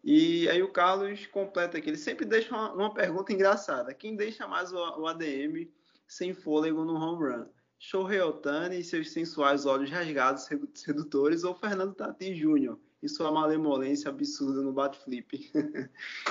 E 0.03 0.49
aí 0.49 0.63
o 0.63 0.71
Carlos 0.71 1.27
completa 1.27 1.77
aqui, 1.77 1.89
ele 1.89 1.97
sempre 1.97 2.25
deixa 2.25 2.55
uma, 2.55 2.73
uma 2.73 2.93
pergunta 2.93 3.31
engraçada. 3.31 3.93
Quem 3.93 4.15
deixa 4.15 4.47
mais 4.47 4.73
o, 4.73 4.77
o, 4.77 5.07
ADM 5.07 5.69
sem 6.07 6.33
fôlego 6.33 6.83
no 6.83 6.95
home 6.95 7.23
run? 7.23 7.45
Shohei 7.77 8.21
Otani 8.21 8.79
e 8.79 8.83
seus 8.83 9.11
sensuais 9.11 9.65
olhos 9.65 9.89
rasgados 9.89 10.47
sedutores 10.73 11.43
ou 11.43 11.55
Fernando 11.55 11.95
Tati 11.95 12.33
Jr., 12.33 12.77
e 13.01 13.09
sua 13.09 13.31
malemolência 13.31 14.09
absurda 14.09 14.61
no 14.61 14.71
Batflip. 14.71 15.51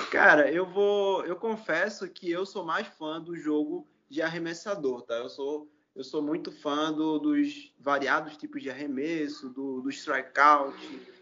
Cara, 0.09 0.49
eu 0.49 0.65
vou, 0.65 1.25
eu 1.25 1.35
confesso 1.35 2.07
que 2.07 2.31
eu 2.31 2.45
sou 2.45 2.63
mais 2.63 2.87
fã 2.87 3.19
do 3.19 3.35
jogo 3.35 3.85
de 4.09 4.21
arremessador, 4.21 5.01
tá? 5.01 5.15
Eu 5.15 5.29
sou 5.29 5.69
eu 5.93 6.05
sou 6.05 6.21
muito 6.21 6.51
fã 6.53 6.91
do, 6.91 7.19
dos 7.19 7.73
variados 7.77 8.37
tipos 8.37 8.63
de 8.63 8.69
arremesso, 8.69 9.49
do, 9.49 9.81
do 9.81 9.89
strikeout, 9.89 10.73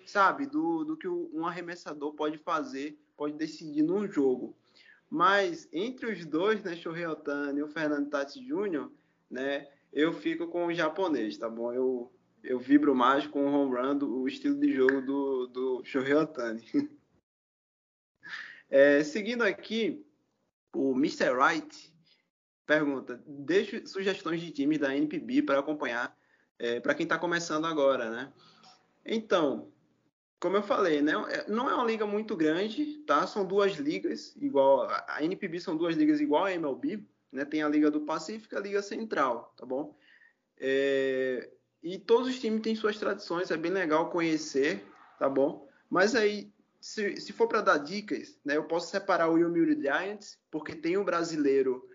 sabe? 0.09 0.45
Do, 0.45 0.83
do 0.83 0.97
que 0.97 1.07
um 1.07 1.45
arremessador 1.45 2.13
pode 2.13 2.37
fazer, 2.37 2.99
pode 3.15 3.35
decidir 3.35 3.83
num 3.83 4.09
jogo. 4.09 4.55
Mas 5.09 5.67
entre 5.71 6.11
os 6.11 6.25
dois, 6.25 6.63
né, 6.63 6.75
Shohei 6.75 7.05
Otani 7.05 7.59
e 7.59 7.63
o 7.63 7.67
Fernando 7.67 8.09
Tati 8.09 8.39
Jr., 8.39 8.89
né, 9.29 9.67
eu 9.91 10.13
fico 10.13 10.47
com 10.47 10.67
o 10.67 10.73
japonês, 10.73 11.37
tá 11.37 11.49
bom? 11.49 11.73
Eu, 11.73 12.11
eu 12.43 12.59
vibro 12.59 12.93
mais 12.93 13.25
com 13.25 13.45
o 13.45 13.51
home 13.51 13.75
run, 13.75 13.97
do, 13.97 14.21
o 14.21 14.27
estilo 14.27 14.59
de 14.59 14.71
jogo 14.71 15.01
do, 15.01 15.47
do 15.47 15.83
Shohei 15.83 16.13
Otani. 16.13 16.63
é, 18.69 19.03
seguindo 19.03 19.41
aqui, 19.43 20.05
o 20.73 20.91
Mr. 20.91 21.31
Wright 21.31 21.93
pergunta: 22.67 23.19
deixe 23.25 23.87
sugestões 23.87 24.41
de 24.41 24.51
times 24.51 24.77
da 24.77 24.95
NPB 24.95 25.41
para 25.41 25.59
acompanhar 25.59 26.15
é, 26.59 26.79
para 26.79 26.93
quem 26.93 27.05
está 27.05 27.17
começando 27.17 27.65
agora, 27.65 28.11
né? 28.11 28.31
Então, 29.03 29.71
como 30.39 30.55
eu 30.55 30.63
falei, 30.63 31.01
né, 31.01 31.13
é, 31.29 31.49
não 31.49 31.69
é 31.69 31.75
uma 31.75 31.85
liga 31.85 32.05
muito 32.05 32.35
grande, 32.35 32.97
tá? 33.05 33.27
São 33.27 33.45
duas 33.45 33.73
ligas, 33.73 34.35
igual 34.37 34.87
a 35.07 35.23
NPB 35.23 35.59
são 35.59 35.75
duas 35.75 35.95
ligas 35.95 36.21
igual 36.21 36.45
a 36.45 36.53
MLB, 36.53 37.03
né? 37.31 37.45
Tem 37.45 37.61
a 37.61 37.69
Liga 37.69 37.91
do 37.91 38.01
Pacífico 38.01 38.55
e 38.55 38.57
a 38.57 38.61
Liga 38.61 38.81
Central, 38.81 39.53
tá 39.57 39.65
bom? 39.65 39.97
É, 40.57 41.49
e 41.83 41.97
todos 41.97 42.27
os 42.27 42.39
times 42.39 42.61
têm 42.61 42.75
suas 42.75 42.97
tradições, 42.97 43.51
é 43.51 43.57
bem 43.57 43.71
legal 43.71 44.09
conhecer, 44.09 44.83
tá 45.17 45.29
bom? 45.29 45.67
Mas 45.89 46.15
aí, 46.15 46.51
se, 46.79 47.17
se 47.17 47.33
for 47.33 47.47
para 47.47 47.61
dar 47.61 47.77
dicas, 47.77 48.39
né, 48.43 48.57
eu 48.57 48.63
posso 48.63 48.89
separar 48.89 49.29
o 49.29 49.37
Yomiuri 49.37 49.79
Giants, 49.79 50.39
porque 50.49 50.75
tem 50.75 50.97
o 50.97 51.03
brasileiro 51.03 51.87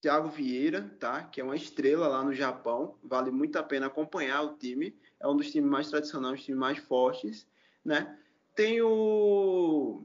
Thiago 0.00 0.28
Vieira, 0.28 0.94
tá? 1.00 1.24
Que 1.24 1.40
é 1.40 1.44
uma 1.44 1.56
estrela 1.56 2.06
lá 2.06 2.22
no 2.22 2.32
Japão. 2.32 2.96
Vale 3.02 3.30
muito 3.30 3.56
a 3.58 3.62
pena 3.62 3.86
acompanhar 3.86 4.42
o 4.42 4.56
time. 4.56 4.96
É 5.20 5.26
um 5.26 5.36
dos 5.36 5.50
times 5.50 5.70
mais 5.70 5.88
tradicionais, 5.88 6.40
um 6.40 6.44
times 6.44 6.60
mais 6.60 6.78
fortes, 6.78 7.46
né? 7.84 8.18
Tem 8.54 8.80
o 8.82 10.04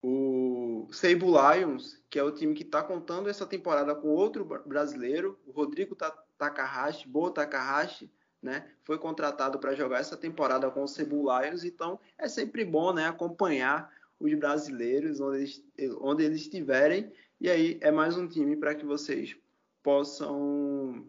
o 0.00 0.88
Seibu 0.92 1.26
Lions, 1.26 2.00
que 2.08 2.18
é 2.18 2.22
o 2.22 2.30
time 2.30 2.54
que 2.54 2.62
está 2.62 2.82
contando 2.82 3.28
essa 3.28 3.44
temporada 3.44 3.94
com 3.96 4.08
outro 4.08 4.44
brasileiro, 4.64 5.36
o 5.44 5.50
Rodrigo 5.50 5.96
Takahashi, 6.38 7.08
Boa 7.08 7.32
Takahashi, 7.32 8.08
né? 8.40 8.70
Foi 8.84 8.96
contratado 8.96 9.58
para 9.58 9.74
jogar 9.74 9.98
essa 9.98 10.16
temporada 10.16 10.70
com 10.70 10.84
o 10.84 10.88
Seibu 10.88 11.26
Lions, 11.26 11.64
então 11.64 11.98
é 12.16 12.28
sempre 12.28 12.64
bom, 12.64 12.92
né, 12.92 13.06
acompanhar 13.06 13.92
os 14.20 14.32
brasileiros 14.34 15.20
onde 15.20 15.38
eles, 15.38 15.64
onde 16.00 16.24
eles 16.24 16.42
estiverem 16.42 17.12
e 17.40 17.48
aí 17.48 17.78
é 17.80 17.90
mais 17.90 18.16
um 18.16 18.26
time 18.26 18.56
para 18.56 18.74
que 18.74 18.84
vocês 18.84 19.36
possam 19.80 21.06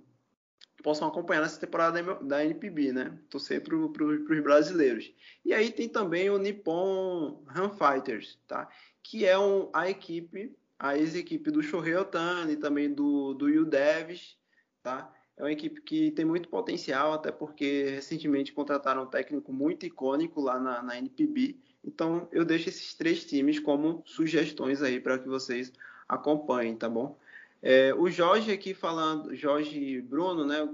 possam 0.82 1.08
acompanhar 1.08 1.42
nessa 1.42 1.60
temporada 1.60 2.02
da 2.16 2.44
NPB, 2.44 2.94
né? 2.94 3.18
Torcer 3.30 3.62
para 3.62 3.76
os 3.76 4.44
brasileiros. 4.44 5.12
E 5.44 5.54
aí 5.54 5.72
tem 5.72 5.90
também 5.90 6.30
o 6.30 6.38
Nippon 6.38 7.44
Han 7.56 7.70
Fighters, 7.70 8.40
tá? 8.48 8.70
Que 9.04 9.26
é 9.26 9.38
um, 9.38 9.70
a 9.74 9.90
equipe, 9.90 10.56
a 10.78 10.98
ex-equipe 10.98 11.52
do 11.52 11.62
Shohei 11.62 11.96
Otani, 11.96 12.56
também 12.56 12.94
do, 12.94 13.34
do 13.34 13.50
Yu 13.50 13.66
Devs, 13.66 14.38
tá? 14.82 15.14
É 15.36 15.44
uma 15.44 15.52
equipe 15.52 15.82
que 15.82 16.12
tem 16.12 16.26
muito 16.26 16.50
potencial, 16.50 17.14
até 17.14 17.32
porque 17.32 17.86
recentemente 17.92 18.52
contrataram 18.52 19.04
um 19.04 19.08
técnico 19.08 19.54
muito 19.54 19.86
icônico 19.86 20.42
lá 20.42 20.60
na, 20.60 20.84
na 20.84 20.98
NPB. 20.98 21.58
Então 21.84 22.28
eu 22.32 22.44
deixo 22.44 22.68
esses 22.70 22.94
três 22.94 23.24
times 23.24 23.60
como 23.60 24.04
sugestões 24.06 24.82
aí 24.82 25.00
para 25.00 25.18
que 25.18 25.28
vocês 25.28 25.72
acompanhem, 26.08 26.76
tá 26.76 26.90
bom? 26.90 27.18
É, 27.62 27.94
o 27.94 28.10
Jorge 28.10 28.52
aqui 28.52 28.74
falando, 28.74 29.36
Jorge 29.36 30.02
Bruno, 30.02 30.46
né? 30.46 30.68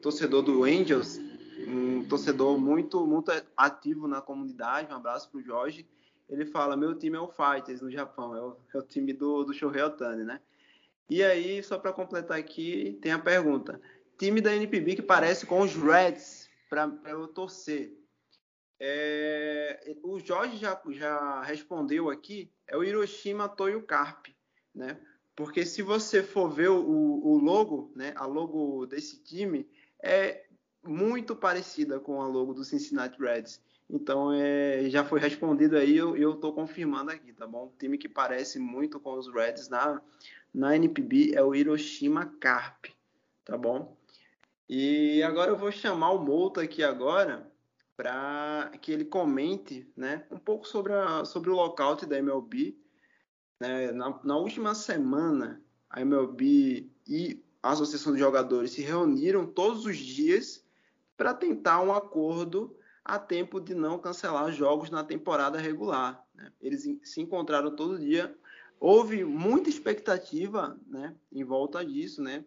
Torcedor 0.00 0.42
do 0.42 0.64
Angels, 0.64 1.18
um 1.66 2.06
torcedor 2.08 2.58
muito, 2.58 3.06
muito 3.06 3.30
ativo 3.56 4.06
na 4.06 4.20
comunidade. 4.20 4.92
Um 4.92 4.96
abraço 4.96 5.30
pro 5.30 5.42
Jorge. 5.42 5.86
Ele 6.28 6.44
fala: 6.44 6.76
meu 6.76 6.98
time 6.98 7.16
é 7.16 7.20
o 7.20 7.28
Fighters 7.28 7.80
no 7.80 7.90
Japão, 7.90 8.34
é 8.34 8.40
o, 8.40 8.56
é 8.74 8.78
o 8.78 8.82
time 8.82 9.12
do, 9.12 9.44
do 9.44 9.54
Shohei 9.54 9.82
Otani, 9.82 10.24
né? 10.24 10.40
E 11.08 11.22
aí, 11.22 11.62
só 11.62 11.78
para 11.78 11.92
completar 11.92 12.38
aqui, 12.38 12.98
tem 13.00 13.12
a 13.12 13.18
pergunta: 13.18 13.80
time 14.18 14.40
da 14.40 14.54
NPB 14.54 14.96
que 14.96 15.02
parece 15.02 15.46
com 15.46 15.60
os 15.60 15.74
Reds 15.74 16.48
para 16.68 16.90
eu 17.06 17.28
torcer. 17.28 17.96
É, 18.78 19.96
o 20.02 20.18
Jorge 20.18 20.56
já, 20.56 20.80
já 20.88 21.42
respondeu 21.42 22.10
aqui, 22.10 22.52
é 22.66 22.76
o 22.76 22.84
Hiroshima 22.84 23.48
Toyo 23.48 23.82
Carp, 23.82 24.26
né? 24.74 25.00
Porque 25.36 25.66
se 25.66 25.82
você 25.82 26.22
for 26.22 26.48
ver 26.48 26.70
o, 26.70 26.80
o 26.80 27.36
logo, 27.36 27.92
né, 27.94 28.14
a 28.16 28.24
logo 28.24 28.86
desse 28.86 29.22
time 29.22 29.68
é 30.02 30.46
muito 30.82 31.36
parecida 31.36 32.00
com 32.00 32.22
a 32.22 32.26
logo 32.26 32.54
do 32.54 32.64
Cincinnati 32.64 33.20
Reds. 33.20 33.60
Então 33.88 34.32
é, 34.32 34.88
já 34.88 35.04
foi 35.04 35.20
respondido 35.20 35.76
aí, 35.76 35.96
eu, 35.96 36.16
eu 36.16 36.36
tô 36.36 36.52
confirmando 36.52 37.10
aqui, 37.10 37.32
tá 37.32 37.46
bom? 37.46 37.66
Um 37.66 37.78
time 37.78 37.98
que 37.98 38.08
parece 38.08 38.58
muito 38.58 38.98
com 38.98 39.12
os 39.12 39.32
Reds 39.32 39.68
na, 39.68 40.00
na 40.52 40.74
NPB 40.74 41.34
é 41.34 41.42
o 41.42 41.54
Hiroshima 41.54 42.26
Carp, 42.40 42.86
tá 43.44 43.56
bom? 43.56 43.96
E 44.68 45.22
agora 45.22 45.50
eu 45.50 45.56
vou 45.56 45.70
chamar 45.70 46.10
o 46.10 46.18
Mouta 46.18 46.62
aqui 46.62 46.82
agora 46.82 47.48
para 47.96 48.72
que 48.82 48.90
ele 48.90 49.04
comente 49.04 49.88
né, 49.96 50.24
um 50.30 50.38
pouco 50.38 50.66
sobre, 50.66 50.92
a, 50.92 51.24
sobre 51.24 51.50
o 51.50 51.54
lockout 51.54 52.04
da 52.06 52.18
MLB. 52.18 52.76
Né? 53.60 53.92
Na, 53.92 54.20
na, 54.22 54.36
última 54.36 54.74
semana, 54.74 55.62
a 55.88 56.00
MLB 56.00 56.90
e 57.06 57.42
a 57.62 57.70
Associação 57.70 58.12
de 58.12 58.18
Jogadores 58.18 58.72
se 58.72 58.82
reuniram 58.82 59.46
todos 59.46 59.84
os 59.86 59.96
dias 59.96 60.64
para 61.16 61.34
tentar 61.34 61.80
um 61.82 61.92
acordo 61.92 62.76
a 63.04 63.18
tempo 63.18 63.60
de 63.60 63.74
não 63.74 63.98
cancelar 63.98 64.52
jogos 64.52 64.90
na 64.90 65.02
temporada 65.02 65.58
regular. 65.58 66.24
Né? 66.34 66.52
Eles 66.60 66.82
se 67.02 67.20
encontraram 67.20 67.74
todo 67.74 67.98
dia. 67.98 68.36
Houve 68.78 69.24
muita 69.24 69.70
expectativa 69.70 70.78
né, 70.86 71.14
em 71.32 71.44
volta 71.44 71.84
disso, 71.84 72.22
né? 72.22 72.44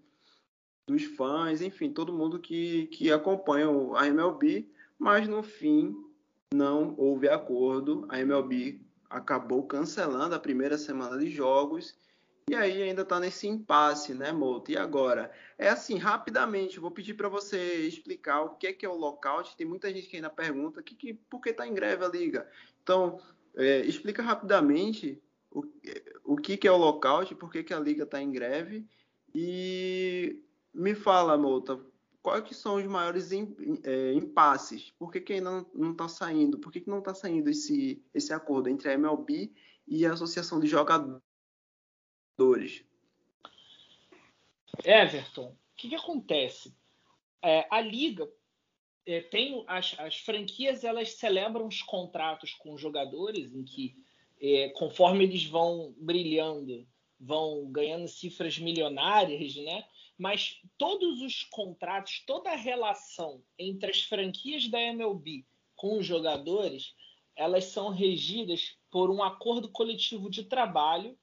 dos 0.86 1.04
fãs, 1.04 1.62
enfim, 1.62 1.92
todo 1.92 2.14
mundo 2.14 2.40
que, 2.40 2.88
que 2.88 3.12
acompanha 3.12 3.68
a 3.96 4.08
MLB 4.08 4.68
mas 5.00 5.30
no 5.30 5.42
fim 5.42 5.96
não 6.54 6.94
houve 6.98 7.30
acordo. 7.30 8.06
A 8.10 8.20
MLB 8.20 8.82
acabou 9.10 9.66
cancelando 9.66 10.36
a 10.36 10.40
primeira 10.40 10.78
semana 10.78 11.18
de 11.18 11.30
jogos 11.30 11.96
e 12.50 12.56
aí 12.56 12.82
ainda 12.82 13.04
está 13.04 13.20
nesse 13.20 13.48
impasse, 13.48 14.14
né, 14.14 14.32
Moto? 14.32 14.72
E 14.72 14.78
agora? 14.78 15.32
É 15.56 15.70
assim, 15.70 15.98
rapidamente, 15.98 16.80
vou 16.80 16.90
pedir 16.90 17.14
para 17.14 17.30
você 17.30 17.86
explicar 17.86 18.42
o 18.42 18.56
que 18.56 18.66
é, 18.66 18.74
que 18.74 18.84
é 18.84 18.90
o 18.90 18.96
lockout. 18.98 19.56
Tem 19.56 19.68
muita 19.68 19.94
gente 19.94 20.08
que 20.08 20.16
ainda 20.16 20.32
pergunta 20.32 20.82
que, 20.82 20.96
que, 20.96 21.14
por 21.14 21.42
que 21.42 21.52
está 21.52 21.68
em 21.68 21.76
greve 21.76 22.04
a 22.04 22.08
liga. 22.08 22.50
Então, 22.82 23.20
é, 23.56 23.82
explica 23.82 24.24
rapidamente 24.24 25.22
o, 25.52 25.64
o 26.24 26.36
que, 26.38 26.58
que 26.58 26.68
é 26.68 26.72
o 26.72 26.78
lockout, 26.78 27.36
por 27.36 27.52
que, 27.52 27.64
que 27.64 27.74
a 27.74 27.80
liga 27.80 28.04
está 28.04 28.20
em 28.20 28.32
greve 28.32 28.84
e 29.34 30.42
me 30.74 30.96
fala, 30.96 31.38
Mouta, 31.38 31.80
quais 32.22 32.44
que 32.44 32.54
são 32.54 32.76
os 32.76 32.86
maiores 32.86 33.32
é, 33.32 34.14
impasses? 34.14 34.92
Por 34.92 35.12
que, 35.12 35.22
que 35.22 35.34
ainda 35.34 35.66
não 35.74 35.92
está 35.92 36.08
saindo? 36.08 36.60
Por 36.60 36.72
que, 36.72 36.82
que 36.82 36.90
não 36.90 37.00
está 37.00 37.14
saindo 37.14 37.50
esse, 37.50 38.04
esse 38.14 38.34
acordo 38.34 38.70
entre 38.70 38.90
a 38.90 38.94
MLB 38.94 39.52
e 39.88 40.06
a 40.06 40.14
Associação 40.14 40.60
de 40.60 40.68
Jogadores? 40.68 41.24
Everton, 44.84 45.48
o 45.48 45.58
que, 45.76 45.90
que 45.90 45.96
acontece? 45.96 46.76
É, 47.42 47.68
a 47.70 47.82
liga 47.82 48.30
é, 49.06 49.22
tem 49.22 49.64
as, 49.68 49.96
as, 49.98 50.18
franquias 50.18 50.84
elas 50.84 51.14
celebram 51.14 51.68
os 51.68 51.82
contratos 51.82 52.54
com 52.54 52.74
os 52.74 52.82
jogadores 52.82 53.54
em 53.54 53.64
que 53.64 53.96
é, 54.42 54.70
conforme 54.70 55.24
eles 55.24 55.46
vão 55.46 55.94
brilhando 55.98 56.88
vão 57.20 57.70
ganhando 57.70 58.08
cifras 58.08 58.58
milionárias, 58.58 59.56
né? 59.58 59.84
Mas 60.20 60.60
todos 60.78 61.22
os 61.22 61.44
contratos, 61.44 62.24
toda 62.28 62.52
a 62.52 62.56
relação 62.58 63.42
entre 63.58 63.90
as 63.90 64.02
franquias 64.02 64.68
da 64.68 64.80
MLB 64.80 65.46
com 65.78 65.98
os 65.98 66.06
jogadores, 66.06 66.94
elas 67.38 67.64
são 67.66 67.88
regidas 67.88 68.78
por 68.92 69.10
um 69.10 69.24
acordo 69.24 69.70
coletivo 69.70 70.30
de 70.30 70.44
trabalho 70.44 71.18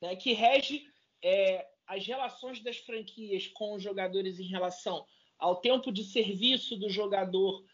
né, 0.00 0.14
que 0.14 0.32
rege 0.32 0.86
é, 1.20 1.66
as 1.84 2.06
relações 2.06 2.62
das 2.62 2.76
franquias 2.76 3.48
com 3.48 3.74
os 3.74 3.82
jogadores 3.82 4.38
em 4.38 4.46
relação 4.46 5.04
ao 5.36 5.56
tempo 5.56 5.90
de 5.90 6.04
serviço 6.04 6.76
do 6.76 6.88
jogador, 6.88 7.64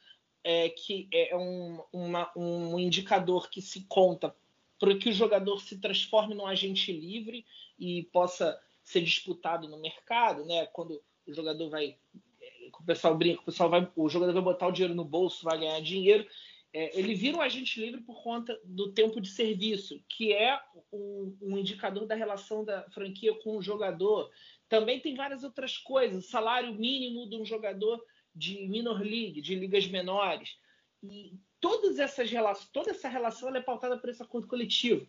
é, 0.43 0.71
que 0.71 1.11
é 1.13 1.37
um, 1.37 1.85
uma, 1.93 2.33
um 2.35 2.79
indicador 2.79 3.51
que 3.51 3.61
se 3.61 3.85
conta 3.87 4.35
para 4.79 4.97
que 4.97 5.11
o 5.11 5.15
jogador 5.15 5.61
se 5.61 5.79
transforme 5.79 6.35
num 6.35 6.47
agente 6.47 6.91
livre 6.91 7.45
e 7.79 8.05
possa 8.05 8.59
ser 8.85 9.01
disputado 9.01 9.67
no 9.69 9.81
mercado, 9.81 10.45
né? 10.45 10.67
Quando 10.67 11.03
o 11.27 11.35
jogador 11.35 11.71
vai 11.71 11.97
é, 12.41 12.69
o 12.79 12.85
pessoal 12.85 13.17
brinca, 13.17 13.41
o 13.41 13.45
pessoal 13.45 13.71
vai, 13.71 13.91
o 13.97 14.09
jogador 14.09 14.33
vai 14.33 14.43
botar 14.43 14.69
o 14.69 14.73
dinheiro 14.73 14.95
no 14.95 15.05
bolso, 15.05 15.45
vai 15.45 15.59
ganhar 15.59 15.81
dinheiro. 15.81 16.27
É, 16.73 16.99
ele 16.99 17.15
vira 17.15 17.39
um 17.39 17.41
agente 17.41 17.81
livre 17.81 18.01
por 18.03 18.23
conta 18.23 18.61
do 18.65 18.93
tempo 18.93 19.21
de 19.21 19.29
serviço, 19.29 20.03
que 20.09 20.33
é 20.33 20.61
um, 20.93 21.37
um 21.41 21.59
indicador 21.59 22.05
da 22.07 22.15
relação 22.15 22.65
da 22.65 22.83
franquia 22.91 23.33
com 23.43 23.57
o 23.57 23.63
jogador. 23.63 24.31
Também 24.69 25.01
tem 25.01 25.15
várias 25.15 25.45
outras 25.45 25.79
coisas, 25.79 26.27
salário 26.27 26.75
mínimo 26.75 27.29
de 27.29 27.37
um 27.37 27.45
jogador 27.45 28.05
de 28.35 28.67
minor 28.67 29.01
league, 29.01 29.41
de 29.41 29.55
ligas 29.55 29.87
menores. 29.87 30.59
E 31.03 31.35
todas 31.61 31.99
essas 31.99 32.31
relações, 32.31 32.69
toda 32.73 32.91
essa 32.91 33.09
relação 33.09 33.55
é 33.55 33.61
pautada 33.61 33.97
por 33.97 34.11
esse 34.11 34.23
acordo 34.23 34.49
coletivo, 34.49 35.07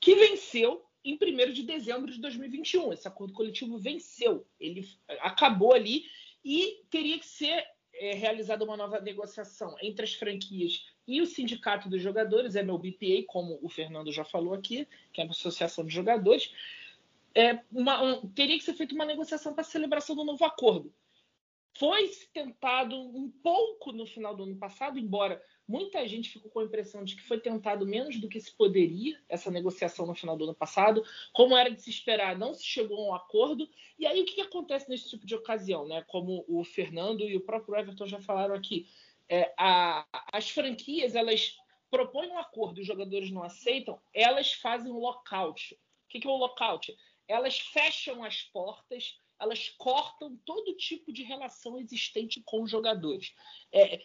que 0.00 0.14
venceu 0.14 0.87
em 1.04 1.14
1 1.14 1.52
de 1.52 1.62
dezembro 1.62 2.10
de 2.10 2.20
2021. 2.20 2.92
Esse 2.92 3.08
acordo 3.08 3.32
coletivo 3.32 3.78
venceu, 3.78 4.46
ele 4.58 4.88
acabou 5.20 5.74
ali 5.74 6.04
e 6.44 6.82
teria 6.90 7.18
que 7.18 7.26
ser 7.26 7.64
é, 7.94 8.14
realizada 8.14 8.64
uma 8.64 8.76
nova 8.76 9.00
negociação 9.00 9.74
entre 9.82 10.04
as 10.04 10.14
franquias 10.14 10.84
e 11.08 11.22
o 11.22 11.26
sindicato 11.26 11.88
dos 11.88 12.02
jogadores, 12.02 12.54
é 12.54 12.62
meu 12.62 12.76
BPA, 12.76 13.24
como 13.26 13.58
o 13.62 13.68
Fernando 13.70 14.12
já 14.12 14.24
falou 14.24 14.52
aqui, 14.52 14.86
que 15.10 15.22
é 15.22 15.24
a 15.24 15.30
Associação 15.30 15.84
de 15.86 15.92
Jogadores. 15.92 16.52
É 17.34 17.60
uma, 17.72 18.02
um, 18.02 18.28
teria 18.28 18.58
que 18.58 18.64
ser 18.64 18.74
feita 18.74 18.94
uma 18.94 19.06
negociação 19.06 19.54
para 19.54 19.62
a 19.62 19.64
celebração 19.64 20.14
do 20.14 20.22
novo 20.22 20.44
acordo. 20.44 20.92
Foi 21.78 22.08
tentado 22.32 22.96
um 22.96 23.30
pouco 23.42 23.92
no 23.92 24.06
final 24.06 24.34
do 24.34 24.44
ano 24.44 24.56
passado, 24.56 24.98
embora 24.98 25.42
Muita 25.68 26.08
gente 26.08 26.30
ficou 26.30 26.50
com 26.50 26.60
a 26.60 26.64
impressão 26.64 27.04
de 27.04 27.14
que 27.14 27.22
foi 27.22 27.38
tentado 27.38 27.84
menos 27.84 28.18
do 28.18 28.26
que 28.26 28.40
se 28.40 28.50
poderia 28.50 29.20
essa 29.28 29.50
negociação 29.50 30.06
no 30.06 30.14
final 30.14 30.34
do 30.34 30.44
ano 30.44 30.54
passado. 30.54 31.04
Como 31.30 31.54
era 31.54 31.70
de 31.70 31.82
se 31.82 31.90
esperar, 31.90 32.38
não 32.38 32.54
se 32.54 32.64
chegou 32.64 32.96
a 32.98 33.08
um 33.10 33.14
acordo. 33.14 33.68
E 33.98 34.06
aí 34.06 34.18
o 34.22 34.24
que, 34.24 34.40
acontece 34.40 34.88
nesse 34.88 35.10
tipo 35.10 35.26
de 35.26 35.34
ocasião? 35.34 35.86
Né? 35.86 36.02
Como 36.08 36.42
o 36.48 36.64
Fernando 36.64 37.28
e 37.28 37.36
o 37.36 37.42
próprio 37.42 37.76
Everton 37.76 38.06
já 38.06 38.18
falaram 38.18 38.54
aqui, 38.54 38.88
é, 39.28 39.52
a, 39.58 40.06
as 40.32 40.48
franquias 40.48 41.14
elas 41.14 41.54
propõem 41.90 42.30
um 42.30 42.38
acordo 42.38 42.80
os 42.80 42.86
jogadores 42.86 43.30
não 43.30 43.42
aceitam, 43.42 44.00
elas 44.14 44.54
fazem 44.54 44.90
um 44.90 44.98
lockout. 44.98 45.74
O 45.74 46.08
que, 46.08 46.18
que 46.18 46.26
é 46.26 46.30
o 46.30 46.36
lockout? 46.36 46.96
Elas 47.26 47.58
fecham 47.58 48.24
as 48.24 48.40
portas 48.40 49.20
elas 49.40 49.68
cortam 49.78 50.36
todo 50.44 50.76
tipo 50.76 51.12
de 51.12 51.22
relação 51.22 51.78
existente 51.78 52.42
com 52.44 52.62
os 52.62 52.70
jogadores. 52.70 53.32
É, 53.72 53.96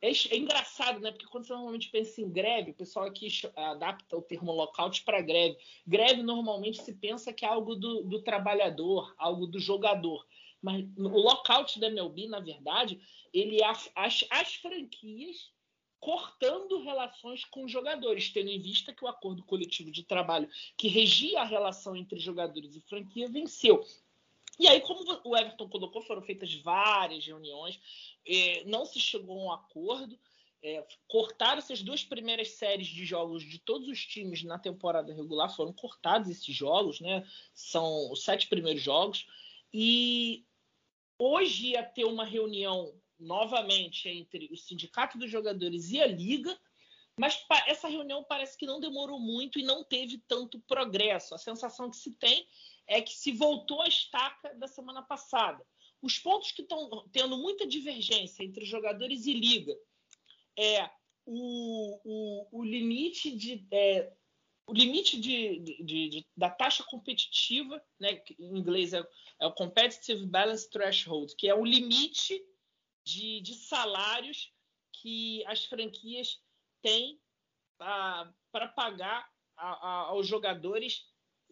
é, 0.00 0.10
é, 0.10 0.36
engraçado, 0.36 1.00
né? 1.00 1.10
Porque 1.10 1.26
quando 1.26 1.46
você 1.46 1.52
normalmente 1.52 1.90
pensa 1.90 2.20
em 2.20 2.30
greve, 2.30 2.70
o 2.70 2.74
pessoal 2.74 3.06
aqui 3.06 3.28
adapta 3.56 4.16
o 4.16 4.22
termo 4.22 4.52
lockout 4.52 5.02
para 5.04 5.20
greve. 5.20 5.56
Greve 5.86 6.22
normalmente 6.22 6.82
se 6.82 6.94
pensa 6.94 7.32
que 7.32 7.44
é 7.44 7.48
algo 7.48 7.74
do, 7.74 8.02
do 8.02 8.22
trabalhador, 8.22 9.14
algo 9.18 9.46
do 9.46 9.58
jogador. 9.58 10.26
Mas 10.62 10.84
o 10.96 11.20
lockout 11.20 11.78
da 11.78 11.88
MLB, 11.88 12.28
na 12.28 12.40
verdade, 12.40 13.00
ele 13.32 13.62
é 13.62 13.66
as, 13.66 14.24
as 14.30 14.54
franquias 14.54 15.50
cortando 15.98 16.82
relações 16.82 17.44
com 17.44 17.64
os 17.64 17.72
jogadores, 17.72 18.30
tendo 18.30 18.50
em 18.50 18.60
vista 18.60 18.92
que 18.92 19.04
o 19.04 19.08
acordo 19.08 19.42
coletivo 19.42 19.90
de 19.90 20.04
trabalho 20.04 20.48
que 20.76 20.88
regia 20.88 21.40
a 21.40 21.44
relação 21.44 21.96
entre 21.96 22.18
jogadores 22.18 22.76
e 22.76 22.80
franquia 22.82 23.28
venceu. 23.28 23.84
E 24.58 24.66
aí, 24.66 24.80
como 24.80 25.04
o 25.24 25.36
Everton 25.36 25.68
colocou, 25.68 26.02
foram 26.02 26.22
feitas 26.22 26.54
várias 26.54 27.26
reuniões, 27.26 27.78
eh, 28.26 28.62
não 28.64 28.84
se 28.86 28.98
chegou 28.98 29.38
a 29.38 29.44
um 29.44 29.52
acordo. 29.52 30.18
É, 30.62 30.84
cortaram 31.06 31.58
essas 31.58 31.82
duas 31.82 32.02
primeiras 32.02 32.52
séries 32.52 32.88
de 32.88 33.04
jogos 33.04 33.44
de 33.44 33.58
todos 33.58 33.86
os 33.88 34.04
times 34.04 34.42
na 34.42 34.58
temporada 34.58 35.14
regular, 35.14 35.54
foram 35.54 35.72
cortados 35.72 36.28
esses 36.30 36.52
jogos, 36.52 36.98
né? 36.98 37.24
São 37.54 38.10
os 38.10 38.24
sete 38.24 38.48
primeiros 38.48 38.82
jogos. 38.82 39.26
E 39.72 40.44
hoje 41.18 41.68
ia 41.68 41.84
ter 41.84 42.04
uma 42.04 42.24
reunião 42.24 42.92
novamente 43.18 44.08
entre 44.08 44.48
o 44.50 44.56
Sindicato 44.56 45.18
dos 45.18 45.30
Jogadores 45.30 45.90
e 45.90 46.00
a 46.00 46.06
Liga, 46.06 46.58
mas 47.18 47.42
essa 47.66 47.88
reunião 47.88 48.24
parece 48.24 48.58
que 48.58 48.66
não 48.66 48.80
demorou 48.80 49.18
muito 49.18 49.58
e 49.58 49.62
não 49.62 49.82
teve 49.82 50.18
tanto 50.28 50.60
progresso. 50.60 51.34
A 51.34 51.38
sensação 51.38 51.90
que 51.90 51.96
se 51.96 52.12
tem 52.12 52.46
é 52.86 53.00
que 53.02 53.12
se 53.12 53.32
voltou 53.32 53.82
a 53.82 53.88
estaca 53.88 54.54
da 54.54 54.68
semana 54.68 55.02
passada. 55.02 55.64
Os 56.00 56.18
pontos 56.18 56.52
que 56.52 56.62
estão 56.62 57.08
tendo 57.10 57.36
muita 57.36 57.66
divergência 57.66 58.44
entre 58.44 58.64
jogadores 58.64 59.26
e 59.26 59.32
liga 59.32 59.76
é 60.56 60.88
o, 61.24 62.00
o, 62.04 62.60
o 62.60 62.64
limite 62.64 63.34
de 63.34 63.66
é, 63.72 64.12
o 64.66 64.72
limite 64.72 65.20
de, 65.20 65.60
de, 65.60 66.08
de, 66.08 66.26
da 66.36 66.50
taxa 66.50 66.82
competitiva, 66.84 67.82
né, 68.00 68.16
que 68.16 68.34
em 68.38 68.58
inglês 68.58 68.92
é, 68.92 69.06
é, 69.40 69.46
o 69.46 69.52
Competitive 69.52 70.26
Balance 70.26 70.68
Threshold, 70.68 71.34
que 71.36 71.48
é 71.48 71.54
o 71.54 71.64
limite 71.64 72.44
de, 73.04 73.40
de 73.40 73.54
salários 73.54 74.52
que 74.92 75.44
as 75.46 75.64
franquias 75.64 76.40
têm 76.82 77.20
para 77.78 78.68
pagar 78.74 79.30
a, 79.56 79.68
a, 79.68 79.90
aos 80.08 80.26
jogadores 80.26 81.04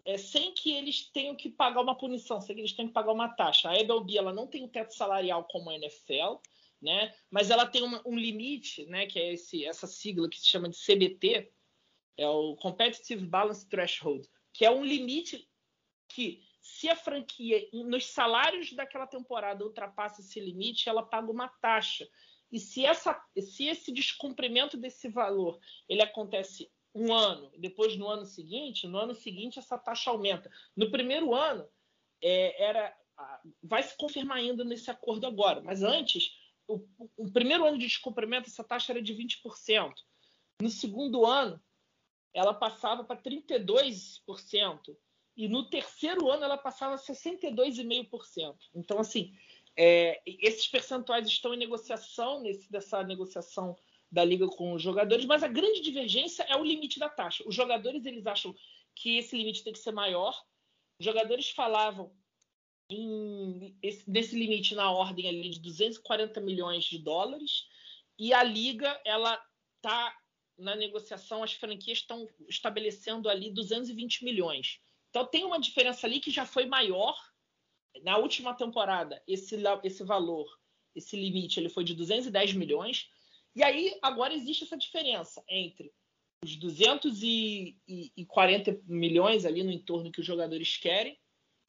é, 0.04 0.18
sem 0.18 0.52
que 0.52 0.72
eles 0.72 1.10
tenham 1.10 1.34
que 1.34 1.48
pagar 1.48 1.80
uma 1.80 1.96
punição, 1.96 2.40
sem 2.40 2.54
que 2.54 2.60
eles 2.60 2.72
tenham 2.72 2.88
que 2.88 2.94
pagar 2.94 3.12
uma 3.12 3.28
taxa. 3.28 3.70
A 3.70 3.78
MLB 3.78 4.18
ela 4.18 4.32
não 4.32 4.46
tem 4.46 4.64
um 4.64 4.68
teto 4.68 4.94
salarial 4.94 5.44
como 5.44 5.70
a 5.70 5.74
NFL, 5.74 6.36
né? 6.80 7.14
mas 7.30 7.50
ela 7.50 7.66
tem 7.66 7.82
uma, 7.82 8.02
um 8.04 8.16
limite, 8.16 8.84
né? 8.86 9.06
que 9.06 9.18
é 9.18 9.32
esse, 9.32 9.64
essa 9.64 9.86
sigla 9.86 10.28
que 10.28 10.38
se 10.38 10.46
chama 10.46 10.68
de 10.68 10.76
CBT, 10.76 11.50
é 12.16 12.28
o 12.28 12.54
Competitive 12.56 13.26
Balance 13.26 13.68
Threshold, 13.68 14.28
que 14.52 14.64
é 14.64 14.70
um 14.70 14.84
limite 14.84 15.48
que, 16.08 16.42
se 16.60 16.88
a 16.88 16.94
franquia, 16.94 17.66
nos 17.72 18.06
salários 18.06 18.72
daquela 18.72 19.06
temporada, 19.06 19.64
ultrapassa 19.64 20.20
esse 20.20 20.38
limite, 20.38 20.88
ela 20.88 21.02
paga 21.02 21.30
uma 21.30 21.48
taxa. 21.48 22.08
E 22.52 22.60
se, 22.60 22.84
essa, 22.86 23.20
se 23.40 23.66
esse 23.66 23.90
descumprimento 23.90 24.76
desse 24.76 25.08
valor 25.08 25.58
ele 25.88 26.02
acontece 26.02 26.70
um 26.94 27.12
ano, 27.12 27.50
depois 27.58 27.96
no 27.96 28.08
ano 28.08 28.24
seguinte, 28.24 28.86
no 28.86 28.98
ano 28.98 29.14
seguinte 29.14 29.58
essa 29.58 29.76
taxa 29.76 30.10
aumenta. 30.10 30.50
No 30.76 30.90
primeiro 30.90 31.34
ano, 31.34 31.66
é, 32.22 32.62
era 32.62 32.96
vai 33.62 33.82
se 33.82 33.96
confirmar 33.96 34.38
ainda 34.38 34.64
nesse 34.64 34.90
acordo 34.90 35.26
agora, 35.26 35.60
mas 35.60 35.82
antes, 35.82 36.32
o, 36.66 36.80
o, 37.16 37.30
primeiro 37.30 37.64
ano 37.64 37.78
de 37.78 37.86
descumprimento, 37.86 38.48
essa 38.48 38.64
taxa 38.64 38.92
era 38.92 39.02
de 39.02 39.14
20%. 39.14 39.92
No 40.60 40.68
segundo 40.68 41.24
ano, 41.24 41.62
ela 42.32 42.54
passava 42.54 43.04
para 43.04 43.20
32%. 43.20 44.96
E 45.36 45.48
no 45.48 45.68
terceiro 45.68 46.30
ano, 46.30 46.44
ela 46.44 46.56
passava 46.56 46.94
a 46.94 46.98
62,5%. 46.98 48.56
Então, 48.74 48.98
assim, 48.98 49.32
é, 49.76 50.20
esses 50.26 50.66
percentuais 50.68 51.26
estão 51.26 51.52
em 51.52 51.58
negociação, 51.58 52.40
nesse, 52.40 52.70
dessa 52.70 53.02
negociação 53.02 53.76
da 54.10 54.24
liga 54.24 54.46
com 54.46 54.72
os 54.74 54.82
jogadores, 54.82 55.24
mas 55.24 55.42
a 55.42 55.48
grande 55.48 55.80
divergência 55.80 56.44
é 56.44 56.56
o 56.56 56.64
limite 56.64 56.98
da 56.98 57.08
taxa. 57.08 57.42
Os 57.46 57.54
jogadores 57.54 58.04
eles 58.06 58.26
acham 58.26 58.54
que 58.94 59.18
esse 59.18 59.36
limite 59.36 59.64
tem 59.64 59.72
que 59.72 59.78
ser 59.78 59.92
maior. 59.92 60.34
Os 60.98 61.04
jogadores 61.04 61.50
falavam 61.50 62.14
em, 62.88 63.76
esse, 63.82 64.08
desse 64.08 64.38
limite 64.38 64.74
na 64.74 64.90
ordem 64.90 65.28
ali 65.28 65.50
de 65.50 65.60
240 65.60 66.40
milhões 66.40 66.84
de 66.84 66.98
dólares 66.98 67.66
e 68.18 68.32
a 68.32 68.42
liga 68.42 69.00
ela 69.04 69.40
tá 69.80 70.14
na 70.56 70.76
negociação, 70.76 71.42
as 71.42 71.52
franquias 71.52 71.98
estão 71.98 72.28
estabelecendo 72.48 73.28
ali 73.28 73.50
220 73.50 74.24
milhões. 74.24 74.80
Então 75.10 75.26
tem 75.26 75.44
uma 75.44 75.58
diferença 75.60 76.06
ali 76.06 76.20
que 76.20 76.30
já 76.30 76.46
foi 76.46 76.66
maior 76.66 77.16
na 78.02 78.16
última 78.16 78.54
temporada. 78.54 79.22
Esse, 79.26 79.56
esse 79.82 80.04
valor, 80.04 80.46
esse 80.94 81.16
limite, 81.16 81.58
ele 81.58 81.68
foi 81.68 81.84
de 81.84 81.94
210 81.94 82.54
milhões. 82.54 83.08
E 83.54 83.62
aí, 83.62 83.96
agora 84.02 84.34
existe 84.34 84.64
essa 84.64 84.76
diferença 84.76 85.42
entre 85.48 85.92
os 86.42 86.56
240 86.56 88.80
milhões 88.86 89.44
ali 89.44 89.62
no 89.62 89.70
entorno 89.70 90.10
que 90.10 90.20
os 90.20 90.26
jogadores 90.26 90.76
querem 90.76 91.16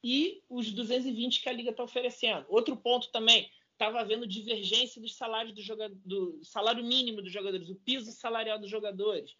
e 0.03 0.41
os 0.49 0.71
220 0.71 1.41
que 1.41 1.49
a 1.49 1.53
liga 1.53 1.71
está 1.71 1.83
oferecendo. 1.83 2.45
Outro 2.49 2.75
ponto 2.75 3.11
também, 3.11 3.49
estava 3.75 3.99
havendo 3.99 4.25
divergência 4.25 5.01
dos 5.01 5.15
salários 5.15 5.53
do, 5.53 5.61
jogador, 5.61 5.95
do 6.05 6.39
salário 6.43 6.83
mínimo 6.83 7.21
dos 7.21 7.31
jogadores, 7.31 7.69
o 7.69 7.75
piso 7.75 8.11
salarial 8.11 8.57
dos 8.57 8.69
jogadores. 8.69 9.35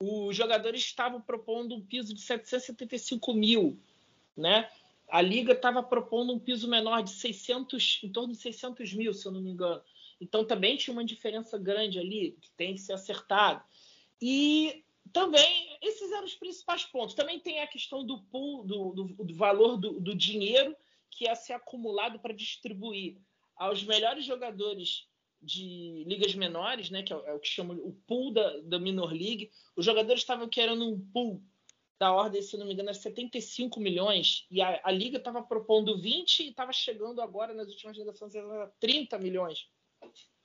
Os 0.00 0.34
jogadores 0.34 0.80
estavam 0.80 1.20
propondo 1.20 1.74
um 1.74 1.84
piso 1.84 2.14
de 2.14 2.20
775 2.20 3.32
mil, 3.34 3.78
né? 4.36 4.68
A 5.08 5.20
liga 5.20 5.52
estava 5.52 5.82
propondo 5.82 6.32
um 6.32 6.38
piso 6.38 6.66
menor 6.66 7.02
de 7.02 7.10
600, 7.10 8.00
em 8.02 8.10
torno 8.10 8.32
de 8.32 8.38
600 8.38 8.94
mil, 8.94 9.12
se 9.12 9.26
eu 9.26 9.32
não 9.32 9.42
me 9.42 9.50
engano. 9.50 9.82
Então 10.22 10.44
também 10.44 10.76
tinha 10.76 10.92
uma 10.94 11.04
diferença 11.04 11.58
grande 11.58 11.98
ali 11.98 12.38
que 12.40 12.48
tem 12.52 12.74
que 12.74 12.80
ser 12.80 12.92
acertado. 12.92 13.60
E 14.20 14.84
também 15.12 15.76
esses 15.82 16.12
eram 16.12 16.24
os 16.24 16.36
principais 16.36 16.84
pontos. 16.84 17.16
Também 17.16 17.40
tem 17.40 17.60
a 17.60 17.66
questão 17.66 18.06
do 18.06 18.22
pool, 18.22 18.62
do, 18.62 18.92
do, 18.92 19.04
do 19.24 19.34
valor 19.34 19.76
do, 19.76 19.98
do, 19.98 20.14
dinheiro 20.14 20.76
que 21.10 21.24
ia 21.24 21.34
ser 21.34 21.54
acumulado 21.54 22.20
para 22.20 22.32
distribuir 22.32 23.16
aos 23.56 23.82
melhores 23.82 24.24
jogadores 24.24 25.08
de 25.42 26.04
ligas 26.06 26.36
menores, 26.36 26.88
né, 26.88 27.02
que 27.02 27.12
é, 27.12 27.16
é 27.16 27.34
o 27.34 27.40
que 27.40 27.48
chama 27.48 27.74
o 27.74 27.92
pool 28.06 28.32
da, 28.32 28.60
da 28.60 28.78
minor 28.78 29.12
league. 29.12 29.50
Os 29.74 29.84
jogadores 29.84 30.22
estavam 30.22 30.48
querendo 30.48 30.88
um 30.88 31.00
pool 31.12 31.42
da 31.98 32.12
ordem, 32.12 32.40
se 32.40 32.56
não 32.56 32.66
me 32.66 32.74
engano, 32.74 32.90
é 32.90 32.94
75 32.94 33.78
milhões, 33.80 34.46
e 34.50 34.60
a, 34.60 34.80
a 34.82 34.90
Liga 34.90 35.18
estava 35.18 35.42
propondo 35.42 36.00
20 36.00 36.40
e 36.40 36.48
estava 36.48 36.72
chegando 36.72 37.20
agora, 37.20 37.54
nas 37.54 37.68
últimas 37.68 37.96
negociações, 37.96 38.34
a 38.36 38.66
30 38.80 39.18
milhões. 39.18 39.68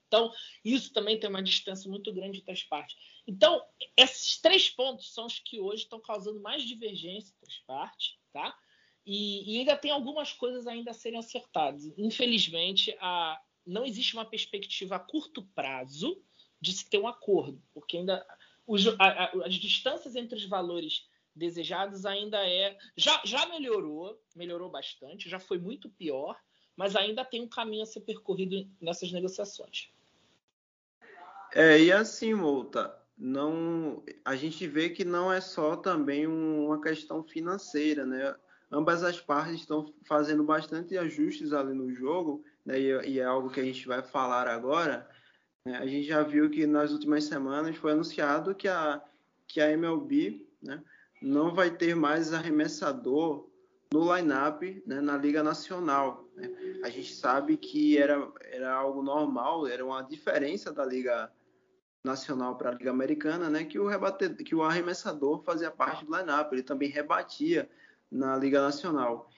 Então, 0.08 0.32
isso 0.64 0.94
também 0.94 1.20
tem 1.20 1.30
uma 1.30 1.44
distância 1.44 1.90
muito 1.90 2.14
grande 2.14 2.40
entre 2.40 2.52
as 2.52 2.64
partes. 2.64 2.96
Então, 3.28 3.62
esses 3.96 4.40
três 4.40 4.70
pontos 4.70 5.14
são 5.14 5.26
os 5.26 5.40
que 5.40 5.60
hoje 5.60 5.84
estão 5.84 6.00
causando 6.00 6.40
mais 6.40 6.64
divergência 6.64 7.34
entre 7.36 7.54
as 7.54 7.60
partes, 7.60 8.16
tá? 8.32 8.58
E, 9.06 9.54
e 9.54 9.60
ainda 9.60 9.76
tem 9.76 9.92
algumas 9.92 10.34
coisas 10.34 10.66
ainda 10.66 10.92
a 10.92 10.94
serem 10.94 11.20
acertadas. 11.20 11.86
Infelizmente, 11.98 12.96
a, 13.00 13.40
não 13.66 13.86
existe 13.86 14.14
uma 14.14 14.26
perspectiva 14.26 14.96
a 14.96 15.00
curto 15.00 15.44
prazo 15.54 16.22
de 16.60 16.72
se 16.72 16.90
ter 16.90 17.00
um 17.00 17.08
acordo, 17.08 17.62
porque 17.74 17.98
ainda 17.98 18.26
os, 18.66 18.88
a, 19.00 19.32
as 19.46 19.56
distâncias 19.56 20.16
entre 20.16 20.36
os 20.36 20.46
valores 20.46 21.08
desejados 21.36 22.06
ainda 22.06 22.46
é 22.50 22.78
já, 22.96 23.22
já 23.24 23.46
melhorou, 23.46 24.20
melhorou 24.36 24.70
bastante, 24.70 25.30
já 25.30 25.40
foi 25.40 25.60
muito 25.60 25.90
pior, 25.90 26.38
mas 26.78 26.96
ainda 26.96 27.26
tem 27.26 27.42
um 27.42 27.50
caminho 27.50 27.84
a 27.84 27.88
ser 27.88 28.02
percorrido 28.02 28.70
nessas 28.80 29.12
negociações. 29.12 29.90
É, 31.54 31.80
e 31.80 31.92
assim, 31.92 32.36
Multa, 32.36 32.96
não, 33.18 34.04
a 34.24 34.36
gente 34.36 34.68
vê 34.68 34.90
que 34.90 35.04
não 35.04 35.34
é 35.34 35.42
só 35.42 35.76
também 35.76 36.28
uma 36.28 36.80
questão 36.80 37.24
financeira, 37.24 38.06
né? 38.06 38.36
Ambas 38.72 39.04
as 39.04 39.20
partes 39.20 39.62
estão 39.62 39.94
fazendo 40.06 40.44
bastante 40.44 40.98
ajustes 40.98 41.54
ali 41.54 41.74
no 41.74 41.92
jogo, 41.94 42.44
né? 42.66 42.80
e, 42.80 43.10
e 43.12 43.20
é 43.20 43.24
algo 43.24 43.50
que 43.50 43.62
a 43.62 43.64
gente 43.64 43.88
vai 43.88 44.04
falar 44.04 44.48
agora. 44.48 45.10
Né? 45.66 45.78
A 45.78 45.88
gente 45.88 46.06
já 46.06 46.22
viu 46.22 46.50
que 46.50 46.68
nas 46.68 46.92
últimas 46.92 47.24
semanas 47.24 47.78
foi 47.78 47.94
anunciado 47.94 48.54
que 48.54 48.68
a, 48.68 49.02
que 49.48 49.62
a 49.62 49.72
MLB 49.72 50.46
né, 50.62 50.84
não 51.22 51.56
vai 51.56 51.72
ter 51.72 51.96
mais 51.96 52.34
arremessador 52.34 53.50
no 53.92 54.14
line-up 54.14 54.84
né, 54.86 55.00
na 55.00 55.18
Liga 55.18 55.42
Nacional. 55.42 56.27
Né? 56.38 56.80
A 56.84 56.90
gente 56.90 57.14
sabe 57.14 57.58
que 57.58 57.98
era, 57.98 58.32
era 58.52 58.74
algo 58.74 59.02
normal, 59.02 59.68
era 59.68 59.84
uma 59.84 60.04
diferença 60.04 60.72
da 60.72 60.86
Liga 60.86 61.32
nacional 62.04 62.56
para 62.56 62.70
a 62.70 62.74
Liga 62.74 62.92
Americana, 62.92 63.50
né, 63.50 63.66
que 63.66 63.78
o, 63.78 63.88
rebate, 63.88 64.30
que 64.36 64.56
o 64.56 64.64
arremessador 64.64 65.44
fazia 65.44 65.70
parte 65.70 66.06
do 66.06 66.16
line-up, 66.16 66.54
ele 66.54 66.64
também 66.64 66.90
rebatia 66.90 67.70
na 68.10 68.38
Liga 68.38 68.62
Nacional. 68.62 69.30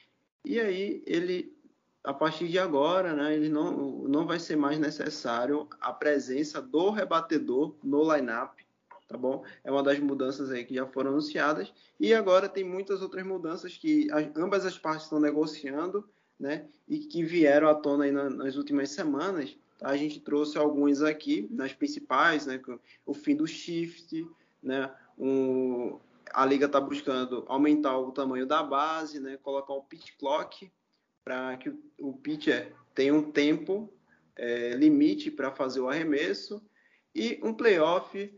E 0.46 0.60
aí 0.60 1.02
ele, 1.08 1.58
a 2.04 2.14
partir 2.14 2.48
de 2.48 2.60
agora, 2.60 3.14
né, 3.14 3.34
ele 3.34 3.50
não, 3.50 4.04
não 4.08 4.28
vai 4.28 4.40
ser 4.40 4.56
mais 4.56 4.78
necessário 4.78 5.68
a 5.82 5.92
presença 5.92 6.62
do 6.62 6.92
rebatedor 6.92 7.76
no 7.84 8.14
line-up, 8.14 8.64
tá 9.08 9.18
bom? 9.18 9.44
É 9.64 9.72
uma 9.72 9.82
das 9.82 9.98
mudanças 9.98 10.52
aí 10.52 10.64
que 10.64 10.76
já 10.76 10.86
foram 10.86 11.10
anunciadas. 11.10 11.74
E 12.00 12.14
agora 12.14 12.48
tem 12.48 12.64
muitas 12.64 13.02
outras 13.02 13.26
mudanças 13.26 13.76
que 13.76 14.08
as, 14.12 14.30
ambas 14.36 14.66
as 14.66 14.78
partes 14.78 15.06
estão 15.06 15.20
negociando, 15.20 16.08
né, 16.40 16.66
e 16.88 17.00
que 17.00 17.24
vieram 17.24 17.68
à 17.68 17.76
tona 17.76 18.06
aí 18.06 18.12
na, 18.12 18.30
nas 18.30 18.56
últimas 18.56 18.92
semanas, 18.92 19.56
a 19.82 19.96
gente 19.96 20.20
trouxe 20.20 20.58
alguns 20.58 21.02
aqui, 21.02 21.48
nas 21.52 21.74
principais, 21.74 22.46
né? 22.46 22.62
O 23.06 23.14
fim 23.14 23.36
do 23.36 23.48
shift, 23.48 24.28
né? 24.62 24.94
Um, 25.18 26.00
a 26.34 26.46
liga 26.46 26.66
está 26.66 26.80
buscando 26.80 27.46
aumentar 27.48 27.98
o 27.98 28.12
tamanho 28.12 28.46
da 28.46 28.62
base, 28.62 29.20
né? 29.20 29.38
Colocar 29.38 29.74
um 29.74 29.82
pitch 29.82 30.12
clock 30.18 30.70
para 31.24 31.58
que 31.58 31.74
o 32.00 32.14
pitcher 32.14 32.74
tenha 32.94 33.14
um 33.14 33.32
tempo 33.32 33.92
é, 34.36 34.72
limite 34.72 35.32
para 35.32 35.52
fazer 35.52 35.80
o 35.80 35.90
arremesso 35.90 36.62
e 37.16 37.40
um 37.44 37.54
playoff 37.54 38.34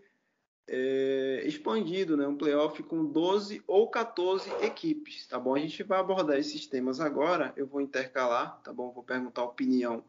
é, 0.73 1.43
expandido, 1.45 2.15
né? 2.15 2.25
Um 2.25 2.37
playoff 2.37 2.81
com 2.83 3.03
12 3.05 3.61
ou 3.67 3.89
14 3.89 4.49
equipes, 4.61 5.27
tá 5.27 5.37
bom? 5.37 5.53
A 5.53 5.59
gente 5.59 5.83
vai 5.83 5.99
abordar 5.99 6.37
esses 6.37 6.65
temas 6.65 7.01
agora. 7.01 7.51
Eu 7.57 7.67
vou 7.67 7.81
intercalar, 7.81 8.61
tá 8.63 8.71
bom? 8.71 8.89
Vou 8.89 9.03
perguntar 9.03 9.41
a 9.41 9.45
opinião 9.45 10.01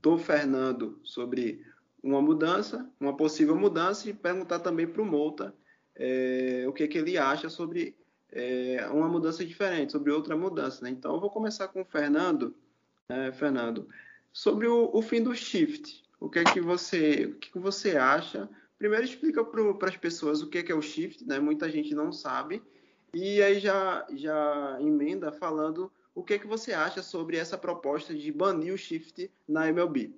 do 0.00 0.16
Fernando 0.16 0.98
sobre 1.04 1.62
uma 2.02 2.22
mudança, 2.22 2.90
uma 2.98 3.14
possível 3.14 3.54
mudança, 3.54 4.08
e 4.08 4.14
perguntar 4.14 4.60
também 4.60 4.86
para 4.86 5.02
o 5.02 5.04
Mouta 5.04 5.54
é, 5.94 6.64
o 6.66 6.72
que, 6.72 6.88
que, 6.88 6.96
ele 6.96 7.18
acha 7.18 7.50
sobre 7.50 7.94
é, 8.32 8.88
uma 8.90 9.08
mudança 9.08 9.44
diferente, 9.44 9.92
sobre 9.92 10.10
outra 10.10 10.34
mudança. 10.34 10.82
Né? 10.82 10.90
Então, 10.90 11.14
eu 11.14 11.20
vou 11.20 11.28
começar 11.28 11.68
com 11.68 11.82
o 11.82 11.84
Fernando. 11.84 12.54
É, 13.10 13.32
Fernando, 13.32 13.86
sobre 14.32 14.66
o, 14.66 14.90
o, 14.94 15.02
fim 15.02 15.22
do 15.22 15.34
shift, 15.34 16.02
o 16.18 16.28
que 16.30 16.38
é 16.38 16.44
que 16.44 16.60
você, 16.60 17.26
o 17.26 17.34
que, 17.38 17.52
que 17.52 17.58
você 17.58 17.96
acha? 17.98 18.48
Primeiro, 18.78 19.04
explica 19.04 19.42
para 19.44 19.88
as 19.88 19.96
pessoas 19.96 20.42
o 20.42 20.48
que 20.48 20.58
é, 20.58 20.62
que 20.62 20.72
é 20.72 20.74
o 20.74 20.82
shift, 20.82 21.24
né? 21.26 21.38
Muita 21.40 21.70
gente 21.70 21.94
não 21.94 22.12
sabe. 22.12 22.62
E 23.14 23.42
aí 23.42 23.58
já, 23.58 24.06
já 24.14 24.78
emenda 24.80 25.32
falando 25.32 25.90
o 26.14 26.22
que, 26.22 26.38
que 26.38 26.46
você 26.46 26.72
acha 26.72 27.02
sobre 27.02 27.36
essa 27.36 27.56
proposta 27.56 28.14
de 28.14 28.30
banir 28.32 28.72
o 28.72 28.78
shift 28.78 29.30
na 29.48 29.68
MLB? 29.68 30.10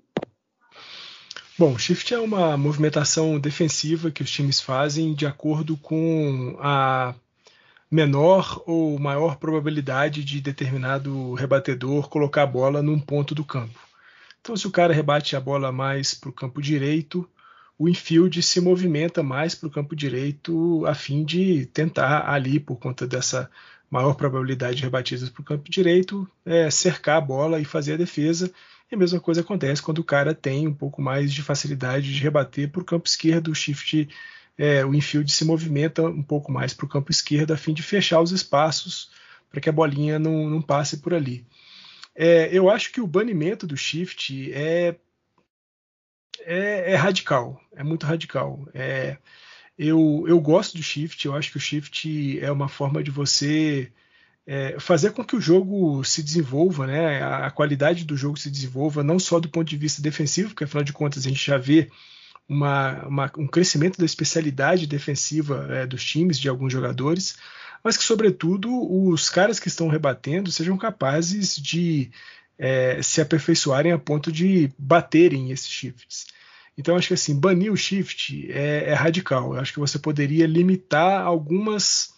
Bom, 1.59 1.77
shift 1.77 2.15
é 2.15 2.21
uma 2.21 2.57
movimentação 2.57 3.39
defensiva 3.39 4.11
que 4.11 4.23
os 4.23 4.31
times 4.31 4.61
fazem 4.61 5.13
de 5.13 5.27
acordo 5.27 5.77
com 5.77 6.57
a 6.61 7.15
menor 7.91 8.63
ou 8.67 8.99
maior 8.99 9.37
probabilidade 9.37 10.23
de 10.23 10.41
determinado 10.41 11.35
rebatedor 11.35 12.09
colocar 12.09 12.45
a 12.45 12.47
bola 12.47 12.81
num 12.81 13.01
ponto 13.01 13.35
do 13.35 13.45
campo. 13.45 13.79
Então, 14.41 14.57
se 14.57 14.67
o 14.67 14.71
cara 14.71 14.95
rebate 14.95 15.35
a 15.35 15.41
bola 15.41 15.73
mais 15.73 16.15
para 16.15 16.31
o 16.31 16.33
campo 16.33 16.63
direito, 16.63 17.29
o 17.79 17.89
infield 17.89 18.43
se 18.43 18.61
movimenta 18.61 19.23
mais 19.23 19.55
para 19.55 19.69
o 19.69 19.71
campo 19.71 19.95
direito 19.95 20.85
a 20.85 20.95
fim 20.95 21.25
de 21.25 21.65
tentar 21.67 22.29
ali, 22.29 22.59
por 22.59 22.77
conta 22.77 23.07
dessa 23.07 23.49
maior 23.89 24.15
probabilidade 24.15 24.79
de 24.79 24.83
rebatidas 24.83 25.31
para 25.31 25.41
o 25.41 25.45
campo 25.45 25.71
direito, 25.71 26.29
é 26.45 26.69
cercar 26.71 27.19
a 27.19 27.21
bola 27.21 27.61
e 27.61 27.65
fazer 27.65 27.95
a 27.95 27.97
defesa. 27.97 28.53
E 28.91 28.95
a 28.95 28.99
mesma 28.99 29.21
coisa 29.21 29.43
acontece 29.43 29.81
quando 29.81 29.99
o 29.99 30.05
cara 30.05 30.35
tem 30.35 30.67
um 30.67 30.75
pouco 30.75 31.01
mais 31.01 31.33
de 31.33 31.41
facilidade 31.41 32.13
de 32.13 32.21
rebater 32.21 32.69
para 32.69 32.83
o 32.83 32.85
campo 32.85 33.07
esquerdo, 33.07 33.49
o 33.49 33.55
shift, 33.55 34.09
é, 34.57 34.85
o 34.85 34.95
infield 34.95 35.31
se 35.31 35.45
movimenta 35.45 36.03
um 36.03 36.23
pouco 36.23 36.51
mais 36.51 36.75
para 36.75 36.85
o 36.85 36.89
campo 36.89 37.13
esquerdo 37.13 37.53
a 37.53 37.57
fim 37.57 37.73
de 37.73 37.83
fechar 37.83 38.21
os 38.21 38.33
espaços 38.33 39.11
para 39.51 39.61
que 39.61 39.69
a 39.69 39.73
bolinha 39.73 40.19
não, 40.19 40.51
não 40.51 40.61
passe 40.61 40.99
por 40.99 41.15
ali. 41.15 41.47
É, 42.15 42.49
eu 42.53 42.69
acho 42.69 42.91
que 42.91 43.01
o 43.01 43.07
banimento 43.07 43.67
do 43.67 43.77
shift 43.77 44.51
é, 44.53 44.97
é, 46.41 46.93
é 46.93 46.97
radical, 46.97 47.61
é 47.75 47.83
muito 47.83 48.07
radical. 48.07 48.67
É, 48.75 49.17
eu, 49.79 50.25
eu 50.27 50.41
gosto 50.41 50.77
do 50.77 50.83
shift, 50.83 51.25
eu 51.25 51.35
acho 51.35 51.51
que 51.51 51.57
o 51.57 51.61
shift 51.61 52.39
é 52.41 52.51
uma 52.51 52.69
forma 52.69 53.03
de 53.03 53.11
você 53.11 53.93
é, 54.47 54.81
fazer 54.81 55.13
com 55.13 55.25
que 55.25 55.37
o 55.37 55.41
jogo 55.41 56.03
se 56.05 56.23
desenvolva, 56.23 56.87
né? 56.87 57.23
A, 57.23 57.47
a, 57.47 57.51
qualidade 57.51 58.05
do 58.05 58.17
jogo 58.17 58.39
se 58.39 58.51
desenvolva, 58.51 59.05
não 59.05 59.19
só 59.19 59.39
do 59.39 59.49
ponto 59.49 59.69
de 59.69 59.77
vista 59.77 60.01
defensivo, 60.01 60.49
porque 60.49 60.65
afinal 60.65 60.83
de 60.83 60.93
contas 60.93 61.27
a 61.27 61.29
gente 61.29 61.45
já 61.47 61.59
vê 61.59 61.91
uma, 62.49 63.07
uma, 63.07 63.33
um 63.37 63.47
crescimento 63.47 63.99
da 63.99 64.07
especialidade 64.07 64.87
defensiva 64.87 65.69
é, 65.71 65.87
dos 65.87 66.03
times, 66.03 66.39
de 66.39 66.49
alguns 66.49 66.73
jogadores, 66.73 67.37
mas 67.85 67.97
que, 67.97 68.03
sobretudo, 68.03 68.71
os 69.07 69.29
caras 69.31 69.61
que 69.61 69.69
estão 69.69 69.89
rebatendo 69.89 70.51
sejam 70.51 70.77
capazes 70.77 71.57
de 71.57 72.11
é, 72.59 73.01
se 73.03 73.21
aperfeiçoarem 73.21 73.93
a 73.93 73.99
ponto 73.99 74.33
de 74.33 74.71
baterem 74.79 75.51
esses 75.51 75.69
shifts. 75.69 76.27
Então, 76.77 76.97
acho 76.97 77.09
que 77.09 77.15
assim, 77.15 77.39
banir 77.39 77.73
o 77.73 77.77
shift 77.77 78.51
é, 78.53 78.91
é 78.91 78.95
radical. 78.95 79.55
Eu 79.55 79.61
acho 79.61 79.73
que 79.73 79.81
você 79.81 79.99
poderia 79.99 80.47
limitar 80.47 81.23
algumas 81.23 82.13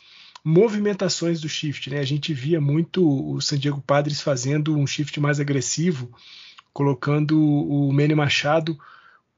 movimentações 0.44 1.40
do 1.40 1.48
shift. 1.48 1.90
Né? 1.90 1.98
A 1.98 2.04
gente 2.04 2.32
via 2.34 2.60
muito 2.60 3.06
o 3.34 3.40
San 3.40 3.58
Diego 3.58 3.80
Padres 3.80 4.20
fazendo 4.20 4.76
um 4.76 4.86
shift 4.86 5.18
mais 5.20 5.40
agressivo, 5.40 6.10
colocando 6.72 7.40
o 7.40 7.92
Manny 7.92 8.14
Machado 8.14 8.78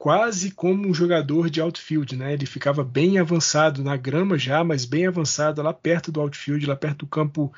quase 0.02 0.50
como 0.50 0.88
um 0.88 0.92
jogador 0.92 1.48
de 1.48 1.60
outfield, 1.60 2.16
né? 2.16 2.32
Ele 2.32 2.44
ficava 2.44 2.82
bem 2.82 3.20
avançado 3.20 3.84
na 3.84 3.96
grama 3.96 4.36
já, 4.36 4.64
mas 4.64 4.84
bem 4.84 5.06
avançado 5.06 5.62
lá 5.62 5.72
perto 5.72 6.10
do 6.10 6.20
outfield, 6.20 6.66
lá 6.66 6.74
perto 6.74 6.98
do 6.98 7.06
campo 7.06 7.52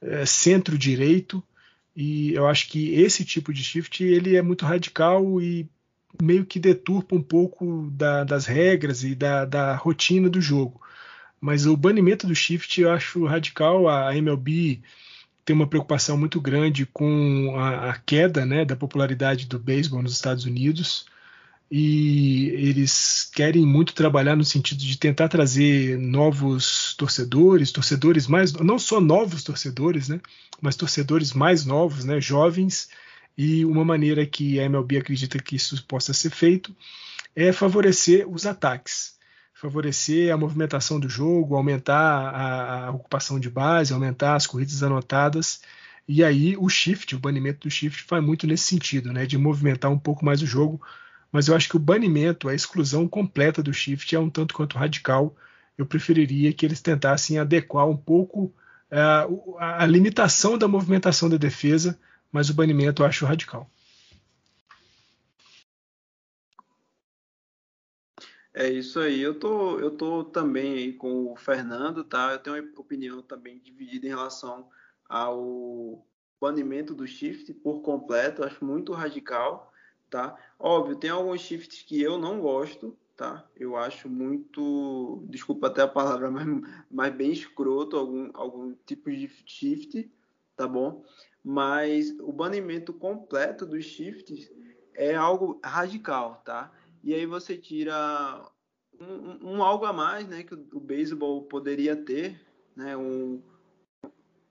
é, 0.00 0.24
centro-direito. 0.24 1.42
E 2.00 2.32
eu 2.32 2.46
acho 2.46 2.68
que 2.68 2.94
esse 2.94 3.24
tipo 3.24 3.52
de 3.52 3.64
shift 3.64 4.04
ele 4.04 4.36
é 4.36 4.40
muito 4.40 4.64
radical 4.64 5.40
e 5.40 5.68
meio 6.22 6.46
que 6.46 6.60
deturpa 6.60 7.16
um 7.16 7.22
pouco 7.22 7.90
da, 7.90 8.22
das 8.22 8.46
regras 8.46 9.02
e 9.02 9.16
da, 9.16 9.44
da, 9.44 9.74
rotina 9.74 10.30
do 10.30 10.40
jogo. 10.40 10.80
Mas 11.40 11.66
o 11.66 11.76
banimento 11.76 12.24
do 12.24 12.36
shift 12.36 12.80
eu 12.80 12.92
acho 12.92 13.26
radical. 13.26 13.88
A 13.88 14.14
MLB 14.16 14.80
tem 15.44 15.56
uma 15.56 15.66
preocupação 15.66 16.16
muito 16.16 16.40
grande 16.40 16.86
com 16.86 17.56
a, 17.58 17.90
a 17.90 17.98
queda 17.98 18.46
né, 18.46 18.64
da 18.64 18.76
popularidade 18.76 19.46
do 19.46 19.58
beisebol 19.58 20.00
nos 20.00 20.12
Estados 20.12 20.44
Unidos 20.44 21.04
e 21.70 22.48
eles 22.54 23.30
querem 23.34 23.66
muito 23.66 23.92
trabalhar 23.92 24.34
no 24.34 24.44
sentido 24.44 24.80
de 24.80 24.96
tentar 24.98 25.28
trazer 25.28 25.98
novos 25.98 26.94
torcedores, 26.96 27.70
torcedores 27.70 28.26
mais 28.26 28.52
não 28.52 28.78
só 28.78 29.00
novos 29.00 29.42
torcedores, 29.42 30.08
né, 30.08 30.20
mas 30.60 30.76
torcedores 30.76 31.32
mais 31.34 31.66
novos, 31.66 32.04
né, 32.04 32.20
jovens 32.20 32.88
e 33.36 33.64
uma 33.64 33.84
maneira 33.84 34.26
que 34.26 34.58
a 34.58 34.64
MLB 34.64 34.98
acredita 34.98 35.38
que 35.38 35.56
isso 35.56 35.84
possa 35.86 36.12
ser 36.12 36.30
feito 36.30 36.74
é 37.36 37.52
favorecer 37.52 38.28
os 38.28 38.46
ataques. 38.46 39.16
favorecer 39.54 40.32
a 40.32 40.36
movimentação 40.36 41.00
do 41.00 41.08
jogo, 41.08 41.56
aumentar 41.56 41.98
a, 41.98 42.86
a, 42.86 42.90
ocupação 42.92 43.40
de 43.40 43.50
base, 43.50 43.92
aumentar 43.92 44.36
as 44.36 44.46
corridas 44.46 44.84
anotadas. 44.84 45.60
E 46.06 46.22
aí 46.22 46.56
o 46.56 46.68
shift, 46.68 47.14
o 47.16 47.18
banimento 47.18 47.66
do 47.66 47.70
shift, 47.70 48.04
vai 48.08 48.20
muito 48.20 48.46
nesse 48.46 48.64
sentido, 48.64 49.12
né, 49.12 49.26
de 49.26 49.36
movimentar 49.36 49.90
um 49.90 49.98
pouco 49.98 50.24
mais 50.24 50.40
o 50.42 50.46
jogo. 50.46 50.80
Mas 51.30 51.48
eu 51.48 51.54
acho 51.54 51.68
que 51.68 51.76
o 51.76 51.80
banimento, 51.80 52.48
a 52.48 52.54
exclusão 52.54 53.06
completa 53.06 53.62
do 53.62 53.72
shift 53.72 54.14
é 54.14 54.18
um 54.18 54.30
tanto 54.30 54.54
quanto 54.54 54.78
radical. 54.78 55.36
Eu 55.76 55.86
preferiria 55.86 56.52
que 56.52 56.64
eles 56.64 56.80
tentassem 56.80 57.38
adequar 57.38 57.86
um 57.86 57.96
pouco 57.96 58.54
uh, 58.90 59.56
a, 59.58 59.86
limitação 59.86 60.56
da 60.56 60.66
movimentação 60.66 61.28
da 61.28 61.36
defesa, 61.36 61.98
mas 62.32 62.48
o 62.50 62.54
banimento 62.54 63.02
eu 63.02 63.06
acho 63.06 63.26
radical. 63.26 63.70
É 68.54 68.68
isso 68.68 68.98
aí. 68.98 69.20
Eu 69.20 69.38
tô, 69.38 69.78
eu 69.78 69.90
tô 69.90 70.24
também 70.24 70.92
com 70.96 71.32
o 71.32 71.36
Fernando, 71.36 72.02
tá? 72.02 72.32
Eu 72.32 72.38
tenho 72.38 72.60
uma 72.60 72.80
opinião 72.80 73.22
também 73.22 73.60
dividida 73.60 74.06
em 74.06 74.10
relação 74.10 74.68
ao 75.08 76.04
banimento 76.40 76.94
do 76.94 77.06
shift 77.06 77.52
por 77.54 77.82
completo. 77.82 78.44
acho 78.44 78.64
muito 78.64 78.92
radical, 78.92 79.67
tá? 80.10 80.36
Óbvio, 80.58 80.96
tem 80.96 81.10
alguns 81.10 81.40
shifts 81.40 81.82
que 81.82 82.00
eu 82.00 82.18
não 82.18 82.40
gosto, 82.40 82.96
tá? 83.16 83.48
Eu 83.56 83.76
acho 83.76 84.08
muito, 84.08 85.24
desculpa 85.28 85.66
até 85.66 85.82
a 85.82 85.88
palavra, 85.88 86.30
mas, 86.32 86.46
mas 86.90 87.14
bem 87.14 87.32
escroto 87.32 87.96
algum, 87.96 88.30
algum 88.34 88.74
tipo 88.86 89.10
de 89.10 89.28
shift, 89.46 90.10
tá 90.56 90.66
bom? 90.66 91.04
Mas 91.44 92.10
o 92.20 92.32
banimento 92.32 92.92
completo 92.92 93.64
dos 93.64 93.84
shifts 93.84 94.50
é 94.94 95.14
algo 95.14 95.60
radical, 95.62 96.42
tá? 96.44 96.72
e 97.02 97.14
aí 97.14 97.26
você 97.26 97.56
tira 97.56 98.50
um, 99.00 99.54
um 99.54 99.62
algo 99.62 99.84
a 99.84 99.92
mais 99.92 100.26
né, 100.26 100.42
que 100.42 100.54
o, 100.54 100.68
o 100.74 100.80
beisebol 100.80 101.42
poderia 101.44 101.96
ter, 101.96 102.40
né, 102.74 102.96
um 102.96 103.42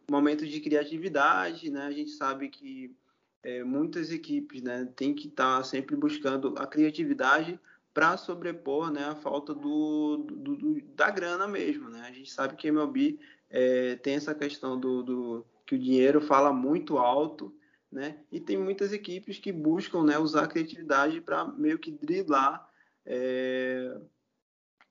momento 0.09 0.45
de 0.45 0.59
criatividade, 0.61 1.69
né, 1.69 1.81
a 1.81 1.91
gente 1.91 2.11
sabe 2.11 2.49
que 2.49 2.95
é, 3.43 3.63
muitas 3.63 4.11
equipes 4.11 4.61
né, 4.61 4.87
têm 4.95 5.13
que 5.13 5.27
estar 5.27 5.57
tá 5.57 5.63
sempre 5.63 5.95
buscando 5.95 6.53
a 6.57 6.67
criatividade 6.67 7.59
para 7.93 8.17
sobrepor 8.17 8.91
né, 8.91 9.05
a 9.05 9.15
falta 9.15 9.53
do, 9.53 10.17
do, 10.17 10.55
do, 10.55 10.81
da 10.95 11.09
grana 11.09 11.47
mesmo. 11.47 11.89
Né? 11.89 12.01
A 12.07 12.11
gente 12.11 12.31
sabe 12.31 12.55
que 12.55 12.67
a 12.67 12.71
MLB 12.71 13.19
é, 13.49 13.95
tem 13.97 14.15
essa 14.15 14.35
questão 14.35 14.79
do, 14.79 15.01
do, 15.03 15.45
que 15.65 15.75
o 15.75 15.79
dinheiro 15.79 16.21
fala 16.21 16.53
muito 16.53 16.97
alto 16.97 17.53
né? 17.91 18.17
E 18.31 18.39
tem 18.39 18.57
muitas 18.57 18.91
equipes 18.91 19.39
que 19.39 19.51
buscam 19.51 20.03
né, 20.03 20.17
usar 20.17 20.43
a 20.43 20.47
criatividade 20.47 21.21
para 21.21 21.45
meio 21.45 21.79
que 21.79 21.91
driblar 21.91 22.69
é, 23.05 23.97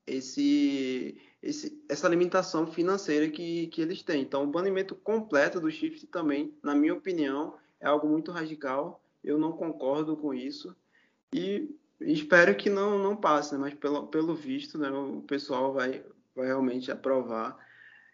esse, 0.05 1.17
esse, 1.41 1.83
essa 1.87 2.09
limitação 2.09 2.65
financeira 2.65 3.29
que, 3.29 3.67
que 3.67 3.81
eles 3.81 4.01
têm. 4.01 4.21
Então, 4.21 4.43
o 4.43 4.51
banimento 4.51 4.95
completo 4.95 5.59
do 5.59 5.69
shift 5.69 6.07
também, 6.07 6.57
na 6.63 6.73
minha 6.73 6.93
opinião, 6.93 7.55
é 7.79 7.87
algo 7.87 8.07
muito 8.07 8.31
radical. 8.31 9.03
Eu 9.23 9.37
não 9.37 9.51
concordo 9.51 10.15
com 10.15 10.33
isso 10.33 10.75
e 11.33 11.69
espero 12.01 12.55
que 12.55 12.69
não, 12.69 12.97
não 12.97 13.15
passe, 13.15 13.53
né? 13.53 13.59
mas 13.59 13.73
pelo, 13.73 14.07
pelo 14.07 14.35
visto, 14.35 14.77
né, 14.77 14.89
o 14.89 15.21
pessoal 15.21 15.73
vai, 15.73 16.03
vai 16.35 16.47
realmente 16.47 16.91
aprovar 16.91 17.57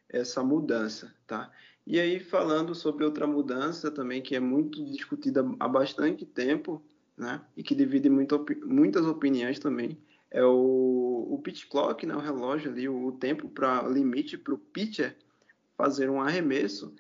essa 0.10 0.44
mudança, 0.44 1.14
tá? 1.26 1.52
E 1.86 2.00
aí, 2.00 2.20
falando 2.20 2.74
sobre 2.74 3.04
outra 3.04 3.28
mudança 3.28 3.92
também, 3.92 4.22
que 4.22 4.36
é 4.36 4.40
muito 4.40 4.84
discutida 4.86 5.46
há 5.60 5.68
bastante 5.68 6.26
tempo, 6.26 6.82
né? 7.18 7.42
E 7.58 7.64
que 7.64 7.76
divide 7.76 8.10
muito, 8.10 8.46
muitas 8.66 9.06
opiniões 9.06 9.60
também, 9.60 9.98
é 10.32 10.44
o, 10.44 11.28
o 11.30 11.40
pitch 11.44 11.68
clock, 11.68 12.06
né? 12.06 12.16
O 12.16 12.20
relógio 12.20 12.72
ali, 12.72 12.88
o, 12.88 13.08
o 13.08 13.12
tempo 13.12 13.50
para 13.50 13.82
limite 13.84 14.38
para 14.38 14.54
o 14.54 14.58
pitcher 14.58 15.18
fazer 15.76 16.10
um 16.10 16.22
arremesso, 16.22 16.96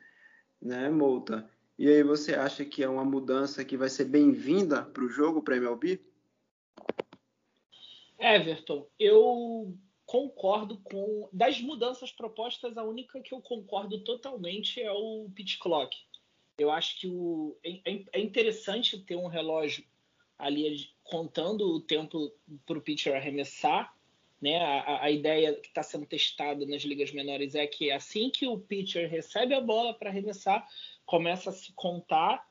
né, 0.61 0.89
Mouta? 0.89 1.49
E 1.77 1.87
aí 1.87 2.03
você 2.03 2.35
acha 2.35 2.63
que 2.63 2.83
é 2.83 2.87
uma 2.87 3.03
mudança 3.03 3.65
que 3.65 3.75
vai 3.75 3.89
ser 3.89 4.05
bem-vinda 4.05 4.83
para 4.83 5.03
o 5.03 5.09
jogo, 5.09 5.41
para 5.41 5.57
MLB? 5.57 5.99
Everton, 8.19 8.87
eu 8.99 9.75
concordo 10.05 10.77
com. 10.83 11.27
Das 11.33 11.59
mudanças 11.59 12.11
propostas, 12.11 12.77
a 12.77 12.83
única 12.83 13.19
que 13.21 13.33
eu 13.33 13.41
concordo 13.41 14.03
totalmente 14.03 14.81
é 14.81 14.91
o 14.91 15.29
pitch 15.33 15.57
clock. 15.57 15.95
Eu 16.57 16.69
acho 16.69 16.99
que 16.99 17.07
o, 17.07 17.57
é, 17.63 17.91
é, 17.91 18.05
é 18.13 18.19
interessante 18.21 18.99
ter 18.99 19.15
um 19.15 19.27
relógio 19.27 19.83
ali 20.37 20.89
contando 21.03 21.65
o 21.67 21.81
tempo 21.81 22.31
para 22.65 22.77
o 22.77 22.81
pitcher 22.81 23.15
arremessar. 23.15 23.95
Né? 24.41 24.57
A, 24.57 25.05
a 25.05 25.11
ideia 25.11 25.53
que 25.55 25.69
está 25.69 25.81
sendo 25.81 26.05
testada 26.05 26.65
nas 26.65 26.83
ligas 26.83 27.11
menores 27.11 27.55
é 27.55 27.65
que 27.65 27.89
assim 27.89 28.29
que 28.29 28.45
o 28.45 28.59
pitcher 28.59 29.09
recebe 29.09 29.53
a 29.53 29.61
bola 29.61 29.93
para 29.93 30.09
arremessar, 30.09 30.67
começa 31.05 31.49
a 31.49 31.53
se 31.53 31.71
contar 31.73 32.47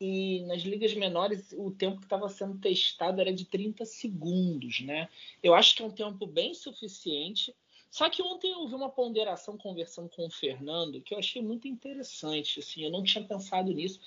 e 0.00 0.40
nas 0.46 0.62
ligas 0.62 0.94
menores 0.94 1.52
o 1.52 1.70
tempo 1.70 1.98
que 1.98 2.06
estava 2.06 2.28
sendo 2.28 2.58
testado 2.58 3.20
era 3.20 3.32
de 3.32 3.44
30 3.44 3.84
segundos, 3.84 4.80
né? 4.80 5.08
Eu 5.42 5.54
acho 5.54 5.76
que 5.76 5.82
é 5.82 5.86
um 5.86 5.90
tempo 5.90 6.26
bem 6.26 6.54
suficiente. 6.54 7.54
Só 7.90 8.08
que 8.08 8.22
ontem 8.22 8.50
eu 8.50 8.66
vi 8.66 8.74
uma 8.74 8.88
ponderação 8.88 9.58
conversando 9.58 10.08
com 10.08 10.26
o 10.26 10.30
Fernando 10.30 11.02
que 11.02 11.12
eu 11.12 11.18
achei 11.18 11.42
muito 11.42 11.68
interessante, 11.68 12.60
assim, 12.60 12.84
eu 12.84 12.90
não 12.90 13.02
tinha 13.02 13.24
pensado 13.24 13.72
nisso 13.72 14.00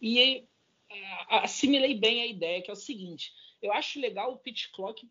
e 0.00 0.44
assimilei 1.28 1.94
bem 1.94 2.22
a 2.22 2.26
ideia 2.26 2.62
que 2.62 2.70
é 2.70 2.72
o 2.72 2.76
seguinte: 2.76 3.32
eu 3.62 3.72
acho 3.72 4.00
legal 4.00 4.32
o 4.32 4.38
pitch 4.38 4.70
clock 4.72 5.08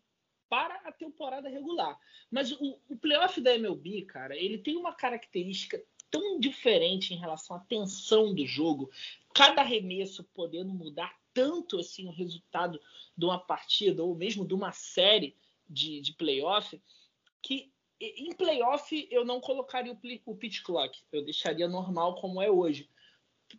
para 0.48 0.74
a 0.84 0.92
temporada 0.92 1.48
regular, 1.48 1.98
mas 2.30 2.50
o, 2.52 2.78
o 2.88 2.96
playoff 2.96 3.40
da 3.40 3.54
MLB, 3.54 4.02
cara, 4.02 4.36
ele 4.36 4.58
tem 4.58 4.76
uma 4.76 4.92
característica 4.92 5.82
tão 6.10 6.38
diferente 6.38 7.14
em 7.14 7.18
relação 7.18 7.56
à 7.56 7.60
tensão 7.60 8.34
do 8.34 8.46
jogo, 8.46 8.90
cada 9.34 9.62
arremesso 9.62 10.24
podendo 10.34 10.72
mudar 10.72 11.18
tanto 11.32 11.78
assim 11.78 12.06
o 12.08 12.12
resultado 12.12 12.80
de 13.16 13.24
uma 13.24 13.38
partida 13.38 14.02
ou 14.02 14.14
mesmo 14.14 14.46
de 14.46 14.54
uma 14.54 14.72
série 14.72 15.36
de, 15.68 16.00
de 16.00 16.12
playoff, 16.14 16.80
que 17.40 17.72
em 18.00 18.32
playoff 18.34 19.06
eu 19.10 19.24
não 19.24 19.40
colocaria 19.40 19.96
o, 20.24 20.34
pitch 20.34 20.62
clock, 20.62 20.98
eu 21.12 21.22
deixaria 21.22 21.68
normal 21.68 22.14
como 22.16 22.40
é 22.40 22.50
hoje. 22.50 22.88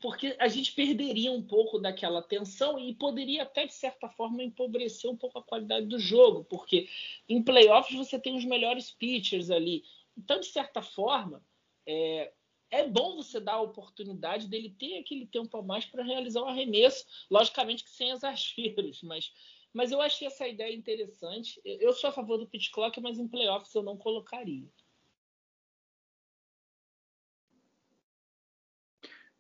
Porque 0.01 0.35
a 0.39 0.47
gente 0.47 0.71
perderia 0.71 1.31
um 1.31 1.43
pouco 1.43 1.77
daquela 1.77 2.21
tensão 2.21 2.79
e 2.79 2.95
poderia 2.95 3.43
até, 3.43 3.67
de 3.67 3.73
certa 3.73 4.07
forma, 4.09 4.41
empobrecer 4.41 5.11
um 5.11 5.17
pouco 5.17 5.37
a 5.37 5.43
qualidade 5.43 5.85
do 5.85 5.99
jogo, 5.99 6.45
porque 6.45 6.87
em 7.27 7.43
playoffs 7.43 7.95
você 7.95 8.17
tem 8.17 8.35
os 8.35 8.45
melhores 8.45 8.89
pitchers 8.89 9.51
ali. 9.51 9.83
Então, 10.17 10.39
de 10.39 10.47
certa 10.47 10.81
forma, 10.81 11.43
é, 11.85 12.31
é 12.71 12.87
bom 12.87 13.17
você 13.17 13.39
dar 13.39 13.55
a 13.55 13.61
oportunidade 13.61 14.47
dele 14.47 14.73
ter 14.79 14.97
aquele 14.97 15.27
tempo 15.27 15.55
a 15.57 15.61
mais 15.61 15.85
para 15.85 16.03
realizar 16.03 16.41
o 16.41 16.47
arremesso, 16.47 17.05
logicamente 17.29 17.83
que 17.83 17.91
sem 17.91 18.11
exageros, 18.11 19.03
mas, 19.03 19.31
mas 19.73 19.91
eu 19.91 20.01
achei 20.01 20.27
essa 20.27 20.47
ideia 20.47 20.73
interessante. 20.73 21.61
Eu 21.65 21.93
sou 21.93 22.09
a 22.09 22.13
favor 22.13 22.37
do 22.37 22.47
pitch 22.47 22.71
clock, 22.71 22.99
mas 23.01 23.19
em 23.19 23.27
playoffs 23.27 23.75
eu 23.75 23.83
não 23.83 23.97
colocaria. 23.97 24.67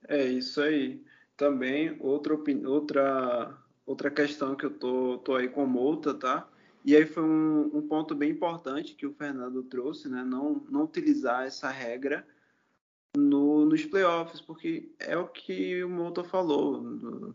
É 0.07 0.25
isso 0.25 0.61
aí. 0.61 1.01
Também 1.37 1.97
outra 2.01 2.35
outra 2.67 3.57
outra 3.85 4.11
questão 4.11 4.55
que 4.55 4.65
eu 4.65 4.77
tô, 4.77 5.17
tô 5.19 5.35
aí 5.35 5.49
com 5.49 5.65
multa, 5.65 6.13
tá? 6.13 6.47
E 6.83 6.95
aí 6.95 7.05
foi 7.05 7.23
um, 7.23 7.77
um 7.77 7.87
ponto 7.87 8.15
bem 8.15 8.31
importante 8.31 8.95
que 8.95 9.05
o 9.05 9.13
Fernando 9.13 9.63
trouxe, 9.63 10.09
né? 10.09 10.23
Não, 10.23 10.65
não 10.69 10.83
utilizar 10.83 11.45
essa 11.45 11.69
regra 11.69 12.25
no, 13.15 13.65
nos 13.65 13.85
playoffs, 13.85 14.41
porque 14.41 14.89
é 14.99 15.17
o 15.17 15.27
que 15.27 15.83
o 15.83 15.89
Moto 15.89 16.23
falou, 16.23 16.81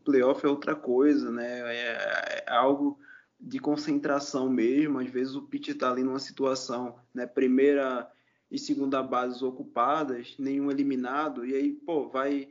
playoff 0.05 0.45
é 0.45 0.49
outra 0.49 0.74
coisa, 0.74 1.31
né? 1.31 1.61
É, 1.74 2.45
é, 2.47 2.51
algo 2.51 2.99
de 3.39 3.59
concentração 3.59 4.49
mesmo. 4.49 4.99
Às 4.99 5.11
vezes 5.11 5.35
o 5.35 5.43
pitch 5.43 5.68
está 5.68 5.91
ali 5.91 6.03
numa 6.03 6.18
situação, 6.18 6.99
né? 7.14 7.27
Primeira 7.27 8.11
e 8.51 8.59
segunda 8.59 9.03
bases 9.03 9.43
ocupadas, 9.43 10.35
nenhum 10.39 10.70
eliminado, 10.70 11.45
e 11.45 11.55
aí, 11.55 11.72
pô, 11.72 12.09
vai 12.09 12.49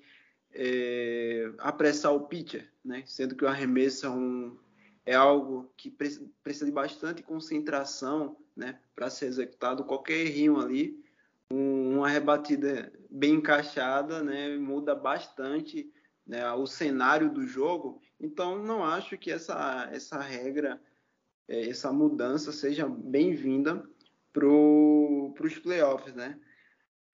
é, 0.53 1.51
apressar 1.57 2.13
o 2.13 2.27
pitcher, 2.27 2.69
né? 2.83 3.03
Sendo 3.07 3.35
que 3.35 3.43
o 3.43 3.47
arremesso 3.47 4.05
é, 4.05 4.09
um, 4.09 4.57
é 5.05 5.15
algo 5.15 5.71
que 5.75 5.89
precisa 5.89 6.65
de 6.65 6.71
bastante 6.71 7.23
concentração, 7.23 8.37
né? 8.55 8.77
Para 8.95 9.09
ser 9.09 9.25
executado. 9.25 9.83
Qualquer 9.83 10.19
errinho 10.19 10.59
ali 10.59 11.03
um, 11.51 11.97
uma 11.97 12.09
rebatida 12.09 12.91
bem 13.15 13.35
encaixada, 13.35 14.21
né, 14.21 14.57
muda 14.57 14.93
bastante 14.93 15.89
né, 16.27 16.51
o 16.51 16.67
cenário 16.67 17.31
do 17.31 17.47
jogo. 17.47 18.01
Então, 18.19 18.61
não 18.61 18.83
acho 18.83 19.17
que 19.17 19.31
essa, 19.31 19.89
essa 19.91 20.19
regra, 20.19 20.81
é, 21.47 21.69
essa 21.69 21.93
mudança 21.93 22.51
seja 22.51 22.85
bem-vinda 22.87 23.87
para 24.33 24.45
os 24.45 25.57
playoffs, 25.59 26.13
né? 26.13 26.37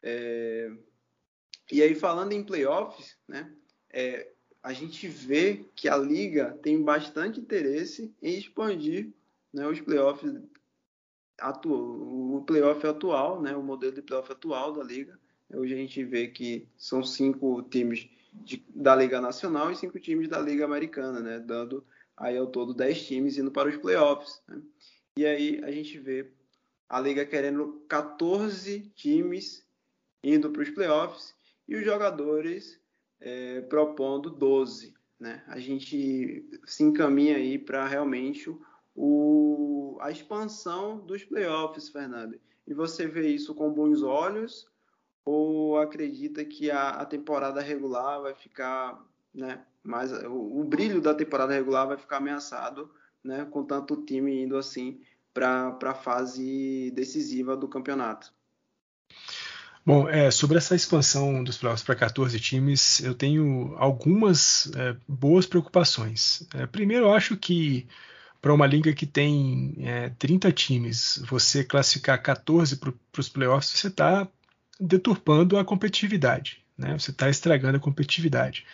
É, 0.02 0.72
e 1.72 1.84
aí, 1.84 1.94
falando 1.94 2.34
em 2.34 2.44
playoffs, 2.44 3.16
né, 3.28 3.54
é, 3.92 4.34
a 4.64 4.74
gente 4.74 5.08
vê 5.08 5.66
que 5.76 5.88
a 5.88 5.96
liga 5.96 6.58
tem 6.64 6.82
bastante 6.82 7.40
interesse 7.40 8.12
em 8.20 8.40
expandir 8.40 9.14
né, 9.54 9.68
os 9.68 9.80
playoffs 9.80 10.34
atu 11.40 11.72
o 11.72 12.44
playoff 12.44 12.86
atual, 12.88 13.40
né, 13.40 13.56
o 13.56 13.62
modelo 13.62 13.94
de 13.94 14.02
playoff 14.02 14.32
atual 14.32 14.74
da 14.74 14.84
liga. 14.84 15.21
Hoje 15.54 15.74
a 15.74 15.78
gente 15.78 16.04
vê 16.04 16.28
que 16.28 16.68
são 16.78 17.04
cinco 17.04 17.62
times 17.64 18.10
de, 18.34 18.64
da 18.74 18.96
Liga 18.96 19.20
Nacional 19.20 19.72
e 19.72 19.76
cinco 19.76 20.00
times 20.00 20.28
da 20.28 20.40
Liga 20.40 20.66
Americana, 20.66 21.20
né, 21.20 21.40
dando 21.40 21.86
aí 22.16 22.38
ao 22.38 22.48
todo 22.48 22.74
dez 22.74 23.06
times 23.06 23.38
indo 23.38 23.52
para 23.52 23.70
os 23.70 23.78
playoffs. 23.78 24.42
Né? 24.48 24.62
E 25.18 25.26
aí 25.26 25.62
a 25.64 25.72
gente 25.72 25.98
vê 25.98 26.32
a 26.88 27.00
liga 27.00 27.26
querendo 27.26 27.84
14 27.88 28.82
times 28.96 29.66
indo 30.24 30.50
para 30.52 30.62
os 30.62 30.70
playoffs 30.70 31.34
e 31.68 31.76
os 31.76 31.84
jogadores 31.84 32.80
é, 33.20 33.62
propondo 33.62 34.30
12. 34.30 34.94
Né? 35.20 35.44
A 35.48 35.60
gente 35.60 36.50
se 36.66 36.84
encaminha 36.84 37.38
aí 37.38 37.58
para 37.58 37.88
realmente 37.88 38.50
o, 38.96 39.98
a 40.02 40.12
expansão 40.12 41.00
dos 41.00 41.24
playoffs, 41.24 41.90
Fernando. 41.90 42.40
E 42.68 42.74
você 42.74 43.08
vê 43.08 43.30
isso 43.30 43.54
com 43.54 43.72
bons 43.72 44.02
olhos 44.02 44.71
ou 45.26 45.78
acredita 45.78 46.44
que 46.44 46.72
a, 46.72 46.90
a 46.90 47.06
temporada 47.06 47.62
regular 47.62 48.22
vai 48.22 48.34
ficar, 48.34 49.00
né, 49.34 49.64
mais 49.84 50.12
o, 50.12 50.60
o, 50.60 50.64
brilho 50.64 51.02
da 51.02 51.14
temporada 51.14 51.54
regular 51.54 51.88
vai 51.88 51.98
ficar 51.98 52.18
ameaçado, 52.18 52.92
né, 53.24 53.46
com 53.50 53.64
tanto 53.64 54.04
time 54.06 54.44
indo 54.44 54.58
assim 54.58 55.02
para 55.34 55.78
a 55.84 55.94
fase 55.94 56.92
decisiva 56.92 57.56
do 57.56 57.68
campeonato? 57.68 58.34
Bom, 59.84 60.08
é, 60.08 60.30
sobre 60.30 60.58
essa 60.58 60.76
expansão 60.76 61.44
dos 61.44 61.58
playoffs 61.58 61.84
para 61.84 61.96
14 61.96 62.40
times, 62.40 63.00
eu 63.00 63.16
tenho 63.16 63.74
algumas 63.78 64.72
é, 64.76 64.96
boas 65.08 65.48
preocupações. 65.48 66.48
É, 66.54 66.68
primeiro, 66.68 67.06
eu 67.06 67.14
acho 67.14 67.36
que 67.36 67.88
para 68.40 68.54
uma 68.54 68.68
liga 68.68 68.94
que 68.94 69.08
tem 69.08 69.76
é, 69.80 70.10
30 70.20 70.52
times, 70.52 71.22
você 71.28 71.64
classificar 71.64 72.22
14 72.22 72.78
para 72.78 72.94
os 73.18 73.30
playoffs, 73.30 73.72
você 73.72 73.88
está 73.88 74.28
deturpando 74.82 75.58
a 75.58 75.64
competitividade, 75.64 76.64
né? 76.78 76.98
você 76.98 77.12
está 77.12 77.30
estragando 77.30 77.78
a 77.78 77.80
competitividade. 77.80 78.66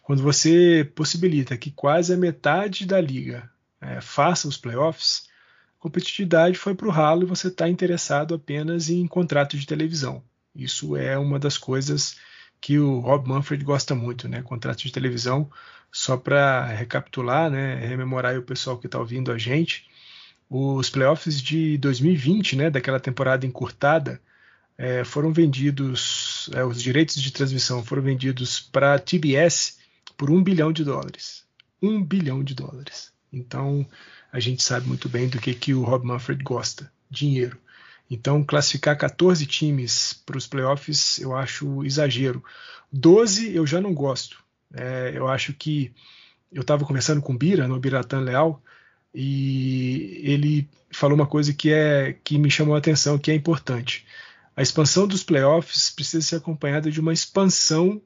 Quando 0.00 0.22
você 0.22 0.88
possibilita 0.94 1.56
que 1.56 1.72
quase 1.72 2.14
a 2.14 2.16
metade 2.16 2.86
da 2.86 3.00
liga 3.00 3.50
é, 3.80 4.00
faça 4.00 4.46
os 4.46 4.56
playoffs, 4.56 5.28
a 5.78 5.82
competitividade 5.82 6.56
foi 6.56 6.74
para 6.74 6.86
o 6.86 6.92
ralo 6.92 7.24
e 7.24 7.26
você 7.26 7.48
está 7.48 7.68
interessado 7.68 8.34
apenas 8.34 8.88
em 8.88 9.06
contrato 9.06 9.58
de 9.58 9.66
televisão. 9.66 10.22
Isso 10.54 10.96
é 10.96 11.18
uma 11.18 11.38
das 11.38 11.58
coisas 11.58 12.16
que 12.60 12.78
o 12.78 13.00
Rob 13.00 13.28
Manfred 13.28 13.62
gosta 13.64 13.94
muito, 13.94 14.28
né? 14.28 14.42
Contrato 14.42 14.78
de 14.78 14.92
televisão 14.92 15.50
só 15.92 16.16
para 16.16 16.64
recapitular, 16.66 17.50
né, 17.50 17.76
rememorar 17.76 18.36
o 18.38 18.42
pessoal 18.42 18.78
que 18.78 18.86
está 18.86 18.98
ouvindo 18.98 19.32
a 19.32 19.38
gente, 19.38 19.88
os 20.48 20.90
playoffs 20.90 21.40
de 21.40 21.78
2020, 21.78 22.56
né, 22.56 22.70
daquela 22.70 23.00
temporada 23.00 23.46
encurtada, 23.46 24.20
é, 24.78 25.04
foram 25.04 25.32
vendidos, 25.32 26.50
é, 26.52 26.64
os 26.64 26.82
direitos 26.82 27.20
de 27.20 27.30
transmissão 27.30 27.84
foram 27.84 28.02
vendidos 28.02 28.60
para 28.60 28.98
TBS 28.98 29.78
por 30.16 30.30
um 30.30 30.42
bilhão 30.42 30.72
de 30.72 30.84
dólares. 30.84 31.44
Um 31.82 32.02
bilhão 32.02 32.42
de 32.42 32.54
dólares. 32.54 33.12
Então, 33.32 33.86
a 34.32 34.40
gente 34.40 34.62
sabe 34.62 34.86
muito 34.86 35.08
bem 35.08 35.28
do 35.28 35.38
que, 35.38 35.54
que 35.54 35.74
o 35.74 35.82
Rob 35.82 36.06
Manfred 36.06 36.42
gosta: 36.42 36.90
dinheiro. 37.10 37.58
Então, 38.10 38.44
classificar 38.44 38.96
14 38.96 39.46
times 39.46 40.12
para 40.24 40.38
os 40.38 40.46
playoffs 40.46 41.18
eu 41.18 41.34
acho 41.34 41.84
exagero. 41.84 42.42
12 42.92 43.54
eu 43.54 43.66
já 43.66 43.80
não 43.80 43.92
gosto. 43.92 44.44
É, 44.72 45.12
eu 45.14 45.26
acho 45.28 45.52
que 45.52 45.92
eu 46.52 46.62
estava 46.62 46.84
conversando 46.84 47.20
com 47.20 47.32
o 47.32 47.38
Bira, 47.38 47.66
no 47.66 47.80
Biratan 47.80 48.20
Leal, 48.20 48.62
e 49.14 50.20
ele 50.22 50.68
falou 50.90 51.16
uma 51.16 51.26
coisa 51.26 51.52
que 51.52 51.72
é 51.72 52.14
que 52.24 52.38
me 52.38 52.50
chamou 52.50 52.74
a 52.74 52.78
atenção, 52.78 53.18
que 53.18 53.30
é 53.30 53.34
importante. 53.34 54.06
A 54.56 54.62
expansão 54.62 55.06
dos 55.06 55.22
playoffs 55.22 55.90
precisa 55.90 56.26
ser 56.26 56.36
acompanhada 56.36 56.90
de 56.90 56.98
uma 56.98 57.12
expansão 57.12 58.00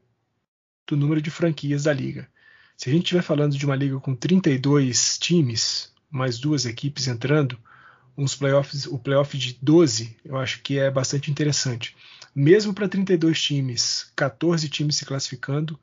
do 0.85 0.97
número 0.97 1.23
de 1.23 1.31
franquias 1.31 1.85
da 1.85 1.93
liga. 1.93 2.29
Se 2.77 2.91
a 2.91 2.93
gente 2.93 3.05
estiver 3.05 3.23
falando 3.23 3.57
de 3.57 3.65
uma 3.65 3.77
liga 3.77 4.01
com 4.01 4.17
32 4.17 5.17
times, 5.19 5.93
mais 6.11 6.41
duas 6.41 6.67
equipes 6.67 7.07
entrando, 7.07 7.57
uns 8.19 8.35
playoffs, 8.35 8.87
o 8.87 8.99
playoff 8.99 9.39
de 9.39 9.57
12, 9.63 10.17
eu 10.25 10.37
acho 10.37 10.61
que 10.63 10.77
é 10.77 10.91
bastante 10.91 11.31
interessante. 11.31 11.97
Mesmo 12.35 12.75
para 12.75 12.89
32 12.89 13.41
times, 13.41 14.11
14 14.17 14.69
times 14.69 14.97
se 14.97 15.05
classificando, 15.05 15.79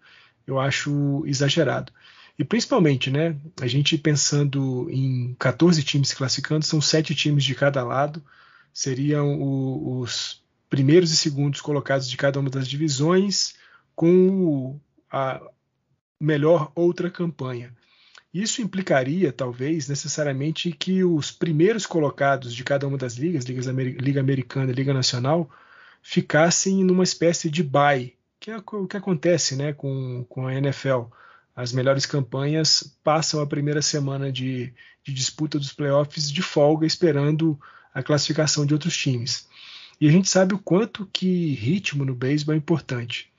eu 0.45 0.59
acho 0.59 1.23
exagerado. 1.25 1.93
E 2.37 2.43
principalmente, 2.43 3.09
né, 3.09 3.37
a 3.61 3.67
gente 3.67 3.97
pensando 3.97 4.89
em 4.91 5.33
14 5.39 5.81
times 5.81 6.09
se 6.09 6.15
classificando, 6.17 6.65
são 6.65 6.81
sete 6.81 7.15
times 7.15 7.45
de 7.45 7.55
cada 7.55 7.85
lado, 7.85 8.21
seriam 8.73 9.41
os 9.41 10.45
primeiros 10.69 11.11
e 11.11 11.17
segundos 11.17 11.61
colocados 11.61 12.09
de 12.09 12.17
cada 12.17 12.39
uma 12.39 12.49
das 12.49 12.67
divisões, 12.67 13.55
com 13.95 14.79
a 15.11 15.41
melhor 16.19 16.71
outra 16.75 17.09
campanha. 17.09 17.73
Isso 18.33 18.61
implicaria, 18.61 19.31
talvez, 19.31 19.87
necessariamente 19.87 20.71
que 20.71 21.03
os 21.03 21.31
primeiros 21.31 21.85
colocados 21.85 22.53
de 22.53 22.63
cada 22.63 22.87
uma 22.87 22.97
das 22.97 23.15
ligas, 23.15 23.45
Liga 23.45 24.19
Americana 24.19 24.71
e 24.71 24.75
Liga 24.75 24.93
Nacional, 24.93 25.49
ficassem 26.01 26.83
numa 26.83 27.03
espécie 27.03 27.49
de 27.49 27.63
bye, 27.63 28.13
que 28.39 28.51
é 28.51 28.57
o 28.57 28.87
que 28.87 28.97
acontece 28.97 29.55
né, 29.55 29.73
com, 29.73 30.25
com 30.29 30.45
a 30.45 30.53
NFL. 30.53 31.05
As 31.55 31.73
melhores 31.73 32.05
campanhas 32.05 32.95
passam 33.03 33.41
a 33.41 33.47
primeira 33.47 33.81
semana 33.81 34.31
de, 34.31 34.71
de 35.03 35.13
disputa 35.13 35.57
dos 35.57 35.73
playoffs 35.73 36.31
de 36.31 36.41
folga, 36.41 36.85
esperando 36.85 37.59
a 37.93 38.03
classificação 38.03 38.65
de 38.65 38.73
outros 38.73 38.95
times. 38.95 39.46
E 39.99 40.07
a 40.07 40.11
gente 40.11 40.29
sabe 40.29 40.53
o 40.53 40.59
quanto 40.59 41.09
que 41.11 41.53
ritmo 41.53 42.05
no 42.05 42.13
beisebol 42.13 42.53
é 42.53 42.57
importante. 42.57 43.31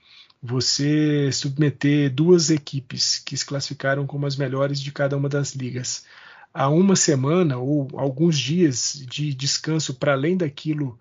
Você 0.43 1.31
submeter 1.33 2.13
duas 2.13 2.51
equipes 2.51 3.19
que 3.19 3.37
se 3.37 3.45
classificaram 3.45 4.07
como 4.07 4.27
as 4.27 4.37
melhores 4.37 4.81
de 4.81 4.93
cada 4.93 5.17
uma 5.17 5.29
das 5.29 5.55
ligas 5.55 6.05
a 6.53 6.69
uma 6.69 6.97
semana 6.97 7.59
ou 7.59 7.89
alguns 7.95 8.39
dias 8.39 9.05
de 9.09 9.35
descanso 9.35 9.95
para 9.95 10.13
além 10.13 10.37
daquilo 10.37 10.99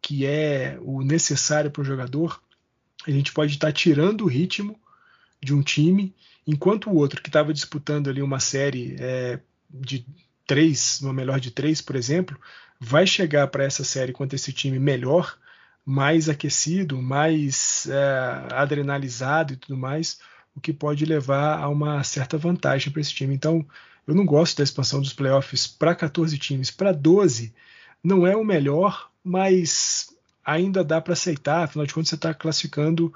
que 0.00 0.24
é 0.24 0.78
o 0.82 1.02
necessário 1.02 1.70
para 1.70 1.82
o 1.82 1.84
jogador, 1.84 2.40
a 3.06 3.10
gente 3.10 3.32
pode 3.32 3.52
estar 3.52 3.72
tirando 3.72 4.22
o 4.22 4.28
ritmo 4.28 4.78
de 5.42 5.54
um 5.54 5.62
time, 5.62 6.14
enquanto 6.46 6.90
o 6.90 6.94
outro 6.94 7.22
que 7.22 7.28
estava 7.28 7.52
disputando 7.52 8.08
ali 8.08 8.22
uma 8.22 8.40
série 8.40 8.96
é, 8.98 9.40
de 9.68 10.04
três, 10.50 11.00
uma 11.00 11.12
melhor 11.12 11.38
de 11.38 11.52
três, 11.52 11.80
por 11.80 11.94
exemplo, 11.94 12.36
vai 12.80 13.06
chegar 13.06 13.46
para 13.46 13.62
essa 13.62 13.84
série 13.84 14.12
contra 14.12 14.34
esse 14.34 14.52
time 14.52 14.80
melhor, 14.80 15.38
mais 15.86 16.28
aquecido, 16.28 17.00
mais 17.00 17.86
é, 17.88 18.54
adrenalizado 18.54 19.52
e 19.52 19.56
tudo 19.56 19.76
mais, 19.76 20.18
o 20.52 20.60
que 20.60 20.72
pode 20.72 21.04
levar 21.04 21.60
a 21.60 21.68
uma 21.68 22.02
certa 22.02 22.36
vantagem 22.36 22.90
para 22.90 23.00
esse 23.00 23.14
time. 23.14 23.32
Então, 23.32 23.64
eu 24.04 24.12
não 24.12 24.26
gosto 24.26 24.56
da 24.56 24.64
expansão 24.64 25.00
dos 25.00 25.12
playoffs 25.12 25.68
para 25.68 25.94
14 25.94 26.36
times, 26.36 26.68
para 26.68 26.90
12 26.90 27.54
não 28.02 28.26
é 28.26 28.34
o 28.34 28.44
melhor, 28.44 29.08
mas 29.22 30.08
ainda 30.44 30.82
dá 30.82 31.00
para 31.00 31.12
aceitar, 31.12 31.62
afinal 31.62 31.86
de 31.86 31.94
contas 31.94 32.08
você 32.08 32.16
está 32.16 32.34
classificando 32.34 33.14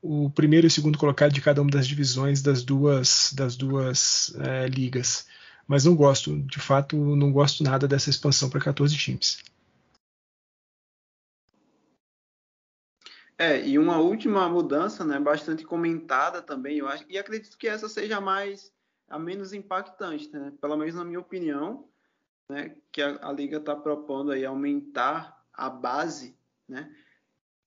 o 0.00 0.30
primeiro 0.30 0.68
e 0.68 0.70
segundo 0.70 0.98
colocado 0.98 1.32
de 1.32 1.40
cada 1.40 1.60
uma 1.60 1.70
das 1.70 1.88
divisões 1.88 2.42
das 2.42 2.62
duas, 2.62 3.32
das 3.34 3.56
duas 3.56 4.32
é, 4.38 4.68
ligas. 4.68 5.26
Mas 5.66 5.84
não 5.84 5.96
gosto, 5.96 6.38
de 6.42 6.60
fato, 6.60 6.96
não 6.96 7.32
gosto 7.32 7.62
nada 7.62 7.88
dessa 7.88 8.10
expansão 8.10 8.48
para 8.48 8.60
14 8.60 8.96
times. 8.96 9.42
É, 13.38 13.66
e 13.66 13.78
uma 13.78 13.98
última 13.98 14.48
mudança, 14.48 15.04
né, 15.04 15.18
bastante 15.20 15.64
comentada 15.64 16.40
também, 16.40 16.78
eu 16.78 16.88
acho, 16.88 17.04
e 17.08 17.18
acredito 17.18 17.58
que 17.58 17.68
essa 17.68 17.88
seja 17.88 18.20
mais 18.20 18.72
a 19.08 19.18
menos 19.18 19.52
impactante, 19.52 20.32
né, 20.32 20.52
pelo 20.60 20.76
menos 20.76 20.94
na 20.94 21.04
minha 21.04 21.20
opinião, 21.20 21.86
né, 22.48 22.74
que 22.90 23.02
a, 23.02 23.28
a 23.28 23.32
liga 23.32 23.58
está 23.58 23.76
propondo 23.76 24.30
aí 24.30 24.44
aumentar 24.44 25.36
a 25.52 25.68
base 25.68 26.36
né? 26.68 26.90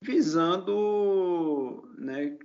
visando 0.02 1.88
né, 1.98 2.38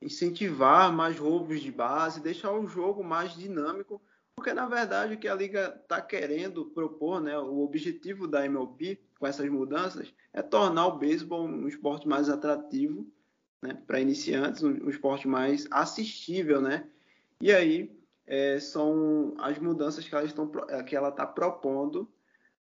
incentivar 0.00 0.92
mais 0.92 1.18
roubos 1.18 1.60
de 1.60 1.70
base, 1.70 2.20
deixar 2.20 2.52
o 2.52 2.66
jogo 2.66 3.02
mais 3.02 3.34
dinâmico, 3.34 4.00
porque 4.34 4.52
na 4.52 4.66
verdade 4.66 5.14
o 5.14 5.18
que 5.18 5.28
a 5.28 5.34
liga 5.34 5.78
está 5.82 6.00
querendo 6.00 6.66
propor, 6.66 7.20
né, 7.20 7.38
o 7.38 7.60
objetivo 7.60 8.26
da 8.26 8.44
MLB 8.44 9.00
com 9.18 9.26
essas 9.26 9.48
mudanças 9.48 10.12
é 10.32 10.42
tornar 10.42 10.86
o 10.86 10.98
beisebol 10.98 11.46
um 11.46 11.68
esporte 11.68 12.08
mais 12.08 12.28
atrativo 12.28 13.06
né, 13.62 13.78
para 13.86 14.00
iniciantes, 14.00 14.62
um, 14.62 14.88
esporte 14.88 15.28
mais 15.28 15.68
assistível, 15.70 16.60
né? 16.60 16.88
E 17.40 17.52
aí 17.52 17.96
é, 18.26 18.58
são 18.58 19.34
as 19.38 19.58
mudanças 19.58 20.04
que 20.08 20.96
ela 20.96 21.08
está 21.08 21.26
propondo 21.26 22.10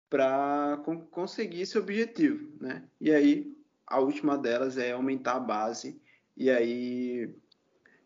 para 0.09 0.83
conseguir 1.13 1.63
esse 1.63 1.79
objetivo, 1.79 2.51
né? 2.61 2.83
E 3.01 3.13
aí 3.13 3.57
a 3.87 4.01
última 4.01 4.37
delas 4.37 4.77
é 4.77 4.93
aumentar 4.93 5.37
a 5.37 5.41
base 5.41 6.01
e 6.37 6.51
aí 6.51 7.33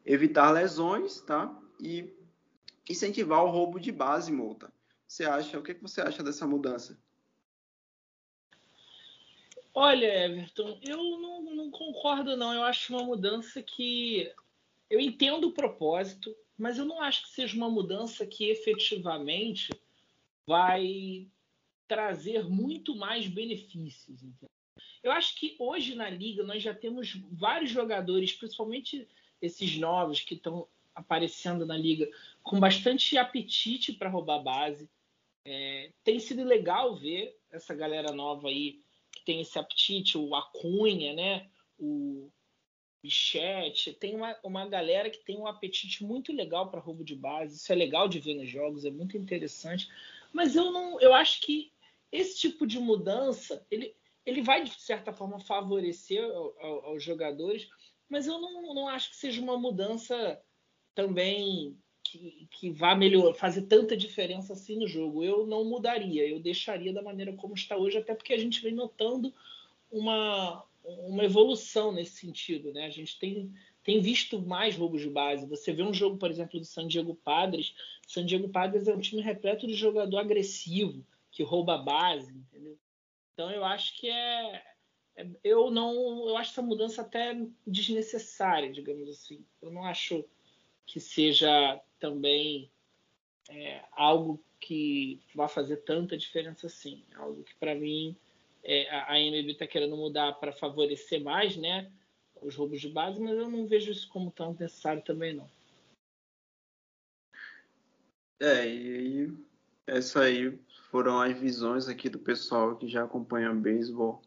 evitar 0.04 0.50
lesões, 0.50 1.20
tá? 1.22 1.58
E 1.80 2.13
incentivar 2.88 3.44
o 3.44 3.50
roubo 3.50 3.78
de 3.80 3.90
base, 3.90 4.32
multa. 4.32 4.72
Você 5.06 5.24
acha? 5.24 5.58
O 5.58 5.62
que, 5.62 5.74
que 5.74 5.82
você 5.82 6.00
acha 6.00 6.22
dessa 6.22 6.46
mudança? 6.46 6.98
Olha, 9.72 10.26
Everton, 10.26 10.78
eu 10.82 10.96
não, 11.18 11.42
não, 11.42 11.70
concordo, 11.70 12.36
não. 12.36 12.54
Eu 12.54 12.62
acho 12.62 12.94
uma 12.94 13.02
mudança 13.02 13.62
que. 13.62 14.32
Eu 14.88 15.00
entendo 15.00 15.48
o 15.48 15.52
propósito, 15.52 16.34
mas 16.56 16.78
eu 16.78 16.84
não 16.84 17.00
acho 17.00 17.22
que 17.24 17.30
seja 17.30 17.56
uma 17.56 17.70
mudança 17.70 18.26
que 18.26 18.50
efetivamente 18.50 19.72
vai 20.46 21.26
trazer 21.88 22.48
muito 22.48 22.94
mais 22.94 23.26
benefícios. 23.26 24.22
Entendeu? 24.22 24.50
Eu 25.02 25.10
acho 25.12 25.36
que 25.36 25.56
hoje 25.58 25.94
na 25.94 26.08
liga 26.08 26.44
nós 26.44 26.62
já 26.62 26.74
temos 26.74 27.20
vários 27.30 27.70
jogadores, 27.70 28.32
principalmente 28.32 29.08
esses 29.40 29.76
novos 29.76 30.20
que 30.20 30.34
estão 30.34 30.66
aparecendo 30.94 31.66
na 31.66 31.76
liga, 31.76 32.08
com 32.42 32.60
bastante 32.60 33.16
apetite 33.16 33.92
para 33.92 34.08
roubar 34.08 34.42
base. 34.42 34.88
É, 35.46 35.90
tem 36.02 36.18
sido 36.18 36.44
legal 36.44 36.96
ver 36.96 37.36
essa 37.50 37.74
galera 37.74 38.12
nova 38.12 38.48
aí 38.48 38.80
tem 39.24 39.40
esse 39.40 39.58
apetite, 39.58 40.18
o 40.18 40.34
Acunha, 40.34 41.14
né? 41.14 41.48
O 41.78 42.30
Bichette, 43.02 43.92
tem 43.92 44.14
uma, 44.14 44.36
uma 44.42 44.68
galera 44.68 45.10
que 45.10 45.24
tem 45.24 45.38
um 45.38 45.46
apetite 45.46 46.04
muito 46.04 46.32
legal 46.32 46.70
para 46.70 46.80
roubo 46.80 47.04
de 47.04 47.14
base. 47.14 47.56
Isso 47.56 47.72
é 47.72 47.74
legal 47.74 48.08
de 48.08 48.18
ver 48.18 48.34
nos 48.34 48.48
jogos, 48.48 48.84
é 48.84 48.90
muito 48.90 49.16
interessante. 49.16 49.88
Mas 50.32 50.56
eu 50.56 50.70
não, 50.70 51.00
eu 51.00 51.12
acho 51.12 51.40
que 51.40 51.72
esse 52.10 52.38
tipo 52.38 52.66
de 52.66 52.78
mudança, 52.78 53.64
ele, 53.70 53.94
ele 54.24 54.42
vai 54.42 54.64
de 54.64 54.80
certa 54.80 55.12
forma 55.12 55.38
favorecer 55.38 56.24
ao, 56.24 56.54
ao, 56.60 56.86
aos 56.86 57.02
jogadores, 57.02 57.68
mas 58.08 58.26
eu 58.26 58.40
não, 58.40 58.74
não 58.74 58.88
acho 58.88 59.10
que 59.10 59.16
seja 59.16 59.40
uma 59.40 59.58
mudança 59.58 60.40
também 60.94 61.76
que, 62.02 62.46
que 62.50 62.70
vá 62.70 62.94
melhor, 62.94 63.34
fazer 63.34 63.62
tanta 63.62 63.96
diferença 63.96 64.52
assim 64.52 64.76
no 64.76 64.86
jogo. 64.86 65.24
Eu 65.24 65.46
não 65.46 65.64
mudaria, 65.64 66.26
eu 66.28 66.38
deixaria 66.38 66.92
da 66.92 67.02
maneira 67.02 67.32
como 67.32 67.54
está 67.54 67.76
hoje, 67.76 67.98
até 67.98 68.14
porque 68.14 68.32
a 68.32 68.38
gente 68.38 68.62
vem 68.62 68.72
notando 68.72 69.34
uma, 69.90 70.64
uma 70.84 71.24
evolução 71.24 71.90
nesse 71.90 72.16
sentido. 72.18 72.72
Né? 72.72 72.86
A 72.86 72.90
gente 72.90 73.18
tem, 73.18 73.52
tem 73.82 74.00
visto 74.00 74.40
mais 74.40 74.76
roubos 74.76 75.00
de 75.00 75.10
base. 75.10 75.46
Você 75.46 75.72
vê 75.72 75.82
um 75.82 75.94
jogo, 75.94 76.16
por 76.16 76.30
exemplo, 76.30 76.60
do 76.60 76.66
San 76.66 76.86
Diego 76.86 77.14
Padres. 77.14 77.74
San 78.06 78.24
Diego 78.24 78.48
Padres 78.48 78.86
é 78.86 78.94
um 78.94 79.00
time 79.00 79.22
repleto 79.22 79.66
de 79.66 79.74
jogador 79.74 80.18
agressivo, 80.18 81.04
que 81.30 81.42
rouba 81.42 81.74
a 81.74 81.78
base, 81.78 82.32
entendeu? 82.32 82.78
Então 83.32 83.50
eu 83.50 83.64
acho 83.64 83.98
que 83.98 84.08
é, 84.08 84.62
é, 85.16 85.26
eu 85.42 85.70
não 85.70 86.28
eu 86.28 86.36
acho 86.36 86.52
essa 86.52 86.62
mudança 86.62 87.02
até 87.02 87.36
desnecessária 87.66 88.70
digamos 88.72 89.08
assim 89.08 89.44
eu 89.60 89.72
não 89.72 89.84
acho 89.84 90.24
que 90.86 91.00
seja 91.00 91.80
também 91.98 92.70
é, 93.50 93.84
algo 93.92 94.42
que 94.60 95.20
vai 95.34 95.48
fazer 95.48 95.78
tanta 95.78 96.16
diferença 96.16 96.66
assim. 96.66 97.04
Algo 97.16 97.42
que, 97.44 97.54
para 97.56 97.74
mim, 97.74 98.16
é, 98.62 98.88
a 98.90 99.18
MLB 99.20 99.52
está 99.52 99.66
querendo 99.66 99.96
mudar 99.96 100.32
para 100.34 100.52
favorecer 100.52 101.22
mais 101.22 101.56
né, 101.56 101.90
os 102.40 102.54
roubos 102.56 102.80
de 102.80 102.88
base, 102.88 103.20
mas 103.20 103.36
eu 103.36 103.48
não 103.50 103.66
vejo 103.66 103.92
isso 103.92 104.08
como 104.08 104.30
tão 104.30 104.56
necessário 104.58 105.02
também, 105.02 105.34
não. 105.34 105.48
É, 108.40 108.66
e 108.66 109.32
essa 109.86 110.22
aí 110.22 110.58
foram 110.90 111.20
as 111.20 111.38
visões 111.38 111.88
aqui 111.88 112.08
do 112.08 112.18
pessoal 112.18 112.76
que 112.76 112.88
já 112.88 113.04
acompanha 113.04 113.52
beisebol 113.52 114.22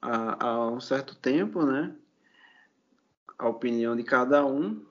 há, 0.00 0.46
há 0.46 0.70
um 0.70 0.80
certo 0.80 1.16
tempo, 1.16 1.64
né? 1.64 1.94
A 3.38 3.48
opinião 3.48 3.96
de 3.96 4.04
cada 4.04 4.46
um. 4.46 4.85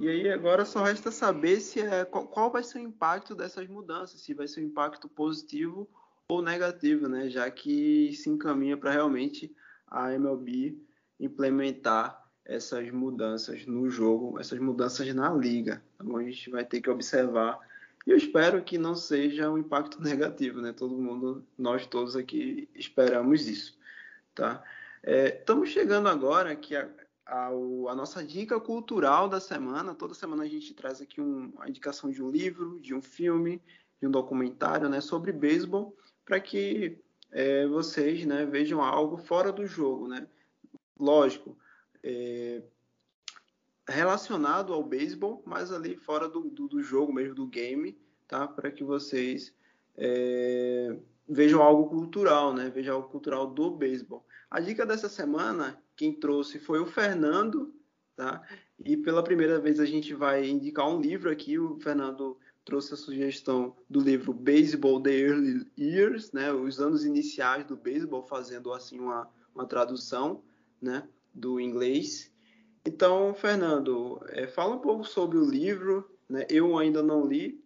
E 0.00 0.08
aí 0.08 0.30
agora 0.30 0.64
só 0.64 0.82
resta 0.82 1.10
saber 1.10 1.60
se 1.60 1.78
é, 1.78 2.06
qual, 2.06 2.26
qual, 2.26 2.50
vai 2.50 2.62
ser 2.62 2.78
o 2.78 2.80
impacto 2.80 3.34
dessas 3.34 3.68
mudanças, 3.68 4.22
se 4.22 4.32
vai 4.32 4.48
ser 4.48 4.62
um 4.62 4.64
impacto 4.64 5.06
positivo 5.10 5.86
ou 6.26 6.40
negativo, 6.40 7.06
né? 7.06 7.28
Já 7.28 7.50
que 7.50 8.10
se 8.14 8.30
encaminha 8.30 8.78
para 8.78 8.92
realmente 8.92 9.54
a 9.86 10.14
MLB 10.14 10.78
implementar 11.20 12.26
essas 12.46 12.90
mudanças 12.90 13.66
no 13.66 13.90
jogo, 13.90 14.40
essas 14.40 14.58
mudanças 14.58 15.14
na 15.14 15.30
liga. 15.34 15.82
Então 15.96 16.16
a 16.16 16.22
gente 16.22 16.48
vai 16.48 16.64
ter 16.64 16.80
que 16.80 16.88
observar. 16.88 17.58
E 18.06 18.10
eu 18.10 18.16
espero 18.16 18.62
que 18.62 18.78
não 18.78 18.94
seja 18.94 19.50
um 19.50 19.58
impacto 19.58 20.00
negativo, 20.02 20.62
né? 20.62 20.72
Todo 20.72 20.96
mundo, 20.96 21.44
nós 21.58 21.86
todos 21.86 22.16
aqui 22.16 22.70
esperamos 22.74 23.46
isso, 23.46 23.78
tá? 24.34 24.64
É, 25.02 25.26
estamos 25.38 25.68
chegando 25.68 26.08
agora 26.08 26.56
que 26.56 26.74
a, 26.74 26.88
ao, 27.30 27.88
a 27.88 27.94
nossa 27.94 28.24
dica 28.24 28.58
cultural 28.60 29.28
da 29.28 29.40
semana. 29.40 29.94
Toda 29.94 30.14
semana 30.14 30.42
a 30.42 30.48
gente 30.48 30.74
traz 30.74 31.00
aqui 31.00 31.20
um, 31.20 31.52
a 31.60 31.68
indicação 31.68 32.10
de 32.10 32.22
um 32.22 32.28
livro, 32.28 32.80
de 32.80 32.92
um 32.92 33.00
filme, 33.00 33.62
de 34.00 34.06
um 34.06 34.10
documentário 34.10 34.88
né, 34.88 35.00
sobre 35.00 35.30
beisebol, 35.30 35.96
para 36.24 36.40
que 36.40 36.98
é, 37.30 37.66
vocês 37.68 38.26
né, 38.26 38.44
vejam 38.44 38.82
algo 38.82 39.16
fora 39.16 39.52
do 39.52 39.64
jogo. 39.64 40.08
Né? 40.08 40.26
Lógico, 40.98 41.56
é, 42.02 42.62
relacionado 43.88 44.72
ao 44.72 44.82
beisebol, 44.82 45.40
mas 45.46 45.72
ali 45.72 45.96
fora 45.96 46.28
do, 46.28 46.40
do, 46.40 46.66
do, 46.66 46.82
jogo 46.82 47.12
mesmo, 47.12 47.34
do 47.34 47.46
game, 47.46 47.96
tá? 48.26 48.48
para 48.48 48.72
que 48.72 48.82
vocês 48.82 49.54
é, 49.96 50.96
vejam 51.28 51.62
algo 51.62 51.88
cultural, 51.88 52.52
né? 52.52 52.68
vejam 52.70 52.96
algo 52.96 53.08
cultural 53.08 53.46
do 53.46 53.70
beisebol. 53.70 54.24
A 54.50 54.58
dica 54.58 54.84
dessa 54.84 55.08
semana 55.08 55.80
quem 55.96 56.12
trouxe 56.12 56.58
foi 56.58 56.80
o 56.80 56.86
Fernando, 56.86 57.72
tá? 58.16 58.42
E 58.84 58.96
pela 58.96 59.22
primeira 59.22 59.60
vez 59.60 59.78
a 59.78 59.86
gente 59.86 60.12
vai 60.12 60.48
indicar 60.48 60.88
um 60.88 61.00
livro 61.00 61.30
aqui. 61.30 61.56
O 61.58 61.78
Fernando 61.78 62.36
trouxe 62.64 62.94
a 62.94 62.96
sugestão 62.96 63.76
do 63.88 64.00
livro 64.00 64.32
Baseball 64.32 65.00
The 65.00 65.12
Early 65.12 65.70
Years, 65.78 66.32
né? 66.32 66.52
Os 66.52 66.80
anos 66.80 67.04
iniciais 67.04 67.64
do 67.64 67.76
beisebol, 67.76 68.24
fazendo 68.24 68.72
assim 68.72 68.98
uma, 68.98 69.30
uma 69.54 69.66
tradução, 69.66 70.42
né? 70.82 71.06
Do 71.32 71.60
inglês. 71.60 72.32
Então, 72.84 73.32
Fernando, 73.34 74.20
é, 74.30 74.48
fala 74.48 74.74
um 74.74 74.80
pouco 74.80 75.04
sobre 75.04 75.38
o 75.38 75.44
livro, 75.44 76.10
né? 76.28 76.44
Eu 76.50 76.76
ainda 76.76 77.02
não 77.02 77.24
li, 77.24 77.62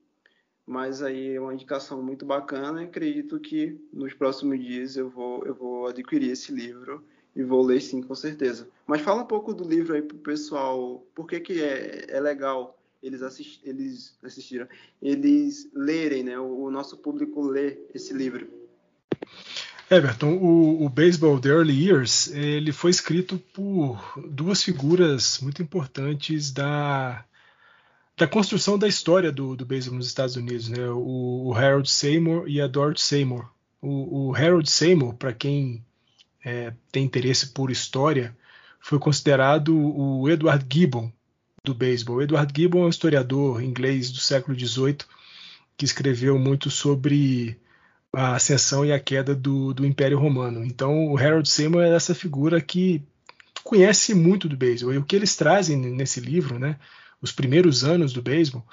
mas 0.66 1.02
aí 1.02 1.34
é 1.34 1.40
uma 1.40 1.54
indicação 1.54 2.02
muito 2.02 2.24
bacana. 2.24 2.82
Acredito 2.82 3.38
que 3.38 3.78
nos 3.92 4.14
próximos 4.14 4.58
dias 4.58 4.96
eu 4.96 5.10
vou, 5.10 5.44
eu 5.44 5.54
vou 5.54 5.86
adquirir 5.86 6.30
esse 6.30 6.52
livro 6.52 7.04
e 7.36 7.42
vou 7.42 7.62
ler 7.62 7.80
sim, 7.80 8.02
com 8.02 8.14
certeza. 8.14 8.68
Mas 8.86 9.02
fala 9.02 9.22
um 9.22 9.26
pouco 9.26 9.52
do 9.52 9.68
livro 9.68 9.94
aí 9.94 10.02
pro 10.02 10.16
pessoal, 10.18 11.04
por 11.14 11.26
que, 11.26 11.40
que 11.40 11.62
é, 11.62 12.06
é 12.08 12.20
legal 12.20 12.78
eles, 13.02 13.22
assist, 13.22 13.60
eles 13.64 14.16
assistiram, 14.22 14.66
eles 15.02 15.68
lerem, 15.74 16.22
né? 16.22 16.38
O, 16.38 16.64
o, 16.64 16.70
nosso 16.70 16.96
público 16.96 17.42
ler 17.42 17.78
esse 17.94 18.14
livro. 18.14 18.48
Everton, 19.90 20.38
o, 20.38 20.86
o 20.86 20.88
Baseball 20.88 21.38
The 21.38 21.50
Early 21.50 21.86
Years, 21.86 22.28
ele 22.28 22.72
foi 22.72 22.90
escrito 22.90 23.38
por 23.52 24.18
duas 24.30 24.62
figuras 24.62 25.38
muito 25.42 25.60
importantes 25.62 26.50
da, 26.50 27.22
da 28.16 28.26
construção 28.26 28.78
da 28.78 28.86
história 28.86 29.32
do, 29.32 29.56
do 29.56 29.66
beisebol 29.66 29.98
nos 29.98 30.06
Estados 30.06 30.36
Unidos, 30.36 30.68
né? 30.68 30.88
O, 30.88 31.48
o 31.48 31.54
Harold 31.54 31.90
Seymour 31.90 32.44
e 32.48 32.60
a 32.60 32.66
Dorothy 32.66 33.02
Seymour. 33.02 33.48
O, 33.80 34.28
o 34.28 34.34
Harold 34.34 34.70
Seymour, 34.70 35.14
para 35.14 35.32
quem 35.32 35.84
é, 36.44 36.72
tem 36.92 37.04
interesse 37.04 37.48
por 37.48 37.70
história, 37.70 38.36
foi 38.80 38.98
considerado 38.98 39.74
o 39.76 40.28
Edward 40.28 40.64
Gibbon 40.72 41.12
do 41.64 41.74
beisebol. 41.74 42.22
Edward 42.22 42.52
Gibbon 42.54 42.82
é 42.82 42.86
um 42.86 42.90
historiador 42.90 43.62
inglês 43.62 44.10
do 44.10 44.18
século 44.18 44.58
XVIII 44.58 44.98
que 45.76 45.84
escreveu 45.84 46.38
muito 46.38 46.70
sobre 46.70 47.58
a 48.12 48.36
ascensão 48.36 48.84
e 48.84 48.92
a 48.92 49.00
queda 49.00 49.34
do, 49.34 49.74
do 49.74 49.84
Império 49.84 50.18
Romano. 50.18 50.64
Então, 50.64 51.08
o 51.08 51.18
Harold 51.18 51.48
Seymour 51.48 51.82
é 51.82 51.94
essa 51.94 52.14
figura 52.14 52.60
que 52.60 53.02
conhece 53.64 54.14
muito 54.14 54.48
do 54.48 54.56
beisebol. 54.56 54.94
E 54.94 54.98
o 54.98 55.04
que 55.04 55.16
eles 55.16 55.34
trazem 55.34 55.76
nesse 55.76 56.20
livro, 56.20 56.58
né, 56.58 56.78
os 57.24 57.32
primeiros 57.32 57.82
anos 57.82 58.12
do 58.12 58.22
beisebol, 58.22 58.64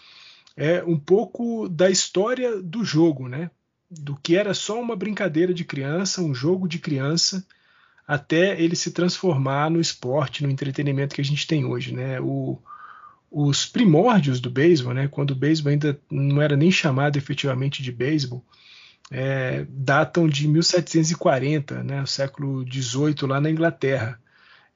é 0.56 0.84
um 0.84 1.00
pouco 1.00 1.70
da 1.70 1.90
história 1.90 2.62
do 2.62 2.84
jogo, 2.84 3.30
né, 3.30 3.50
do 3.90 4.16
que 4.16 4.36
era 4.36 4.54
só 4.54 4.80
uma 4.80 4.96
brincadeira 4.96 5.54
de 5.54 5.64
criança, 5.64 6.22
um 6.22 6.36
jogo 6.36 6.68
de 6.68 6.80
criança, 6.80 7.46
até 8.08 8.62
ele 8.62 8.76
se 8.76 8.92
transformar 8.92 9.70
no 9.70 9.80
esporte, 9.80 10.44
no 10.44 10.50
entretenimento 10.50 11.16
que 11.16 11.22
a 11.22 11.26
gente 11.26 11.48
tem 11.48 11.64
hoje, 11.64 11.94
né? 11.94 12.20
O, 12.20 12.60
os 13.30 13.66
primórdios 13.66 14.42
do 14.42 14.50
beisebol, 14.50 14.94
né? 14.94 15.08
Quando 15.08 15.32
o 15.32 15.36
beisebol 15.36 15.72
ainda 15.72 16.00
não 16.10 16.42
era 16.42 16.58
nem 16.58 16.70
chamado 16.70 17.18
efetivamente 17.18 17.82
de 17.82 17.92
beisebol, 17.92 18.44
é, 19.10 19.66
datam 19.70 20.28
de 20.28 20.48
1740, 20.48 21.84
né? 21.84 22.02
O 22.02 22.08
século 22.08 22.66
XVIII 22.70 23.28
lá 23.28 23.40
na 23.40 23.50
Inglaterra. 23.50 24.20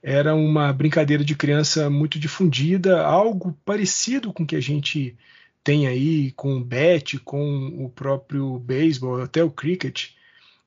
Era 0.02 0.34
uma 0.34 0.72
brincadeira 0.72 1.24
de 1.24 1.34
criança 1.34 1.90
muito 1.90 2.18
difundida, 2.18 3.04
algo 3.04 3.52
parecido 3.64 4.32
com 4.32 4.44
o 4.44 4.46
que 4.46 4.56
a 4.56 4.60
gente 4.60 5.16
tem 5.64 5.86
aí 5.86 6.30
com 6.32 6.56
o 6.56 6.64
bet, 6.64 7.18
com 7.18 7.84
o 7.84 7.90
próprio 7.90 8.58
beisebol, 8.58 9.20
até 9.20 9.42
o 9.42 9.50
cricket. 9.50 10.10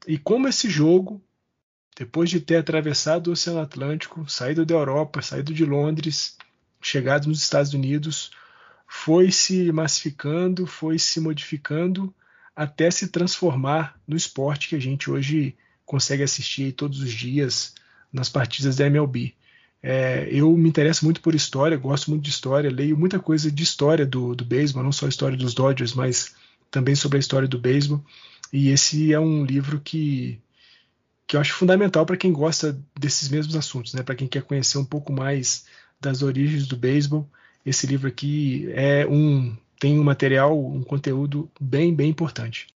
E 0.07 0.17
como 0.17 0.47
esse 0.47 0.69
jogo 0.69 1.21
depois 1.99 2.29
de 2.29 2.39
ter 2.39 2.55
atravessado 2.55 3.27
o 3.27 3.33
Oceano 3.33 3.59
Atlântico, 3.59 4.23
saído 4.29 4.65
da 4.65 4.73
Europa, 4.73 5.21
saído 5.21 5.53
de 5.53 5.65
Londres, 5.65 6.37
chegado 6.81 7.27
nos 7.27 7.43
Estados 7.43 7.73
Unidos, 7.73 8.31
foi 8.87 9.33
se 9.33 9.69
massificando, 9.73 10.65
foi 10.65 10.97
se 10.97 11.19
modificando 11.19 12.15
até 12.55 12.89
se 12.89 13.09
transformar 13.09 13.99
no 14.07 14.15
esporte 14.15 14.69
que 14.69 14.75
a 14.77 14.79
gente 14.79 15.11
hoje 15.11 15.57
consegue 15.85 16.23
assistir 16.23 16.71
todos 16.71 17.01
os 17.01 17.11
dias 17.11 17.75
nas 18.11 18.29
partidas 18.29 18.75
da 18.75 18.85
MLB. 18.85 19.33
É, 19.81 20.27
eu 20.31 20.55
me 20.57 20.67
interesso 20.67 21.05
muito 21.05 21.21
por 21.21 21.33
história, 21.33 21.77
gosto 21.77 22.09
muito 22.09 22.23
de 22.23 22.29
história, 22.29 22.69
leio 22.69 22.97
muita 22.97 23.19
coisa 23.19 23.49
de 23.51 23.63
história 23.63 24.05
do, 24.05 24.35
do 24.35 24.43
beisebol, 24.43 24.83
não 24.83 24.91
só 24.91 25.05
a 25.05 25.09
história 25.09 25.37
dos 25.37 25.53
Dodgers, 25.53 25.93
mas 25.93 26.35
também 26.69 26.95
sobre 26.95 27.17
a 27.17 27.19
história 27.19 27.47
do 27.47 27.57
beisebol. 27.57 28.03
E 28.51 28.69
esse 28.69 29.13
é 29.13 29.19
um 29.19 29.45
livro 29.45 29.79
que, 29.79 30.39
que 31.25 31.35
eu 31.35 31.39
acho 31.39 31.53
fundamental 31.53 32.05
para 32.05 32.17
quem 32.17 32.33
gosta 32.33 32.77
desses 32.99 33.29
mesmos 33.29 33.55
assuntos, 33.55 33.93
né? 33.93 34.03
para 34.03 34.15
quem 34.15 34.27
quer 34.27 34.43
conhecer 34.43 34.77
um 34.77 34.85
pouco 34.85 35.13
mais 35.13 35.65
das 35.99 36.21
origens 36.21 36.67
do 36.67 36.75
beisebol. 36.75 37.29
Esse 37.65 37.87
livro 37.87 38.07
aqui 38.07 38.67
é 38.71 39.05
um 39.07 39.55
tem 39.79 39.97
um 39.97 40.03
material, 40.03 40.59
um 40.59 40.83
conteúdo 40.83 41.49
bem, 41.59 41.95
bem 41.95 42.09
importante. 42.09 42.67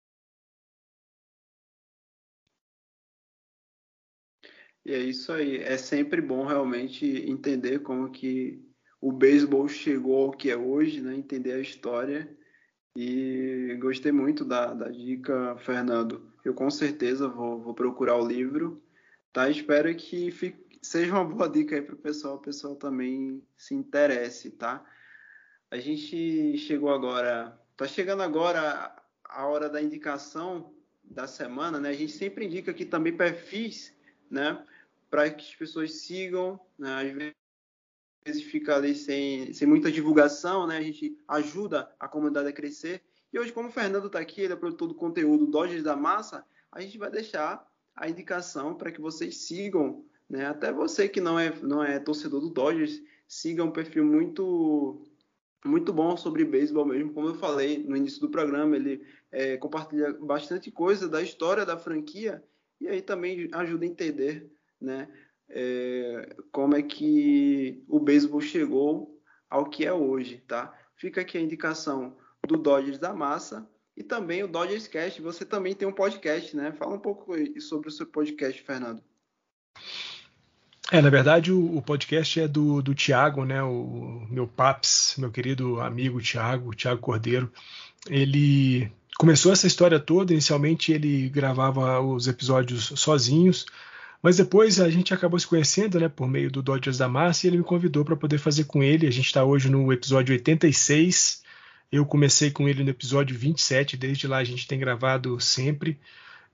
E 4.85 4.93
é 4.93 4.99
isso 4.99 5.33
aí. 5.33 5.59
É 5.59 5.76
sempre 5.76 6.20
bom 6.20 6.45
realmente 6.45 7.07
entender 7.28 7.80
como 7.80 8.11
que 8.11 8.61
o 9.01 9.12
beisebol 9.12 9.68
chegou 9.68 10.26
ao 10.26 10.30
que 10.30 10.51
é 10.51 10.57
hoje, 10.57 11.01
né? 11.01 11.14
Entender 11.14 11.53
a 11.53 11.61
história. 11.61 12.37
E 12.97 13.76
gostei 13.80 14.12
muito 14.12 14.45
da, 14.45 14.74
da 14.74 14.89
dica, 14.89 15.57
Fernando. 15.59 16.30
Eu 16.45 16.55
com 16.55 16.70
certeza 16.70 17.28
vou, 17.28 17.61
vou 17.61 17.74
procurar 17.74 18.16
o 18.16 18.26
livro. 18.26 18.83
Tá? 19.33 19.49
Espero 19.49 19.95
que 19.95 20.30
fique, 20.30 20.78
seja 20.83 21.12
uma 21.12 21.24
boa 21.24 21.49
dica 21.49 21.74
aí 21.74 21.83
para 21.83 21.95
o 21.95 21.99
pessoal, 21.99 22.37
o 22.37 22.43
pessoal 22.43 22.76
também 22.76 23.43
se 23.57 23.74
interesse, 23.74 24.51
tá? 24.51 24.85
A 25.70 25.78
gente 25.78 26.59
chegou 26.59 26.91
agora, 26.91 27.59
tá 27.76 27.87
chegando 27.87 28.22
agora 28.22 28.95
a 29.24 29.47
hora 29.47 29.70
da 29.70 29.80
indicação 29.80 30.74
da 31.03 31.26
semana, 31.26 31.80
né? 31.80 31.89
A 31.89 31.95
gente 31.95 32.12
sempre 32.12 32.45
indica 32.45 32.72
aqui 32.72 32.85
também 32.85 33.16
perfis, 33.16 33.97
né? 34.30 34.62
Para 35.13 35.29
que 35.29 35.45
as 35.45 35.55
pessoas 35.55 35.93
sigam, 35.93 36.59
né? 36.79 37.35
Às 38.25 38.25
vezes 38.25 38.43
fica 38.45 38.77
ali 38.77 38.95
sem, 38.95 39.53
sem 39.53 39.69
muita 39.69 39.93
divulgação, 39.93 40.67
né? 40.67 40.79
A 40.79 40.83
gente 40.83 41.19
ajuda 41.29 41.95
a 42.01 42.09
comunidade 42.09 42.49
a 42.49 42.53
crescer. 42.53 43.03
E 43.31 43.39
hoje, 43.39 43.53
como 43.53 43.69
o 43.69 43.71
Fernando 43.71 44.07
está 44.07 44.19
aqui, 44.19 44.41
ele 44.41 44.55
é 44.55 44.57
produtor 44.57 44.89
do 44.89 44.95
conteúdo 44.95 45.47
Dodgers 45.47 45.83
da 45.83 45.95
Massa, 45.95 46.47
a 46.71 46.81
gente 46.81 46.97
vai 46.97 47.11
deixar 47.11 47.71
a 47.95 48.09
indicação 48.09 48.75
para 48.75 48.91
que 48.91 49.03
vocês 49.03 49.37
sigam, 49.37 50.03
né? 50.31 50.47
Até 50.47 50.73
você 50.73 51.07
que 51.07 51.21
não 51.21 51.39
é, 51.39 51.55
não 51.61 51.85
é 51.85 51.99
torcedor 51.99 52.41
do 52.41 52.49
Dodgers, 52.49 53.03
siga 53.29 53.63
um 53.63 53.71
perfil 53.71 54.07
muito 54.07 55.05
muito 55.63 55.93
bom 55.93 56.17
sobre 56.17 56.43
beisebol 56.43 56.87
mesmo, 56.87 57.13
como 57.13 57.29
eu 57.29 57.35
falei 57.35 57.85
no 57.85 57.97
início 57.97 58.21
do 58.21 58.31
programa, 58.31 58.75
ele 58.75 59.07
é, 59.31 59.59
compartilha 59.59 60.13
bastante 60.15 60.71
coisa 60.71 61.07
da 61.07 61.23
história 61.23 61.67
da 61.67 61.77
franquia 61.77 62.43
e 62.81 62.89
aí 62.89 63.03
também 63.03 63.49
ajuda 63.53 63.85
a 63.85 63.89
entender, 63.89 64.51
né, 64.83 65.09
é, 65.49 66.37
como 66.51 66.74
é 66.74 66.83
que 66.83 67.85
o 67.89 68.01
beisebol 68.01 68.41
chegou 68.41 69.20
ao 69.49 69.68
que 69.68 69.85
é 69.85 69.93
hoje, 69.93 70.43
tá? 70.47 70.72
Fica 70.97 71.20
aqui 71.20 71.37
a 71.37 71.41
indicação 71.41 72.16
do 72.47 72.57
Dodgers 72.57 72.99
da 72.99 73.12
Massa 73.12 73.68
e 73.97 74.03
também 74.03 74.43
o 74.43 74.49
Dodgers 74.49 74.89
Cast. 74.89 75.20
Você 75.20 75.45
também 75.45 75.74
tem 75.74 75.87
um 75.87 75.93
podcast, 75.93 76.57
né? 76.57 76.72
Fala 76.72 76.95
um 76.95 76.99
pouco 76.99 77.35
sobre 77.61 77.89
o 77.89 77.93
seu 77.93 78.07
podcast, 78.07 78.62
Fernando. 78.62 79.03
É, 80.91 81.01
na 81.01 81.11
verdade, 81.11 81.53
o, 81.53 81.76
o 81.76 81.83
podcast 81.83 82.41
é 82.41 82.49
do, 82.49 82.83
do 82.83 82.95
Tiago, 82.95 83.45
né? 83.45 83.62
O 83.62 84.26
meu 84.30 84.47
Paps, 84.47 85.14
meu 85.18 85.30
querido 85.30 85.80
amigo 85.80 86.20
Tiago, 86.20 86.74
Tiago 86.74 87.01
Cordeiro. 87.01 87.53
Ele 88.09 88.91
começou 89.18 89.53
essa 89.53 89.66
história 89.66 89.99
toda. 90.01 90.33
Inicialmente, 90.33 90.93
ele 90.93 91.28
gravava 91.28 92.01
os 92.01 92.26
episódios 92.26 92.93
sozinhos, 92.97 93.64
mas 94.23 94.37
depois 94.37 94.81
a 94.81 94.89
gente 94.89 95.12
acabou 95.12 95.39
se 95.39 95.47
conhecendo, 95.47 95.99
né? 95.99 96.09
Por 96.09 96.29
meio 96.29 96.51
do 96.51 96.62
Dodgers 96.62 96.99
da 96.99 97.09
Massa, 97.09 97.47
e 97.47 97.51
ele 97.51 97.59
me 97.59 97.64
convidou 97.64 98.05
para 98.05 98.16
poder 98.16 98.39
fazer 98.39 98.64
com 98.64 98.83
ele. 98.83 99.07
A 99.07 99.11
gente 99.11 99.27
está 99.27 99.45
hoje 99.45 99.68
no 99.68 99.93
episódio 99.93 100.33
86. 100.33 101.43
Eu 101.91 102.07
comecei 102.07 102.51
com 102.51 102.68
ele 102.68 102.85
no 102.85 102.91
episódio 102.91 103.37
27. 103.37 103.97
Desde 103.97 104.29
lá 104.29 104.39
a 104.39 104.45
gente 104.45 104.68
tem 104.68 104.79
gravado 104.79 105.41
sempre. 105.41 105.99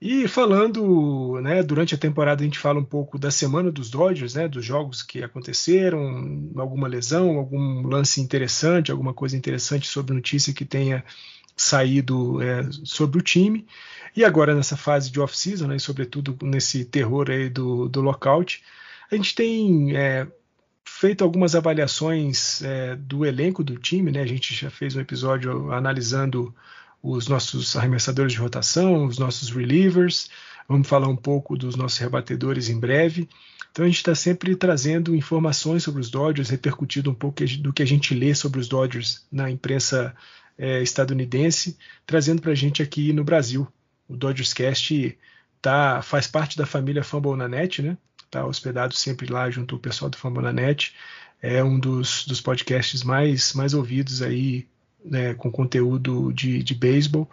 E 0.01 0.29
falando, 0.29 1.41
né, 1.43 1.62
durante 1.62 1.95
a 1.95 1.99
temporada 1.99 2.41
a 2.41 2.45
gente 2.45 2.59
fala 2.59 2.79
um 2.79 2.85
pouco 2.85 3.19
da 3.19 3.33
semana 3.33 3.71
dos 3.71 3.91
Dodgers, 3.91 4.35
né, 4.35 4.47
dos 4.49 4.64
jogos 4.64 5.03
que 5.03 5.23
aconteceram, 5.25 6.53
alguma 6.57 6.87
lesão, 6.87 7.37
algum 7.37 7.87
lance 7.87 8.21
interessante, 8.21 8.93
alguma 8.93 9.12
coisa 9.12 9.37
interessante 9.37 9.89
sobre 9.89 10.14
notícia 10.14 10.55
que 10.55 10.64
tenha 10.64 11.05
saído 11.59 12.41
é, 12.43 12.69
sobre 12.85 13.19
o 13.19 13.23
time. 13.23 13.67
E 14.17 14.25
agora 14.25 14.55
nessa 14.55 14.77
fase 14.77 15.11
de 15.11 15.21
off-season, 15.21 15.67
né, 15.67 15.79
sobretudo 15.79 16.37
nesse 16.43 16.85
terror 16.85 17.31
aí 17.31 17.49
do, 17.49 17.89
do 17.89 18.01
lockout, 18.01 18.63
a 19.11 19.15
gente 19.15 19.35
tem 19.35 19.97
é, 19.97 20.27
feito 20.85 21.23
algumas 21.23 21.55
avaliações 21.55 22.63
é, 22.63 22.97
do 22.97 23.25
elenco 23.25 23.63
do 23.63 23.77
time, 23.77 24.11
né? 24.11 24.21
A 24.21 24.27
gente 24.27 24.55
já 24.55 24.71
fez 24.71 24.97
um 24.97 25.01
episódio 25.01 25.73
analisando 25.73 26.55
os 27.03 27.29
nossos 27.29 27.77
arremessadores 27.77 28.33
de 28.33 28.39
rotação, 28.39 29.07
os 29.07 29.19
nossos 29.19 29.51
relievers. 29.51 30.29
Vamos 30.69 30.89
falar 30.89 31.09
um 31.09 31.17
pouco 31.17 31.57
dos 31.57 31.77
nossos 31.77 31.99
rebatedores 31.99 32.69
em 32.69 32.79
breve. 32.79 33.29
Então 33.71 33.85
a 33.85 33.89
gente 33.89 33.99
está 33.99 34.15
sempre 34.15 34.57
trazendo 34.57 35.15
informações 35.15 35.85
sobre 35.85 36.01
os 36.01 36.11
Dodgers, 36.11 36.51
repercutindo 36.51 37.11
um 37.11 37.15
pouco 37.15 37.45
do 37.61 37.73
que 37.73 37.83
a 37.83 37.87
gente 37.87 38.15
lê 38.15 38.35
sobre 38.35 38.59
os 38.59 38.69
Dodgers 38.69 39.25
na 39.31 39.51
imprensa 39.51 40.15
é, 40.59 40.83
estadunidense, 40.83 41.79
trazendo 42.05 42.43
para 42.43 42.53
a 42.53 42.55
gente 42.55 42.83
aqui 42.83 43.13
no 43.13 43.25
Brasil. 43.25 43.67
O 44.09 44.17
Dodgers 44.17 44.53
Cast 44.53 45.17
tá, 45.63 46.03
faz 46.03 46.27
parte 46.27 46.59
da 46.59 46.67
família 46.67 47.05
Fambonanet, 47.05 47.81
né? 47.83 47.97
Está 48.25 48.45
hospedado 48.45 48.95
sempre 48.95 49.33
lá 49.33 49.49
junto 49.51 49.77
ao 49.77 49.81
pessoal 49.81 50.11
do 50.11 50.19
Fambonanet. 50.19 50.95
É 51.41 51.63
um 51.63 51.79
dos, 51.79 52.27
dos 52.27 52.41
podcasts 52.41 53.03
mais, 53.03 53.55
mais 53.55 53.73
ouvidos 53.73 54.21
aí 54.21 54.67
né, 55.05 55.35
com 55.35 55.51
conteúdo 55.51 56.33
de, 56.33 56.63
de 56.63 56.75
beisebol. 56.75 57.31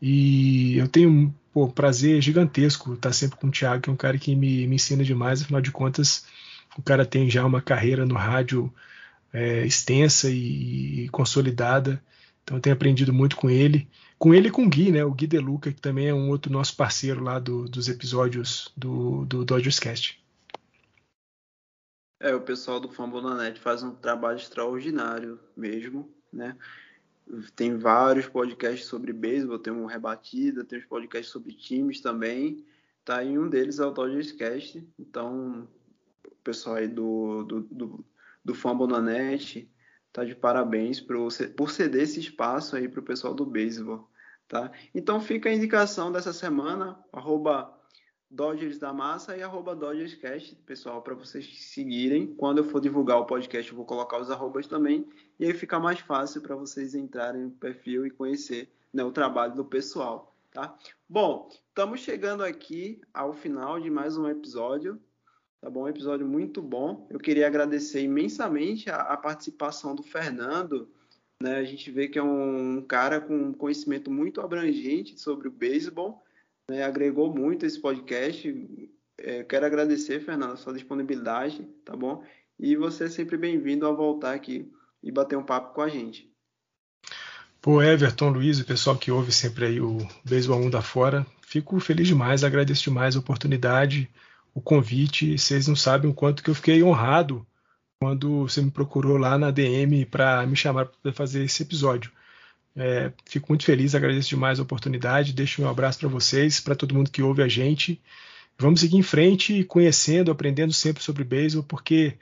E 0.00 0.76
eu 0.78 0.88
tenho 0.88 1.10
um 1.10 1.32
pô, 1.52 1.68
prazer 1.68 2.20
gigantesco 2.20 2.94
estar 2.94 3.12
sempre 3.12 3.38
com 3.38 3.48
o 3.48 3.50
Thiago, 3.50 3.82
que 3.82 3.90
é 3.90 3.92
um 3.92 3.96
cara 3.96 4.18
que 4.18 4.34
me, 4.34 4.66
me 4.66 4.76
ensina 4.76 5.04
demais, 5.04 5.42
afinal 5.42 5.60
de 5.60 5.70
contas, 5.70 6.24
o 6.76 6.82
cara 6.82 7.04
tem 7.04 7.30
já 7.30 7.44
uma 7.44 7.60
carreira 7.60 8.06
no 8.06 8.14
rádio 8.14 8.72
é, 9.32 9.64
extensa 9.64 10.30
e, 10.30 11.04
e, 11.04 11.08
consolidada. 11.10 12.02
Então 12.52 12.58
eu 12.58 12.62
tenho 12.62 12.76
aprendido 12.76 13.14
muito 13.14 13.34
com 13.34 13.48
ele. 13.48 13.88
Com 14.18 14.34
ele 14.34 14.48
e 14.48 14.50
com 14.50 14.64
o 14.64 14.68
Gui, 14.68 14.92
né? 14.92 15.02
O 15.02 15.14
Gui 15.14 15.26
Deluca, 15.26 15.72
que 15.72 15.80
também 15.80 16.08
é 16.08 16.14
um 16.14 16.28
outro 16.28 16.52
nosso 16.52 16.76
parceiro 16.76 17.24
lá 17.24 17.38
do, 17.38 17.64
dos 17.64 17.88
episódios 17.88 18.70
do, 18.76 19.24
do 19.24 19.42
Dodgers 19.42 19.78
Cast. 19.78 20.22
É, 22.20 22.34
o 22.34 22.42
pessoal 22.42 22.78
do 22.78 22.90
Fambonanet 22.90 23.58
faz 23.58 23.82
um 23.82 23.94
trabalho 23.94 24.36
extraordinário 24.36 25.40
mesmo, 25.56 26.12
né? 26.30 26.54
Tem 27.56 27.78
vários 27.78 28.28
podcasts 28.28 28.86
sobre 28.86 29.14
beisebol, 29.14 29.58
tem 29.58 29.72
um 29.72 29.86
Rebatida, 29.86 30.62
tem 30.62 30.78
os 30.78 30.84
podcasts 30.84 31.32
sobre 31.32 31.54
times 31.54 32.02
também. 32.02 32.62
Tá? 33.02 33.24
E 33.24 33.38
um 33.38 33.48
deles 33.48 33.78
é 33.78 33.86
o 33.86 33.90
Dodgers 33.90 34.30
Cast. 34.30 34.86
Então, 34.98 35.66
o 36.26 36.36
pessoal 36.44 36.76
aí 36.76 36.86
do, 36.86 37.44
do, 37.44 37.60
do, 37.62 38.04
do 38.44 38.54
tá 40.12 40.24
de 40.24 40.34
parabéns 40.34 41.00
por, 41.00 41.28
por 41.56 41.70
ceder 41.70 42.02
esse 42.02 42.20
espaço 42.20 42.76
aí 42.76 42.88
para 42.88 43.00
o 43.00 43.04
pessoal 43.04 43.34
do 43.34 43.46
beisebol. 43.46 44.08
Tá? 44.46 44.70
Então 44.94 45.20
fica 45.20 45.48
a 45.48 45.54
indicação 45.54 46.12
dessa 46.12 46.32
semana, 46.32 47.02
arroba 47.12 47.74
Dodgers 48.30 48.78
da 48.78 48.92
Massa 48.92 49.36
e 49.36 49.42
arroba 49.42 49.74
DodgersCast, 49.74 50.56
pessoal, 50.66 51.02
para 51.02 51.14
vocês 51.14 51.46
seguirem. 51.70 52.34
Quando 52.34 52.58
eu 52.58 52.64
for 52.64 52.80
divulgar 52.80 53.18
o 53.18 53.26
podcast, 53.26 53.70
eu 53.70 53.76
vou 53.76 53.84
colocar 53.84 54.18
os 54.18 54.30
arrobas 54.30 54.66
também, 54.66 55.06
e 55.38 55.44
aí 55.44 55.52
fica 55.52 55.78
mais 55.78 56.00
fácil 56.00 56.40
para 56.40 56.56
vocês 56.56 56.94
entrarem 56.94 57.42
no 57.42 57.50
perfil 57.50 58.06
e 58.06 58.10
conhecer 58.10 58.70
né, 58.92 59.04
o 59.04 59.12
trabalho 59.12 59.54
do 59.54 59.64
pessoal. 59.64 60.34
Tá? 60.50 60.74
Bom, 61.08 61.48
estamos 61.68 62.00
chegando 62.00 62.42
aqui 62.42 63.00
ao 63.12 63.32
final 63.32 63.80
de 63.80 63.90
mais 63.90 64.16
um 64.16 64.28
episódio. 64.28 65.00
Tá 65.62 65.70
bom? 65.70 65.84
Um 65.84 65.88
episódio 65.88 66.26
muito 66.26 66.60
bom. 66.60 67.06
Eu 67.08 67.18
queria 67.18 67.46
agradecer 67.46 68.02
imensamente 68.02 68.90
a, 68.90 68.96
a 68.96 69.16
participação 69.16 69.94
do 69.94 70.02
Fernando. 70.02 70.90
Né? 71.42 71.54
A 71.56 71.64
gente 71.64 71.90
vê 71.90 72.08
que 72.08 72.18
é 72.18 72.22
um 72.22 72.82
cara 72.82 73.18
com 73.18 73.54
conhecimento 73.54 74.10
muito 74.10 74.42
abrangente 74.42 75.18
sobre 75.18 75.48
o 75.48 75.52
beisebol 75.52 76.22
né, 76.68 76.82
agregou 76.82 77.32
muito 77.34 77.66
esse 77.66 77.80
podcast. 77.80 78.88
É, 79.18 79.44
quero 79.44 79.66
agradecer, 79.66 80.20
Fernando, 80.20 80.52
a 80.52 80.56
sua 80.56 80.72
disponibilidade, 80.72 81.62
tá 81.84 81.96
bom? 81.96 82.24
E 82.58 82.76
você 82.76 83.04
é 83.04 83.08
sempre 83.08 83.36
bem-vindo 83.36 83.86
a 83.86 83.92
voltar 83.92 84.34
aqui 84.34 84.70
e 85.02 85.10
bater 85.10 85.36
um 85.36 85.44
papo 85.44 85.74
com 85.74 85.82
a 85.82 85.88
gente. 85.88 86.30
Pô, 87.60 87.82
Everton, 87.82 88.30
Luiz, 88.30 88.58
o 88.58 88.64
pessoal 88.64 88.96
que 88.96 89.10
ouve 89.10 89.30
sempre 89.30 89.66
aí 89.66 89.80
o 89.80 89.98
Beisebol 90.24 90.60
Mundo 90.60 90.76
Afora, 90.76 91.24
fico 91.42 91.78
feliz 91.78 92.08
demais, 92.08 92.42
agradeço 92.42 92.84
demais 92.84 93.14
a 93.14 93.20
oportunidade, 93.20 94.10
o 94.54 94.60
convite. 94.60 95.38
Vocês 95.38 95.66
não 95.66 95.76
sabem 95.76 96.10
o 96.10 96.14
quanto 96.14 96.42
que 96.42 96.50
eu 96.50 96.54
fiquei 96.54 96.82
honrado 96.82 97.46
quando 97.98 98.48
você 98.48 98.60
me 98.60 98.70
procurou 98.70 99.16
lá 99.16 99.38
na 99.38 99.50
DM 99.50 100.04
para 100.06 100.44
me 100.46 100.56
chamar 100.56 100.86
para 100.86 101.12
fazer 101.12 101.44
esse 101.44 101.62
episódio. 101.62 102.10
É, 102.74 103.12
fico 103.26 103.46
muito 103.50 103.64
feliz, 103.64 103.94
agradeço 103.94 104.30
demais 104.30 104.58
a 104.58 104.62
oportunidade. 104.62 105.32
Deixo 105.32 105.62
um 105.62 105.68
abraço 105.68 105.98
para 106.00 106.08
vocês, 106.08 106.58
para 106.58 106.74
todo 106.74 106.94
mundo 106.94 107.10
que 107.10 107.22
ouve 107.22 107.42
a 107.42 107.48
gente. 107.48 108.00
Vamos 108.58 108.80
seguir 108.80 108.96
em 108.96 109.02
frente, 109.02 109.64
conhecendo, 109.64 110.30
aprendendo 110.30 110.72
sempre 110.72 111.02
sobre 111.02 111.24
beisebol, 111.24 111.64
porque, 111.64 112.18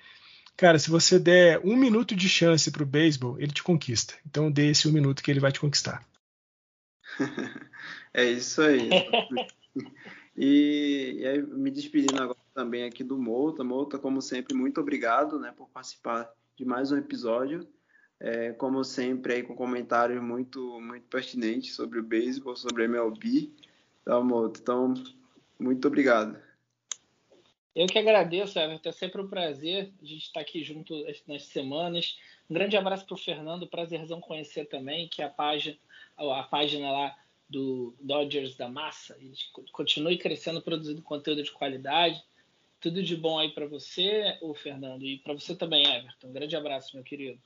cara, 0.57 0.78
se 0.78 0.90
você 0.90 1.19
der 1.19 1.61
um 1.65 1.77
minuto 1.77 2.15
de 2.15 2.28
chance 2.28 2.70
para 2.70 2.82
o 2.82 2.86
beisebol, 2.86 3.39
ele 3.39 3.52
te 3.52 3.62
conquista. 3.62 4.15
Então 4.27 4.51
dê 4.51 4.70
esse 4.70 4.89
um 4.89 4.93
minuto 4.93 5.23
que 5.23 5.31
ele 5.31 5.40
vai 5.40 5.52
te 5.52 5.61
conquistar. 5.61 6.05
é 8.15 8.24
isso 8.24 8.62
aí. 8.62 8.90
e, 10.43 11.17
e 11.19 11.27
aí, 11.27 11.43
me 11.43 11.71
despedindo 11.71 12.23
agora 12.23 12.39
também 12.55 12.85
aqui 12.85 13.05
do 13.05 13.19
Mouta. 13.19 13.62
Mouta, 13.62 13.99
como 13.99 14.23
sempre, 14.23 14.55
muito 14.55 14.81
obrigado 14.81 15.39
né, 15.39 15.53
por 15.55 15.69
participar 15.69 16.33
de 16.57 16.65
mais 16.65 16.91
um 16.91 16.97
episódio. 16.97 17.69
É, 18.19 18.51
como 18.55 18.83
sempre, 18.83 19.35
aí 19.35 19.43
com 19.43 19.55
comentários 19.55 20.23
muito, 20.23 20.81
muito 20.81 21.07
pertinentes 21.09 21.75
sobre 21.75 21.99
o 21.99 22.03
beisebol, 22.03 22.57
sobre 22.57 22.85
a 22.85 22.87
MLB. 22.87 23.53
Tá, 24.03 24.19
Mouta? 24.19 24.61
Então, 24.62 24.95
muito 25.59 25.87
obrigado. 25.87 26.39
Eu 27.77 27.87
que 27.87 27.99
agradeço, 27.99 28.59
Everton. 28.59 28.89
É 28.89 28.93
sempre 28.93 29.21
um 29.21 29.29
prazer 29.29 29.93
a 30.01 30.07
gente 30.07 30.23
estar 30.23 30.41
aqui 30.41 30.65
junto 30.65 30.95
nas 31.27 31.45
semanas. 31.45 32.19
Um 32.49 32.55
grande 32.55 32.79
abraço 32.79 33.05
para 33.05 33.15
o 33.15 33.19
Fernando. 33.19 33.67
Prazerzão 33.67 34.23
conhecer 34.23 34.65
também, 34.71 35.07
que 35.07 35.21
a 35.21 35.29
página, 35.29 35.77
a 36.17 36.43
página 36.45 36.91
lá 36.91 37.17
do 37.51 37.94
Dodgers 38.01 38.56
da 38.56 38.68
Massa. 38.68 39.16
Continue 39.72 40.16
crescendo, 40.16 40.62
produzindo 40.62 41.02
conteúdo 41.02 41.43
de 41.43 41.51
qualidade. 41.51 42.22
Tudo 42.81 43.02
de 43.02 43.16
bom 43.16 43.39
aí 43.39 43.51
para 43.51 43.66
você, 43.66 44.39
o 44.40 44.55
Fernando, 44.55 45.05
e 45.05 45.18
para 45.18 45.35
você 45.35 45.55
também, 45.55 45.85
Everton. 45.85 46.28
Um 46.28 46.32
grande 46.32 46.56
abraço, 46.56 46.94
meu 46.94 47.05
querido. 47.05 47.39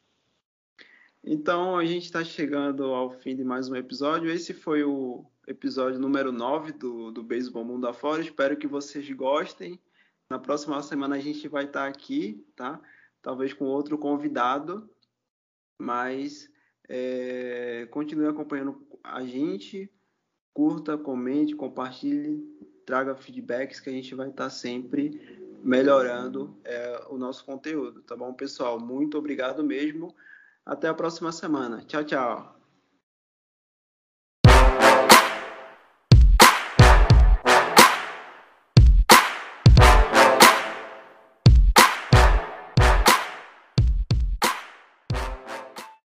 Então, 1.24 1.76
a 1.76 1.84
gente 1.84 2.04
está 2.04 2.22
chegando 2.22 2.84
ao 2.84 3.10
fim 3.10 3.34
de 3.34 3.42
mais 3.42 3.68
um 3.68 3.74
episódio. 3.74 4.30
Esse 4.30 4.52
foi 4.52 4.84
o 4.84 5.24
episódio 5.46 5.98
número 5.98 6.30
9 6.30 6.72
do, 6.72 7.10
do 7.10 7.22
Beisebol 7.22 7.64
Mundo 7.64 7.88
Afora. 7.88 8.20
Espero 8.20 8.56
que 8.56 8.66
vocês 8.66 9.10
gostem. 9.10 9.80
Na 10.28 10.38
próxima 10.38 10.80
semana 10.82 11.16
a 11.16 11.20
gente 11.20 11.48
vai 11.48 11.64
estar 11.64 11.84
tá 11.84 11.88
aqui, 11.88 12.46
tá? 12.54 12.80
Talvez 13.22 13.54
com 13.54 13.64
outro 13.64 13.96
convidado, 13.96 14.88
mas 15.80 16.50
é, 16.88 17.88
continue 17.90 18.28
acompanhando 18.28 18.86
a 19.02 19.24
gente. 19.24 19.90
Curta, 20.54 20.96
comente, 20.96 21.54
compartilhe 21.54 22.54
traga 22.86 23.14
feedbacks 23.14 23.80
que 23.80 23.90
a 23.90 23.92
gente 23.92 24.14
vai 24.14 24.28
estar 24.28 24.44
tá 24.44 24.50
sempre 24.50 25.44
melhorando 25.62 26.56
é, 26.64 27.06
o 27.08 27.16
nosso 27.16 27.44
conteúdo, 27.44 28.02
tá 28.02 28.14
bom, 28.14 28.32
pessoal? 28.34 28.78
Muito 28.78 29.16
obrigado 29.16 29.64
mesmo. 29.64 30.14
Até 30.64 30.88
a 30.88 30.94
próxima 30.94 31.32
semana. 31.32 31.82
Tchau, 31.86 32.04
tchau. 32.04 32.63